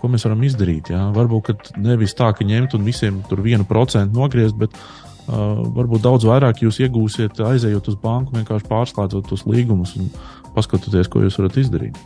ko 0.02 0.12
mēs 0.12 0.26
varam 0.28 0.44
izdarīt. 0.48 0.92
Jā? 0.94 1.08
Varbūt 1.16 1.74
nevis 1.82 2.16
tā, 2.18 2.32
ka 2.36 2.48
ņemt 2.48 2.78
un 2.78 2.86
visiem 2.88 3.22
tur 3.30 3.44
vienu 3.46 3.68
procentu 3.68 4.20
nogriezt, 4.20 4.58
bet 4.60 4.76
uh, 4.76 5.64
varbūt 5.76 6.06
daudz 6.06 6.28
vairāk 6.28 6.64
jūs 6.66 6.82
iegūsiet, 6.86 7.42
aizejot 7.44 7.92
uz 7.92 8.00
banku, 8.02 8.36
vienkārši 8.38 8.70
pārslēdzot 8.72 9.32
tos 9.32 9.48
līgumus 9.50 9.98
un 10.00 10.12
paskatoties, 10.56 11.12
ko 11.12 11.26
jūs 11.26 11.42
varat 11.42 11.60
izdarīt. 11.64 12.00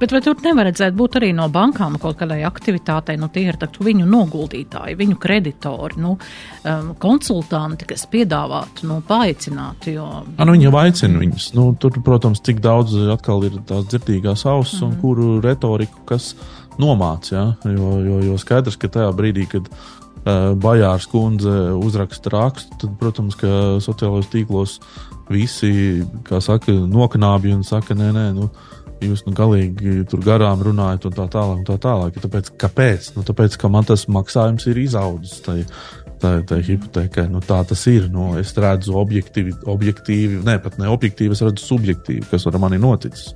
Bet 0.00 0.12
vai 0.12 0.20
tur 0.24 0.38
nevarētu 0.42 0.88
būt 0.96 1.18
arī 1.20 1.30
no 1.36 1.48
bankām 1.52 1.98
kaut 2.02 2.18
kādai 2.20 2.42
aktivitātei, 2.46 3.16
nu 3.20 3.28
tie 3.32 3.46
ir 3.50 3.58
viņu 3.58 4.06
noguldītāji, 4.08 4.96
viņu 4.98 5.18
kreditori, 5.22 6.00
nu, 6.02 6.14
um, 6.16 6.92
konsultanti, 7.02 7.86
kas 7.88 8.06
piedāvātu, 8.10 8.86
nu, 8.90 9.00
paaicināt? 9.06 9.88
Jo... 9.92 10.08
A, 10.36 10.46
nu, 10.46 10.56
viņi 10.56 10.68
jau 10.68 10.74
aicina 10.82 11.22
viņus. 11.22 11.52
Nu, 11.58 11.68
tur, 11.78 11.98
protams, 12.04 12.42
cik 12.44 12.62
daudz 12.64 12.96
atkal 13.14 13.46
ir 13.48 13.60
tās 13.68 13.86
dzirdīgās 13.90 14.46
auss 14.46 14.74
mm 14.74 14.78
-hmm. 14.78 14.84
un 14.84 14.92
mhm. 14.92 15.00
kuru 15.00 15.40
retoriku, 15.44 16.04
kas 16.08 16.34
nomāca. 16.80 17.32
Ja? 17.34 17.72
Jo, 17.72 17.96
jo, 18.06 18.20
jo 18.30 18.38
skaidrs, 18.40 18.78
ka 18.80 18.90
tajā 18.92 19.12
brīdī, 19.16 19.46
kad 19.50 19.68
uh, 19.72 20.52
Bajārs 20.62 21.08
kundze 21.10 21.72
uzraksta 21.76 22.32
rakstu, 22.34 22.78
tad, 22.82 22.94
protams, 23.00 23.38
ka 23.40 23.80
sociālajos 23.84 24.30
tīklos 24.32 24.78
visi, 25.32 26.04
saka, 26.28 26.74
noknābja 26.92 27.56
un 27.56 27.66
saka, 27.66 27.96
nē, 27.98 28.12
nē, 28.16 28.28
nu, 28.36 28.50
jūs 29.02 29.24
nu 29.26 29.34
galīgi 29.36 30.02
tur 30.10 30.22
garām 30.24 30.62
runājat 30.62 31.08
un 31.08 31.16
tā 31.16 31.26
tālāk. 31.30 31.62
Un 31.62 31.66
tā 31.66 31.78
tālāk. 31.82 32.20
Tāpēc, 32.22 32.52
kāpēc? 32.60 33.10
Nu, 33.16 33.24
tāpēc, 33.26 33.58
ka 33.58 33.70
man 33.72 33.88
tas 33.88 34.06
maksājums 34.10 34.68
ir 34.70 34.78
izaudzis. 34.84 35.40
Tai, 35.44 35.58
tā, 36.22 36.36
tā 36.48 36.60
hipotēkai. 36.62 37.26
Nu, 37.32 37.42
tā 37.44 37.60
tas 37.68 37.82
ir. 37.90 38.08
Nu, 38.12 38.32
es 38.40 38.54
redzu 38.58 38.96
objektīvi, 39.00 39.58
objektīvi, 39.72 40.42
ne 40.46 40.58
pat 40.62 40.78
ne 40.82 40.90
objektīvi, 40.92 41.34
es 41.36 41.44
redzu 41.44 41.66
subjektīvi, 41.72 42.28
kas 42.30 42.46
ar 42.50 42.60
mani 42.62 42.80
noticis. 42.82 43.32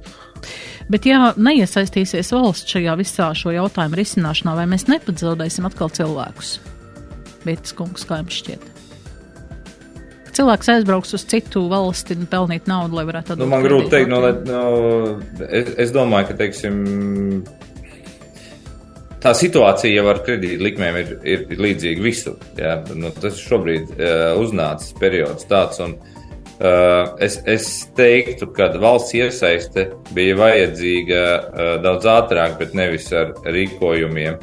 Bet, 0.93 1.07
ja 1.09 1.32
neiesaistīsies 1.34 2.30
valsts 2.34 2.76
šajā 2.76 2.95
visā 3.01 3.32
šo 3.34 3.53
jautājumu 3.55 3.99
risināšanā, 3.99 4.55
vai 4.59 4.68
mēs 4.70 4.87
nepadzaudēsim 4.91 5.66
atkal 5.66 5.91
cilvēkus? 5.91 6.57
Vietas 7.47 7.74
kungs, 7.78 8.07
kā 8.07 8.20
jums 8.20 8.39
šķiet? 8.41 8.72
Cilvēks 10.37 10.68
aizbrauks 10.68 11.14
uz 11.16 11.24
citu 11.26 11.64
valsti 11.70 12.14
un 12.18 12.26
pelnīt 12.30 12.66
naudu, 12.68 12.99
lai 12.99 13.07
varētu 13.09 13.34
atbildēt. 13.34 13.47
Nu, 13.47 13.53
man 13.55 13.64
grūti 13.64 13.93
teikt, 13.95 14.11
no, 14.12 14.20
no, 14.47 15.45
es, 15.49 15.70
es 15.87 15.95
domāju, 15.95 16.28
ka, 16.28 16.37
teiksim, 16.43 16.82
tā 19.24 19.32
situācija 19.39 19.97
jau 19.97 20.11
ar 20.12 20.20
kredītu 20.26 20.66
likmēm 20.66 21.01
ir, 21.01 21.14
ir 21.24 21.47
līdzīga 21.57 22.05
visur. 22.05 22.37
Nu, 22.93 23.14
tas 23.16 23.41
šobrīd 23.41 23.97
uh, 23.97 24.37
uznācis 24.43 24.93
periods 25.01 25.49
tāds. 25.49 25.80
Un, 25.82 25.97
Uh, 25.97 26.16
es, 27.21 27.37
es 27.45 27.67
teiktu, 27.97 28.49
ka 28.57 28.71
valsts 28.81 29.15
iesaiste 29.17 29.91
bija 30.17 30.37
vajadzīga 30.41 31.23
uh, 31.23 31.83
daudz 31.85 32.09
ātrāk, 32.09 32.57
bet 32.61 32.73
nevis 32.77 33.11
ar 33.13 33.35
rīkojumiem, 33.45 34.39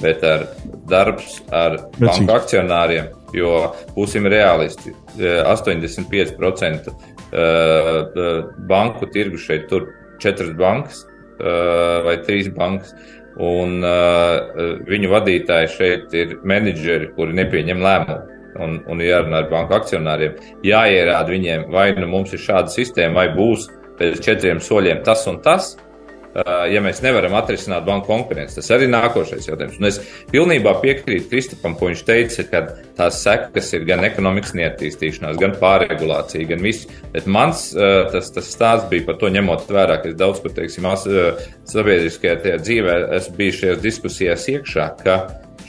bet 0.00 0.24
ar 0.24 0.46
darbs 0.88 1.42
ar 1.52 1.76
banku 1.98 2.32
akcionāriem. 2.32 3.12
Jo 3.36 3.74
būsim 3.92 4.24
realisti, 4.32 4.94
85% 5.18 6.88
uh, 6.88 6.96
banku 8.70 9.10
tirgu 9.12 9.36
šeit 9.42 9.68
tur 9.68 9.90
četras 10.22 10.56
bankas 10.56 11.04
vai 11.38 12.16
trīs 12.26 12.48
bankas. 12.50 12.96
Un 13.38 13.76
uh, 13.86 14.80
viņu 14.88 15.12
vadītāji 15.12 15.68
šeit 15.76 16.16
ir 16.18 16.32
menedžeri, 16.42 17.12
kuri 17.14 17.36
nepieņem 17.38 17.84
lēmumu 17.84 18.37
un, 18.62 18.78
un 18.90 19.02
jārunā 19.02 19.42
ar 19.44 19.50
banku 19.50 19.76
akcionāriem. 19.78 20.38
Jāierāda 20.66 21.34
viņiem, 21.34 21.68
vai 21.74 21.90
nu 21.98 22.10
mums 22.10 22.32
ir 22.36 22.44
šāda 22.44 22.72
sistēma, 22.72 23.22
vai 23.22 23.28
būs 23.36 23.68
pēc 23.98 24.24
četriem 24.24 24.62
soļiem 24.62 25.04
tas 25.06 25.26
un 25.30 25.42
tas. 25.44 25.76
Ja 26.70 26.78
mēs 26.84 27.00
nevaram 27.02 27.32
atrisināt 27.34 27.86
banku 27.86 28.12
konkurenci, 28.12 28.58
tas 28.60 28.68
arī 28.70 28.84
ir 28.86 28.92
nākošais 28.92 29.48
jautājums. 29.48 29.78
Un 29.80 29.88
es 29.88 29.96
pilnībā 30.30 30.74
piekrītu 30.84 31.26
Kristupam, 31.32 31.72
ko 31.74 31.88
viņš 31.88 32.02
teica, 32.06 32.44
ka 32.52 32.60
tās 32.98 33.22
sekas 33.24 33.72
ir 33.74 33.86
gan 33.88 34.04
ekonomikas 34.06 34.52
neattīstīšanās, 34.54 35.40
gan 35.40 35.56
pārregulācija, 35.58 36.46
gan 36.52 36.62
viss. 36.62 36.86
Bet 37.16 37.26
mans 37.26 37.64
tas, 37.74 38.30
tas 38.36 38.52
stāsts 38.54 38.86
bija 38.92 39.08
par 39.08 39.18
to 39.18 39.32
ņemot 39.34 39.66
vērā, 39.72 39.98
ka 40.04 40.12
es 40.12 40.20
daudz, 40.20 40.44
kur 40.44 40.54
teiksim, 40.54 40.86
sabiedriskajā 41.72 42.60
dzīvē 42.60 43.00
esmu 43.18 43.36
bijis 43.40 43.60
šajās 43.64 43.84
diskusijās 43.88 44.48
iekšā, 44.52 44.88
ka 45.02 45.18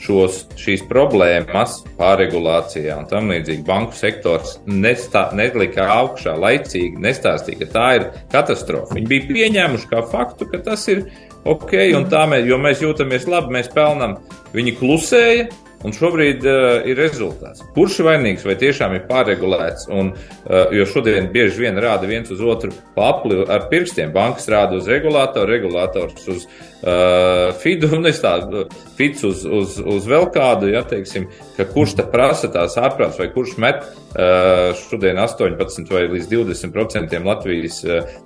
šos, 0.00 0.44
šīs 0.60 0.84
problēmas 0.90 1.80
pārregulācijā 1.98 2.96
un 3.00 3.08
tam 3.10 3.30
līdzīgi 3.32 3.64
banku 3.66 3.96
sektors 3.98 4.58
nestā, 4.66 5.28
nelika 5.36 5.88
augšā 5.98 6.36
laicīgi, 6.40 7.00
nestāstīja, 7.04 7.62
ka 7.62 7.72
tā 7.74 7.88
ir 7.98 8.06
katastrofa. 8.32 8.96
Viņi 8.96 9.10
bija 9.10 9.28
pieņēmuši 9.30 9.90
kā 9.90 10.04
faktu, 10.12 10.48
ka 10.50 10.62
tas 10.70 10.86
ir 10.92 11.04
ok, 11.48 11.74
un 11.98 12.08
tā 12.12 12.26
mēs, 12.30 12.48
mēs 12.64 12.84
jūtamies 12.84 13.28
labi, 13.30 13.58
mēs 13.58 13.72
pelnām. 13.74 14.18
Viņi 14.54 14.76
klusēja, 14.80 15.50
Un 15.80 15.94
šobrīd 15.96 16.44
uh, 16.44 16.82
ir 16.84 16.98
rezultāts. 17.00 17.62
Kurš 17.72 18.02
ir 18.02 18.06
vainīgs 18.10 18.42
vai 18.44 18.52
tiešām 18.60 18.98
ir 18.98 19.06
pārregulēts? 19.08 19.86
Un, 19.88 20.10
uh, 20.12 20.74
jo 20.76 20.84
šodien 20.84 21.30
bieži 21.32 21.62
vien 21.62 21.80
rāda 21.80 22.08
viens 22.10 22.28
uz 22.32 22.42
otru 22.44 22.68
papli 22.92 23.38
ar 23.48 23.64
pirkstiem. 23.70 24.12
Bankas 24.12 24.50
rāda 24.52 24.76
uz 24.76 24.90
regulātoru, 24.92 25.48
regulātors 25.48 26.28
uz 26.28 26.44
uh, 26.44 27.56
fidu, 27.62 27.88
un 27.96 28.10
es 28.12 28.20
tādu 28.20 28.66
fids 28.98 29.24
uz, 29.24 29.46
uz, 29.48 29.80
uz 29.80 30.08
vēl 30.10 30.28
kādu, 30.34 30.68
ja 30.68 30.84
teiksim, 30.84 31.30
ka 31.56 31.64
kurš 31.72 31.96
te 31.96 32.08
prasa 32.12 32.52
tās 32.52 32.76
ārprāts 32.76 33.16
vai 33.22 33.30
kurš 33.32 33.56
met 33.64 33.80
uh, 33.80 34.76
šodien 34.84 35.16
18 35.24 35.96
vai 35.96 36.10
līdz 36.12 36.28
20% 36.36 37.22
Latvijas 37.24 37.80
uh, 37.88 38.18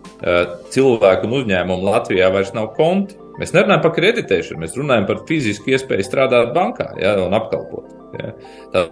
cilvēku 0.74 1.30
un 1.30 1.44
uzņēmumu 1.44 1.86
Latvijā 1.86 2.34
vairs 2.34 2.50
nav 2.56 2.72
konti. 2.74 3.22
Mēs 3.40 3.54
nerunājam 3.54 3.82
par 3.82 3.94
kreditēšanu, 3.96 4.60
mēs 4.62 4.76
runājam 4.78 5.08
par 5.08 5.24
fizisku 5.28 5.74
iespēju 5.74 6.06
strādāt 6.06 6.52
bankā 6.54 6.92
ja, 7.02 7.16
un 7.24 7.34
apkalpot. 7.34 7.96
Ja. 8.20 8.34
Tā 8.74 8.84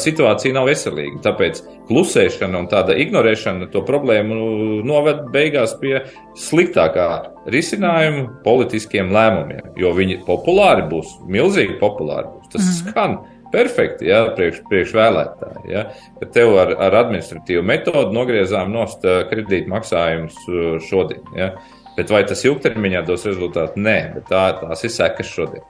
situācija 0.00 0.54
nav 0.56 0.68
veselīga. 0.70 1.20
Tāpēc 1.24 1.60
klusēšana 1.88 2.60
un 2.60 2.68
tāda 2.70 2.96
ignorēšana 3.00 3.68
to 3.72 3.82
problēmu 3.86 4.82
noved 4.86 5.26
beigās 5.34 5.76
pie 5.80 6.00
sliktākā 6.40 7.06
risinājuma 7.52 8.26
politiskiem 8.44 9.12
lēmumiem. 9.14 9.72
Jo 9.80 9.94
viņi 9.96 10.20
populāri 10.26 10.86
būs, 10.90 11.16
milzīgi 11.30 11.78
populāri 11.80 12.28
būs. 12.32 12.52
Tas 12.52 12.66
mm. 12.66 12.76
skan 12.82 13.16
perfekti, 13.54 14.10
ja, 14.10 14.24
priekš, 14.36 14.62
priekš 14.70 14.94
vēlētāji. 14.96 15.64
Ja, 15.72 15.86
tev 16.34 16.56
ar, 16.60 16.74
ar 16.88 17.00
administratīvu 17.04 17.64
metodu 17.66 18.12
nogriezām 18.16 18.74
nost 18.74 19.06
kredītmaksājumus 19.30 20.42
šodien. 20.88 21.24
Ja. 21.38 21.54
Bet 21.96 22.12
vai 22.12 22.22
tas 22.28 22.44
ilgtermiņā 22.44 23.02
dos 23.06 23.24
rezultātu? 23.28 23.80
Nē, 23.80 23.96
bet 24.18 24.28
tā, 24.28 24.44
tās 24.60 24.84
ir 24.84 24.92
sekas 24.92 25.32
šodien. 25.32 25.64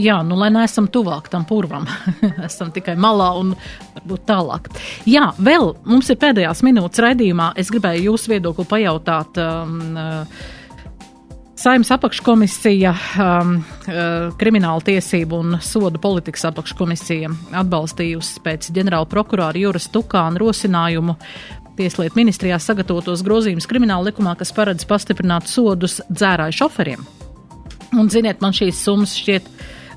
Jā, 0.00 0.20
nu, 0.24 0.36
lai 0.38 0.48
neesam 0.54 0.86
tuvāk 0.88 1.28
tam 1.32 1.44
purvam, 1.48 1.84
esam 2.48 2.70
tikai 2.72 2.94
malā 3.00 3.32
un 3.40 3.52
varbūt 3.96 4.24
tālāk. 4.30 4.70
Jā, 5.10 5.32
vēl 5.36 5.74
mums 5.84 6.08
ir 6.12 6.20
pēdējās 6.22 6.62
minūtes 6.64 7.02
raidījumā. 7.04 7.50
Es 7.60 7.72
gribēju 7.74 8.12
jūsu 8.12 8.32
viedokli 8.32 8.66
pajautāt. 8.70 9.42
Um, 9.42 9.76
uh, 9.98 10.48
Saimnes 11.60 11.90
apakškomisija, 11.92 12.94
um, 13.20 13.50
uh, 13.60 14.30
krimināla 14.40 14.80
tiesību 14.80 15.40
un 15.42 15.58
sodu 15.60 16.00
politikas 16.00 16.46
apakškomisija 16.48 17.28
atbalstījusi 17.60 18.40
pēc 18.46 18.70
ģenerāla 18.78 19.10
prokurāra 19.10 19.60
Jūras 19.60 19.90
Tukāna 19.92 20.40
rosinājumu 20.40 21.18
Tieslietu 21.80 22.12
ministrijā 22.18 22.58
sagatavotos 22.60 23.22
grozījumus 23.24 23.64
krimināla 23.70 24.10
likumā, 24.10 24.34
kas 24.36 24.50
paredz 24.52 24.84
pastiprināt 24.84 25.46
sodus 25.48 25.94
dzērāju 26.12 26.52
šoferiem. 26.58 27.06
Un, 27.96 28.10
ziniet, 28.12 28.42
man 28.44 28.52
šīs 28.52 28.82
summas 28.84 29.14
šķiet 29.16 29.48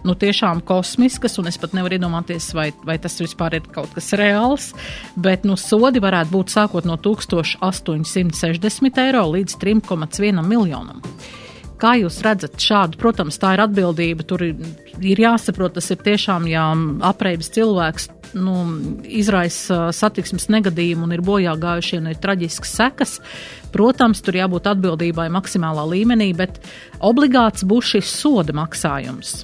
nu, 0.07 0.15
tiešām 0.15 0.61
kosmiskas, 0.63 1.35
un 1.41 1.51
es 1.51 1.59
pat 1.59 1.75
nevaru 1.75 1.97
iedomāties, 1.97 2.53
vai, 2.55 2.69
vai 2.87 2.95
tas 3.03 3.19
vispār 3.19 3.59
ir 3.59 3.67
kaut 3.75 3.91
kas 3.97 4.07
reāls. 4.15 4.71
Bet 5.19 5.43
nu, 5.43 5.59
sodi 5.59 5.99
varētu 6.03 6.31
būt 6.31 6.55
sākot 6.55 6.87
no 6.87 6.95
1860 7.03 9.03
eiro 9.03 9.27
līdz 9.35 9.59
3,1 9.59 10.39
miljonam. 10.47 11.03
Kā 11.83 11.97
jūs 11.99 12.21
redzat 12.23 12.55
šādu? 12.63 12.95
Protams, 12.95 13.35
tā 13.41 13.57
ir 13.57 13.65
atbildība. 13.65 14.23
Tur 14.23 14.45
ir, 14.45 14.59
ir 15.03 15.19
jāsaprot, 15.19 15.73
tas 15.75 15.89
ir 15.91 15.99
tiešām, 15.99 16.45
ja 16.47 16.69
apreibis 17.03 17.51
cilvēks 17.51 18.07
nu, 18.39 18.55
izraisa 19.03 19.89
satiksmes 19.93 20.47
negadījumu 20.53 21.03
un 21.07 21.15
ir 21.17 21.23
bojā 21.25 21.57
gājušie 21.59 21.99
un 21.99 22.07
ir 22.13 22.21
traģiskas 22.23 22.71
sekas. 22.79 23.17
Protams, 23.75 24.23
tur 24.23 24.39
jābūt 24.39 24.69
atbildībai 24.71 25.27
maksimālā 25.33 25.83
līmenī, 25.91 26.31
bet 26.37 26.61
obligāts 27.03 27.67
būs 27.67 27.97
šis 27.97 28.15
soda 28.23 28.55
maksājums. 28.55 29.41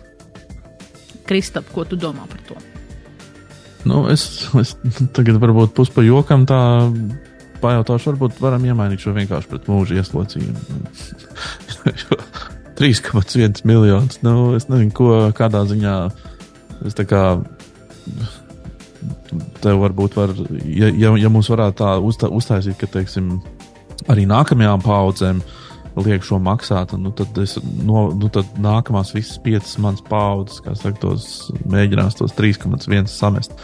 Kristap, 1.27 1.67
ko 1.75 1.83
tu 1.85 1.99
domā 1.99 2.23
par 2.31 2.39
to? 2.47 2.57
Nu, 3.87 4.05
es, 4.11 4.23
es 4.59 4.77
tagad 5.15 5.43
varbūt 5.43 5.75
pus 5.75 5.91
pa 5.91 6.03
jokam 6.07 6.47
tā 6.49 6.61
pajautāšu, 7.63 8.13
varbūt 8.13 8.41
varam 8.43 8.65
iemainīt 8.67 9.03
šo 9.03 9.13
vienkārši 9.17 9.51
pret 9.51 9.69
mūža 9.71 9.99
ieslocījumu. 10.01 10.59
3,1 12.79 13.63
miljonus. 13.69 14.19
Nu, 14.25 14.53
es 14.57 14.69
nezinu, 14.71 14.93
ko 14.95 15.13
kādā 15.37 15.65
ziņā. 15.69 15.95
Es 16.87 16.95
tā 16.95 17.03
kā 17.07 17.23
tev 19.63 19.79
varbūt 19.83 20.17
var, 20.17 20.33
ja, 20.65 20.89
ja, 20.89 21.13
ja 21.19 21.31
mums 21.31 21.49
varētu 21.51 21.81
tā 21.81 21.95
uzta, 22.03 22.29
uztaisīt, 22.33 22.77
ka, 22.79 22.89
teiksim, 22.91 23.37
arī 24.11 24.25
nākamajām 24.29 24.83
paudzēm 24.83 25.41
liek 25.99 26.23
šo 26.23 26.39
maksāt, 26.39 26.93
nu 26.99 27.11
tad, 27.15 27.35
es, 27.41 27.57
no, 27.83 28.07
nu 28.15 28.29
tad 28.31 28.47
nākamās 28.61 29.11
visas 29.15 29.39
piecas 29.43 29.75
manas 29.81 30.03
paudzes, 30.07 30.61
kā 30.63 30.75
saka, 30.77 30.99
tos 31.01 31.49
mēģinās 31.67 32.19
tos 32.19 32.35
3,1 32.37 33.09
samest. 33.11 33.55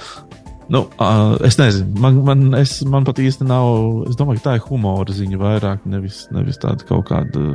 Nu, 0.72 0.82
uh, 0.98 1.36
es 1.46 1.60
nezinu, 1.60 1.94
man, 2.02 2.18
man, 2.26 2.46
es, 2.58 2.80
man 2.90 3.06
pat 3.06 3.22
īsti 3.22 3.46
nav. 3.46 4.08
Es 4.10 4.18
domāju, 4.18 4.42
ka 4.42 4.50
tā 4.50 4.58
ir 4.58 4.66
humora 4.66 5.14
ziņa 5.14 5.40
vairāk, 5.42 5.86
nevis, 5.90 6.26
nevis 6.34 6.58
tāda 6.62 6.88
kaut 6.90 7.06
kāda 7.12 7.54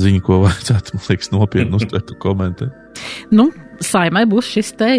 ziņa, 0.00 0.22
ko 0.26 0.40
vajadzētu, 0.46 1.00
liekas, 1.06 1.30
nopietni 1.34 1.78
uztvert 1.78 2.10
un 2.10 2.20
komentēt. 2.22 3.00
Nu, 3.34 3.50
saimai 3.84 4.26
būs 4.30 4.50
šis 4.56 4.74
te 4.80 4.90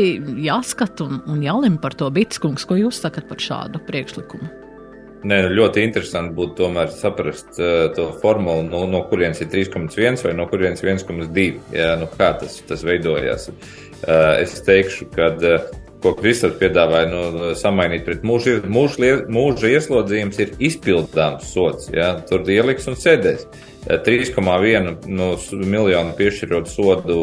jāskat 0.45 1.03
un, 1.03 1.19
un 1.29 1.43
jālem 1.43 1.77
par 1.83 1.97
to 1.99 2.07
Bitskungs. 2.13 2.65
Ko 2.67 2.79
jūs 2.79 3.03
sakat 3.03 3.27
par 3.29 3.43
šādu 3.43 3.83
priekšlikumu? 3.87 4.57
Nē, 5.21 5.37
nu, 5.45 5.51
ļoti 5.53 5.83
interesanti 5.85 6.33
būtu 6.33 6.55
tomēr 6.63 6.89
saprast 6.95 7.59
uh, 7.59 7.91
to 7.93 8.07
formulu, 8.23 8.63
no, 8.65 8.87
no 8.89 9.03
kurienes 9.11 9.43
ir 9.43 9.51
3,1 9.51 10.23
vai 10.25 10.33
no 10.33 10.47
kurienes 10.49 10.81
1,2. 10.81 11.45
Jā, 11.75 11.91
nu 12.01 12.07
kā 12.15 12.31
tas, 12.41 12.57
tas 12.65 12.81
veidojās. 12.87 13.51
Uh, 13.51 14.39
es 14.41 14.55
teikšu, 14.65 15.11
ka 15.13 15.29
uh, 15.37 15.67
ko 16.01 16.13
Kristofers 16.17 16.59
piedāvāja 16.61 17.09
nu, 17.11 17.51
samainīt 17.57 18.05
pret 18.07 18.23
mūža, 18.27 18.59
mūža, 18.65 19.11
mūža 19.31 19.75
ieslodzījums, 19.77 20.39
ir 20.41 20.55
izpildāms 20.69 21.51
sots. 21.53 21.91
Ja? 21.93 22.13
Tur 22.27 22.47
ieliks 22.49 22.89
un 22.91 22.99
sēdēs. 22.99 23.47
3,1 23.81 25.07
nu, 25.09 25.27
miljonu 25.65 26.13
piešķirot 26.17 26.69
sodu 26.69 27.15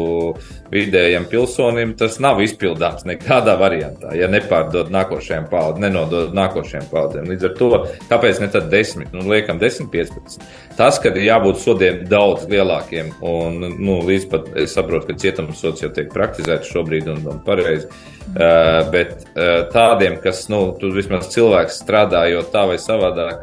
vidējam 0.73 1.23
pilsonim, 1.31 1.93
tas 1.97 2.17
nav 2.19 2.41
izpildāms 2.43 3.05
nekādā 3.07 3.55
variantā, 3.59 4.11
ja 4.19 4.27
nepārdod 4.27 4.91
nākošajām 4.91 5.47
paudzēm, 5.49 5.85
nenodod 5.85 6.35
nākošajām 6.35 6.89
paudzēm. 6.91 7.31
Līdz 7.31 7.47
ar 7.47 7.55
to, 7.61 7.71
kāpēc 8.11 8.43
ne 8.43 8.51
tad 8.51 8.67
10, 8.73 9.07
nu, 9.15 9.23
liekam 9.31 9.61
10, 9.61 9.87
15. 9.93 10.43
Tas, 10.75 10.99
ka 10.99 11.13
ir 11.15 11.29
jābūt 11.29 11.63
sodiem 11.63 12.03
daudz 12.11 12.45
lielākiem, 12.51 13.15
un 13.23 13.59
nu, 13.79 14.01
līdz 14.11 14.29
pat 14.31 14.51
es 14.59 14.75
saprotu, 14.75 15.13
ka 15.13 15.19
cietumsots 15.23 15.87
jau 15.87 15.93
tiek 15.95 16.11
praktizēts 16.11 16.75
šobrīd 16.75 17.07
un, 17.15 17.23
un 17.23 17.43
pareizi. 17.47 17.87
Uh, 18.29 18.83
bet 18.93 19.23
uh, 19.33 19.63
tādiem, 19.73 20.19
kas, 20.21 20.43
nu, 20.53 20.59
tur 20.77 20.91
vismaz 20.93 21.31
cilvēks 21.33 21.79
strādājot 21.81 22.51
tā 22.53 22.61
vai 22.69 22.75
savādāk, 22.77 23.41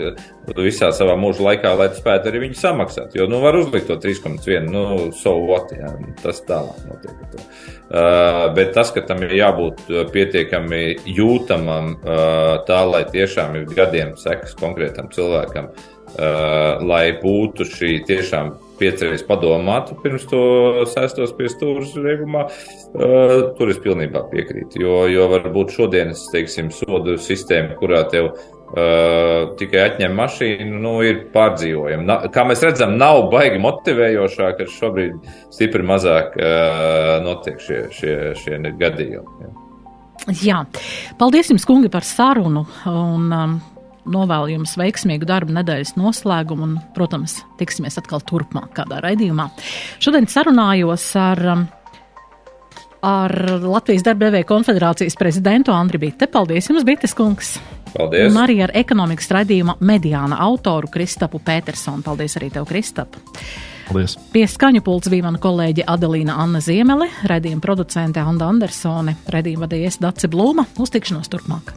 visā 0.63 0.93
savā 0.95 1.17
mūža 1.19 1.43
laikā, 1.43 1.73
lai 1.75 1.89
tu 1.91 1.99
spētu 1.99 2.31
arī 2.31 2.45
viņu 2.45 2.59
samaksāt. 2.61 3.17
Jo, 3.19 3.27
nu, 3.27 3.41
var 3.43 3.59
uzlikt 3.59 3.91
to 3.91 3.97
3,1, 3.99 4.69
nu, 4.71 4.85
so 5.19 5.33
what, 5.43 5.75
jā, 5.75 5.91
tas 6.23 6.39
tālāk 6.47 6.85
notiek. 6.87 7.25
Uh, 7.91 8.47
bet 8.55 8.71
tas, 8.79 8.93
ka 8.95 9.03
tam 9.09 9.25
ir 9.27 9.35
jābūt 9.41 9.83
pietiekami 10.15 10.85
jūtamam, 11.19 11.97
uh, 11.99 12.55
tā 12.69 12.85
lai 12.87 13.03
tiešām 13.11 13.59
ir 13.59 13.67
gadiem 13.75 14.15
sekas 14.23 14.55
konkrētam 14.61 15.11
cilvēkam, 15.11 15.73
uh, 15.73 16.87
lai 16.87 17.09
būtu 17.19 17.67
šī 17.75 17.93
tiešām 18.07 18.55
piecreiz 18.81 19.25
padomātu 19.27 19.97
pirms 20.03 20.27
to 20.31 20.43
sēstos 20.91 21.33
pie 21.39 21.51
stūres 21.53 21.95
liegumā, 21.99 22.47
uh, 22.49 23.37
tur 23.59 23.73
es 23.73 23.81
pilnībā 23.83 24.27
piekrītu. 24.33 24.83
Jo, 24.83 24.99
jo 25.11 25.31
varbūt 25.33 25.75
šodienas, 25.77 26.27
teiksim, 26.35 26.73
sodu 26.75 27.19
sistēma, 27.21 27.79
kurā 27.81 28.05
tev 28.13 28.35
Uh, 28.67 29.53
tikai 29.55 29.85
atņem 29.93 30.17
mašīnu, 30.19 30.79
nu, 30.83 30.97
ir 31.07 31.21
pārdzīvojama. 31.31 32.17
Kā 32.35 32.43
mēs 32.51 32.65
redzam, 32.67 32.97
nav 32.99 33.29
baigi 33.31 33.61
motivējošāk, 33.63 34.57
ka 34.59 34.67
šobrīd 34.67 35.29
stipri 35.55 35.87
mazāk 35.87 36.35
uh, 36.35 37.13
notiek 37.23 37.63
šie, 37.63 37.79
šie, 37.95 38.17
šie 38.43 38.59
gadījumi. 38.81 39.47
Jā. 39.47 39.53
jā, 40.43 40.59
paldies 41.23 41.53
jums, 41.55 41.69
kungi, 41.69 41.93
par 41.95 42.03
sarunu. 42.05 42.65
Un, 42.91 43.31
um, 43.31 43.55
novēlu 44.11 44.55
jums 44.57 44.77
veiksmīgu 44.79 45.29
darbu 45.29 45.55
nedēļas 45.57 45.97
noslēgumu 45.99 46.67
un, 46.67 46.77
protams, 46.97 47.41
tiksimies 47.61 47.99
atkal 48.01 48.23
turpmāk 48.27 48.73
kādā 48.77 49.01
raidījumā. 49.05 49.49
Šodien 50.03 50.29
sarunājos 50.31 51.07
ar, 51.21 51.43
um, 51.55 51.65
ar 53.07 53.37
Latvijas 53.65 54.07
darba 54.07 54.43
konfederācijas 54.47 55.19
prezidentu 55.19 55.75
Andriu 55.77 56.03
Bitte. 56.07 56.31
Paldies 56.31 56.71
jums, 56.71 56.87
Bites 56.87 57.17
kungs! 57.17 57.57
Paldies! 57.97 58.33
Un 58.33 58.41
arī 58.43 58.59
ar 58.65 58.75
ekonomikas 58.77 59.31
raidījuma 59.33 59.79
mediāna 59.87 60.41
autoru 60.47 60.91
Kristapu 60.93 61.41
Petersonu. 61.45 62.05
Paldies 62.07 62.37
arī 62.41 62.51
tev, 62.53 62.69
Kristap! 62.69 63.17
Paldies! 63.87 64.17
Pie 64.35 64.45
skaņu 64.51 64.83
pults 64.87 65.11
bija 65.13 65.29
mana 65.29 65.41
kolēģe 65.43 65.87
Adelīna 65.89 66.37
Anna 66.43 66.61
Ziemele, 66.65 67.09
raidījuma 67.31 67.65
producente 67.65 68.23
Anda 68.23 68.51
Andersone, 68.51 69.17
raidījuma 69.33 69.67
vadījies 69.69 70.01
Dace 70.03 70.31
Blūma. 70.33 70.67
Uz 70.83 70.95
tikšanos 70.95 71.31
turpmāk! 71.33 71.77